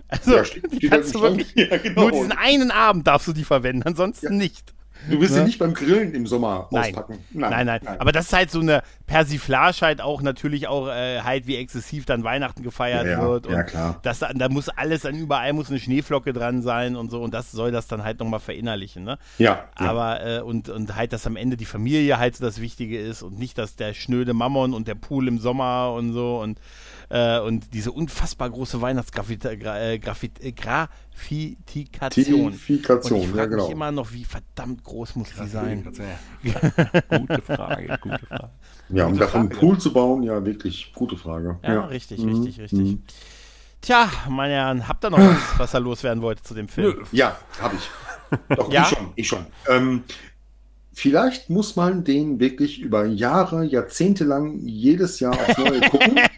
Also, 0.08 0.36
ja, 0.36 0.44
steht, 0.44 0.66
steht 0.74 0.90
kannst 0.90 1.14
du 1.14 1.20
wirklich, 1.20 1.54
ja, 1.54 1.76
genau. 1.78 2.02
nur 2.02 2.12
diesen 2.12 2.32
einen 2.32 2.70
Abend 2.70 3.06
darfst 3.06 3.26
du 3.28 3.32
die 3.32 3.44
verwenden, 3.44 3.82
ansonsten 3.84 4.26
ja. 4.26 4.32
nicht. 4.32 4.74
Du 5.08 5.20
wirst 5.20 5.34
ja? 5.34 5.40
sie 5.40 5.46
nicht 5.46 5.58
beim 5.58 5.74
Grillen 5.74 6.14
im 6.14 6.26
Sommer 6.26 6.68
nein. 6.70 6.84
auspacken. 6.84 7.18
Nein. 7.30 7.50
Nein, 7.50 7.66
nein, 7.66 7.80
nein. 7.84 8.00
Aber 8.00 8.12
das 8.12 8.26
ist 8.26 8.32
halt 8.32 8.50
so 8.50 8.60
eine 8.60 8.82
Persiflage 9.06 9.82
halt 9.82 10.00
auch 10.00 10.22
natürlich 10.22 10.66
auch 10.68 10.88
äh, 10.88 11.20
halt, 11.20 11.46
wie 11.46 11.56
exzessiv 11.56 12.06
dann 12.06 12.24
Weihnachten 12.24 12.62
gefeiert 12.62 13.06
ja, 13.06 13.20
wird. 13.20 13.46
ja, 13.48 13.62
klar. 13.64 14.00
Das, 14.02 14.20
da 14.20 14.48
muss 14.48 14.68
alles, 14.68 15.02
dann 15.02 15.14
überall 15.14 15.52
muss 15.52 15.68
eine 15.68 15.78
Schneeflocke 15.78 16.32
dran 16.32 16.62
sein 16.62 16.96
und 16.96 17.10
so. 17.10 17.22
Und 17.22 17.34
das 17.34 17.52
soll 17.52 17.70
das 17.70 17.86
dann 17.86 18.02
halt 18.02 18.18
nochmal 18.20 18.40
verinnerlichen. 18.40 19.04
Ne? 19.04 19.18
Ja. 19.38 19.64
Aber, 19.74 20.24
äh, 20.24 20.40
und, 20.40 20.68
und 20.68 20.96
halt, 20.96 21.12
dass 21.12 21.26
am 21.26 21.36
Ende 21.36 21.56
die 21.56 21.66
Familie 21.66 22.18
halt 22.18 22.36
so 22.36 22.44
das 22.44 22.60
Wichtige 22.60 22.98
ist 22.98 23.22
und 23.22 23.38
nicht, 23.38 23.58
dass 23.58 23.76
der 23.76 23.94
schnöde 23.94 24.32
Mammon 24.32 24.72
und 24.72 24.88
der 24.88 24.94
Pool 24.94 25.28
im 25.28 25.38
Sommer 25.38 25.92
und 25.92 26.12
so 26.12 26.40
und 26.40 26.58
äh, 27.08 27.40
und 27.40 27.72
diese 27.72 27.92
unfassbar 27.92 28.50
große 28.50 28.80
Weihnachtsgrafitikation. 28.80 30.00
Grafit, 30.00 30.56
Grafitikation. 30.56 32.46
Und 32.46 32.54
ich 32.54 32.88
frage 32.88 33.36
ja, 33.36 33.46
genau. 33.46 33.64
mich 33.64 33.72
immer 33.72 33.92
noch, 33.92 34.12
wie 34.12 34.24
verdammt 34.24 34.82
groß 34.84 35.16
muss 35.16 35.28
die 35.30 35.48
sein? 35.48 35.84
gute 37.08 37.42
Frage, 37.42 37.98
gute 38.00 38.26
Frage. 38.26 38.50
Ja, 38.90 39.06
um 39.06 39.16
davon 39.16 39.40
einen 39.40 39.48
Pool 39.50 39.78
zu 39.78 39.92
bauen, 39.92 40.22
ja, 40.22 40.44
wirklich 40.44 40.92
gute 40.94 41.16
Frage. 41.16 41.58
Ja, 41.62 41.74
ja. 41.74 41.84
richtig, 41.86 42.20
mhm. 42.20 42.42
richtig, 42.42 42.60
richtig. 42.60 42.80
Mhm. 42.80 43.02
Tja, 43.80 44.08
meine 44.28 44.54
Herren, 44.54 44.88
habt 44.88 45.04
ihr 45.04 45.10
noch 45.10 45.18
was, 45.18 45.58
was 45.58 45.74
er 45.74 45.80
loswerden 45.80 46.22
wollte 46.22 46.42
zu 46.42 46.54
dem 46.54 46.68
Film? 46.68 47.04
Ja, 47.12 47.36
habe 47.60 47.76
ich. 47.76 47.90
Doch, 48.56 48.72
ja? 48.72 48.82
ich 48.82 48.88
schon, 48.88 49.12
ich 49.14 49.28
schon. 49.28 49.46
Ähm, 49.68 50.04
Vielleicht 50.94 51.50
muss 51.50 51.74
man 51.74 52.04
den 52.04 52.38
wirklich 52.38 52.80
über 52.80 53.04
Jahre, 53.04 53.64
Jahrzehnte 53.64 54.24
lang 54.24 54.60
jedes 54.60 55.18
Jahr 55.18 55.34
aufs 55.34 55.58
Neue 55.58 55.80
gucken. 55.80 56.20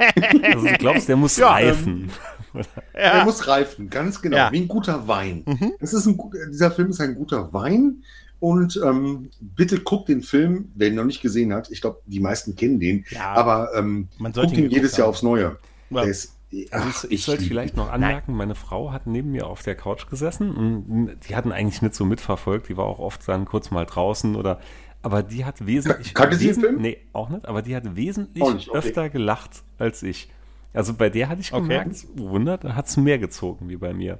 Also 0.42 0.66
du 0.66 0.72
glaubst, 0.78 1.08
der 1.08 1.16
muss 1.16 1.36
ja, 1.36 1.50
reifen. 1.50 2.10
Ähm, 2.54 2.62
ja. 2.94 3.16
Der 3.16 3.24
muss 3.24 3.46
reifen, 3.46 3.90
ganz 3.90 4.22
genau. 4.22 4.36
Ja. 4.36 4.52
Wie 4.52 4.60
ein 4.60 4.68
guter 4.68 5.06
Wein. 5.06 5.42
Mhm. 5.46 5.72
Das 5.78 5.92
ist 5.92 6.06
ein, 6.06 6.18
dieser 6.50 6.70
Film 6.70 6.90
ist 6.90 7.00
ein 7.00 7.14
guter 7.14 7.52
Wein. 7.52 8.02
Und 8.38 8.80
ähm, 8.84 9.30
bitte 9.40 9.80
guckt 9.80 10.08
den 10.08 10.22
Film, 10.22 10.70
wer 10.74 10.88
ihn 10.88 10.94
noch 10.94 11.04
nicht 11.04 11.22
gesehen 11.22 11.52
hat. 11.52 11.70
Ich 11.70 11.80
glaube, 11.80 12.00
die 12.06 12.20
meisten 12.20 12.54
kennen 12.54 12.78
den. 12.80 13.04
Ja, 13.10 13.32
aber 13.32 13.70
ähm, 13.74 14.08
man 14.18 14.32
guckt 14.32 14.52
ihn 14.52 14.70
jedes 14.70 14.92
haben. 14.92 14.98
Jahr 15.00 15.08
aufs 15.08 15.22
Neue. 15.22 15.56
Ja. 15.90 16.02
Der 16.02 16.10
ist 16.10 16.35
also 16.70 17.08
ich, 17.08 17.12
ich 17.12 17.24
sollte 17.24 17.44
vielleicht 17.44 17.76
noch 17.76 17.90
anmerken, 17.90 18.32
Nein. 18.32 18.36
meine 18.38 18.54
Frau 18.54 18.92
hat 18.92 19.06
neben 19.06 19.32
mir 19.32 19.46
auf 19.46 19.62
der 19.62 19.74
Couch 19.74 20.08
gesessen 20.08 20.54
und 20.54 21.18
die 21.28 21.34
hatten 21.34 21.52
eigentlich 21.52 21.82
nicht 21.82 21.94
so 21.94 22.04
mitverfolgt, 22.04 22.68
die 22.68 22.76
war 22.76 22.84
auch 22.84 23.00
oft 23.00 23.26
dann 23.28 23.46
kurz 23.46 23.70
mal 23.70 23.84
draußen 23.84 24.36
oder 24.36 24.60
aber 25.02 25.22
die 25.22 25.44
hat 25.44 25.66
wesentlich 25.66 26.14
Kannte 26.14 26.36
sie 26.36 26.46
den 26.48 26.60
Film? 26.60 26.80
Nee, 26.80 26.98
auch 27.12 27.28
nicht, 27.28 27.46
aber 27.46 27.62
die 27.62 27.76
hat 27.76 27.96
wesentlich 27.96 28.42
nicht, 28.42 28.68
okay. 28.68 28.78
öfter 28.78 29.08
gelacht 29.08 29.62
als 29.78 30.02
ich. 30.02 30.30
Also 30.72 30.94
bei 30.94 31.10
der 31.10 31.28
hatte 31.28 31.40
ich 31.40 31.52
gemerkt, 31.52 32.04
okay. 32.12 32.28
Wunder, 32.28 32.58
da 32.58 32.74
hat 32.74 32.86
es 32.86 32.96
mehr 32.96 33.18
gezogen 33.18 33.68
wie 33.68 33.76
bei 33.76 33.92
mir. 33.92 34.18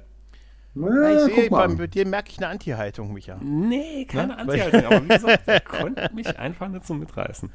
Na, 0.73 1.13
ich 1.13 1.33
sehe, 1.33 1.49
bei, 1.49 1.67
bei 1.67 1.87
dir 1.87 2.07
merke 2.07 2.29
ich 2.31 2.37
eine 2.37 2.47
Anti-Haltung, 2.47 3.11
Micha. 3.11 3.37
Nee, 3.41 4.05
keine 4.05 4.37
Anti-Haltung, 4.37 4.85
aber 4.85 5.03
wie 5.03 5.07
gesagt, 5.07 5.47
der 5.47 5.59
konnte 5.61 6.09
mich 6.13 6.37
einfach 6.37 6.67
nicht 6.67 6.85
so 6.85 6.93
mitreißen. 6.93 7.49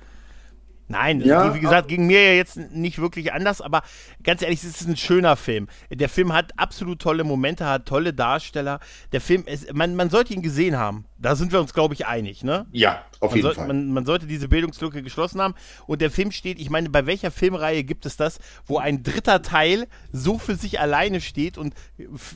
Nein, 0.93 1.21
ja, 1.23 1.55
wie 1.55 1.61
gesagt, 1.61 1.89
ging 1.89 2.07
mir 2.07 2.23
ja 2.23 2.33
jetzt 2.35 2.57
nicht 2.57 2.99
wirklich 2.99 3.33
anders, 3.33 3.61
aber 3.61 3.83
ganz 4.23 4.43
ehrlich, 4.43 4.63
es 4.63 4.81
ist 4.81 4.89
ein 4.89 4.97
schöner 4.97 5.37
Film. 5.37 5.69
Der 5.91 6.09
Film 6.09 6.33
hat 6.33 6.53
absolut 6.59 7.01
tolle 7.01 7.25
Momente, 7.25 7.67
hat 7.67 7.87
tolle 7.87 8.13
Darsteller. 8.13 8.79
Der 9.13 9.21
Film, 9.21 9.45
ist, 9.47 9.73
man, 9.75 9.97
man 9.97 10.11
sollte 10.11 10.35
ihn 10.35 10.43
gesehen 10.43 10.77
haben. 10.77 11.07
Da 11.19 11.35
sind 11.35 11.53
wir 11.53 11.61
uns, 11.61 11.73
glaube 11.73 11.95
ich, 11.95 12.07
einig, 12.07 12.45
ne? 12.45 12.67
Ja, 12.73 13.05
auf 13.21 13.31
man 13.31 13.37
jeden 13.37 13.43
soll, 13.47 13.55
Fall. 13.55 13.67
Man, 13.69 13.93
man, 13.93 14.05
sollte 14.05 14.27
diese 14.27 14.49
Bildungslücke 14.49 15.03
geschlossen 15.03 15.41
haben. 15.41 15.55
Und 15.87 16.03
der 16.03 16.11
Film 16.11 16.31
steht, 16.31 16.61
ich 16.61 16.69
meine, 16.69 16.91
bei 16.91 17.07
welcher 17.07 17.31
Filmreihe 17.31 17.85
gibt 17.85 18.05
es 18.07 18.17
das, 18.17 18.39
wo 18.67 18.79
ein 18.79 19.03
dritter 19.03 19.41
Teil 19.43 19.87
so 20.13 20.39
für 20.39 20.57
sich 20.57 20.81
alleine 20.81 21.21
steht 21.21 21.59
und 21.59 21.75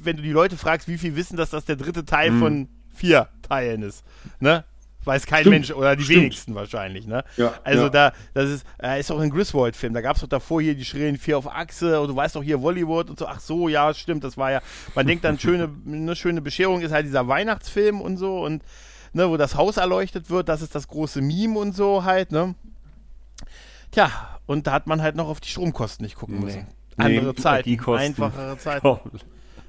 wenn 0.02 0.16
du 0.16 0.22
die 0.22 0.32
Leute 0.32 0.56
fragst, 0.56 0.88
wie 0.88 0.98
viel 0.98 1.16
wissen, 1.16 1.36
dass 1.36 1.50
das 1.50 1.64
der 1.64 1.76
dritte 1.76 2.04
Teil 2.04 2.30
hm. 2.30 2.38
von 2.38 2.68
vier 2.94 3.28
Teilen 3.42 3.82
ist, 3.82 4.04
ne? 4.40 4.64
Weiß 5.06 5.24
kein 5.24 5.42
Stimmt. 5.42 5.54
Mensch 5.54 5.70
oder 5.70 5.94
die 5.94 6.02
Stimmt. 6.02 6.20
wenigsten 6.20 6.54
wahrscheinlich, 6.56 7.06
ne? 7.06 7.22
Ja, 7.36 7.54
also 7.62 7.84
ja. 7.84 7.88
da, 7.90 8.12
das 8.34 8.50
ist, 8.50 8.66
äh, 8.82 8.98
ist 8.98 9.10
auch 9.12 9.20
ein 9.20 9.30
Griswold-Film. 9.30 9.94
Da 9.94 10.00
gab 10.00 10.16
es 10.16 10.22
doch 10.22 10.28
davor 10.28 10.60
hier 10.60 10.74
die 10.74 10.84
schrillen 10.84 11.16
vier 11.16 11.38
auf 11.38 11.46
Achse 11.46 12.00
und 12.00 12.08
du 12.08 12.16
weißt 12.16 12.34
doch 12.34 12.42
hier 12.42 12.58
Bollywood 12.58 13.08
und 13.08 13.18
so. 13.18 13.26
Ach 13.26 13.38
so, 13.38 13.68
ja, 13.68 13.94
stimmt, 13.94 14.24
das 14.24 14.36
war 14.36 14.50
ja. 14.50 14.60
Man 14.96 15.06
denkt 15.06 15.24
dann, 15.24 15.38
schöne, 15.38 15.70
eine 15.86 16.16
schöne 16.16 16.42
Bescherung 16.42 16.80
ist 16.80 16.90
halt 16.90 17.06
dieser 17.06 17.28
Weihnachtsfilm 17.28 18.00
und 18.00 18.16
so 18.16 18.44
und 18.44 18.64
ne, 19.12 19.30
wo 19.30 19.36
das 19.36 19.54
Haus 19.54 19.76
erleuchtet 19.76 20.28
wird, 20.28 20.48
das 20.48 20.60
ist 20.60 20.74
das 20.74 20.88
große 20.88 21.22
Meme 21.22 21.58
und 21.58 21.74
so 21.74 22.02
halt, 22.02 22.32
ne? 22.32 22.56
Tja, 23.92 24.10
und 24.46 24.66
da 24.66 24.72
hat 24.72 24.88
man 24.88 25.02
halt 25.02 25.14
noch 25.14 25.28
auf 25.28 25.40
die 25.40 25.48
Stromkosten 25.48 26.04
nicht 26.04 26.16
gucken 26.16 26.40
müssen. 26.40 26.66
Nee. 26.96 27.04
Andere 27.04 27.26
nee, 27.26 27.34
Zeiten, 27.34 27.80
einfachere 27.90 28.58
Zeiten. 28.58 28.98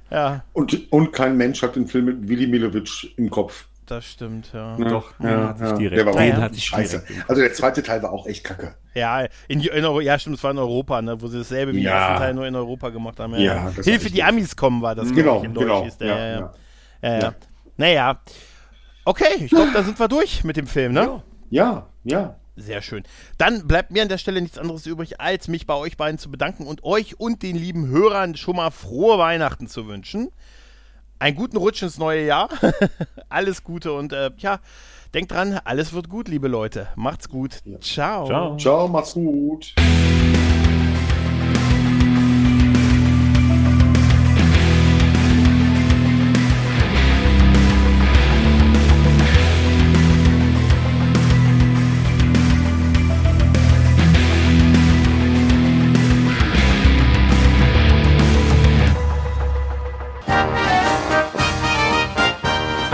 Ja. 0.09 0.45
Und, 0.53 0.89
und 0.91 1.11
kein 1.11 1.35
Mensch 1.35 1.61
hat 1.61 1.75
den 1.75 1.85
Film 1.85 2.05
mit 2.05 2.29
Willy 2.29 2.47
Milovic 2.47 3.13
im 3.17 3.29
Kopf. 3.29 3.67
Das 3.87 4.05
stimmt, 4.05 4.51
ja. 4.53 4.77
ja 4.77 4.85
Doch, 4.85 5.13
ja, 5.19 5.47
hatte 5.47 5.63
ich 5.63 5.73
direkt. 5.75 5.97
Der 5.97 6.05
war 6.05 6.21
den 6.21 6.37
hatte 6.37 6.55
ich 6.55 6.65
scheiße. 6.65 7.03
Also 7.25 7.41
der 7.41 7.53
zweite 7.53 7.81
Teil 7.81 8.03
war 8.03 8.11
auch 8.11 8.27
echt 8.27 8.43
kacke. 8.43 8.75
Ja, 8.93 9.21
in, 9.47 9.61
in, 9.61 10.01
ja, 10.01 10.19
stimmt, 10.19 10.35
es 10.35 10.43
war 10.43 10.51
in 10.51 10.57
Europa, 10.57 11.01
ne, 11.01 11.21
wo 11.21 11.27
sie 11.27 11.37
dasselbe 11.37 11.73
wie 11.73 11.83
ja. 11.83 11.91
den 11.91 11.97
ersten 11.97 12.17
Teil 12.17 12.33
nur 12.33 12.47
in 12.47 12.55
Europa 12.55 12.89
gemacht 12.89 13.17
haben. 13.21 13.33
Ja, 13.35 13.39
ja 13.39 13.71
Hilfe, 13.81 14.09
die 14.11 14.21
Amis 14.23 14.57
kommen 14.57 14.81
war 14.81 14.93
das, 14.93 15.13
genau, 15.13 15.41
in 15.41 15.53
Deutsch 15.53 15.65
genau. 15.65 15.87
der. 16.01 16.07
Ja, 16.07 16.39
ja. 16.39 16.53
Ja, 17.01 17.19
ja. 17.19 17.33
Naja. 17.77 18.19
Okay, 19.05 19.45
ich 19.45 19.51
glaube, 19.51 19.71
da 19.73 19.83
sind 19.83 19.97
wir 19.97 20.09
durch 20.09 20.43
mit 20.43 20.57
dem 20.57 20.67
Film, 20.67 20.91
ne? 20.91 21.23
Ja, 21.49 21.87
ja. 22.03 22.35
Sehr 22.57 22.81
schön. 22.81 23.03
Dann 23.37 23.67
bleibt 23.67 23.91
mir 23.91 24.01
an 24.01 24.09
der 24.09 24.17
Stelle 24.17 24.41
nichts 24.41 24.57
anderes 24.57 24.85
übrig, 24.85 25.21
als 25.21 25.47
mich 25.47 25.65
bei 25.65 25.75
euch 25.75 25.95
beiden 25.95 26.17
zu 26.17 26.29
bedanken 26.29 26.65
und 26.65 26.83
euch 26.83 27.19
und 27.19 27.41
den 27.43 27.55
lieben 27.55 27.87
Hörern 27.87 28.35
schon 28.35 28.57
mal 28.57 28.71
frohe 28.71 29.17
Weihnachten 29.17 29.67
zu 29.67 29.87
wünschen 29.87 30.29
einen 31.19 31.35
guten 31.35 31.57
Rutsch 31.57 31.81
ins 31.83 31.97
neue 31.97 32.25
Jahr. 32.25 32.49
alles 33.29 33.63
Gute 33.63 33.93
und 33.93 34.13
äh, 34.13 34.31
ja, 34.37 34.59
denkt 35.13 35.31
dran, 35.31 35.59
alles 35.63 35.93
wird 35.93 36.09
gut, 36.09 36.27
liebe 36.27 36.47
Leute. 36.47 36.87
Macht's 36.95 37.29
gut. 37.29 37.61
Ja. 37.65 37.79
Ciao. 37.79 38.25
Ciao. 38.27 38.57
Ciao, 38.57 38.87
macht's 38.87 39.13
gut. 39.13 39.73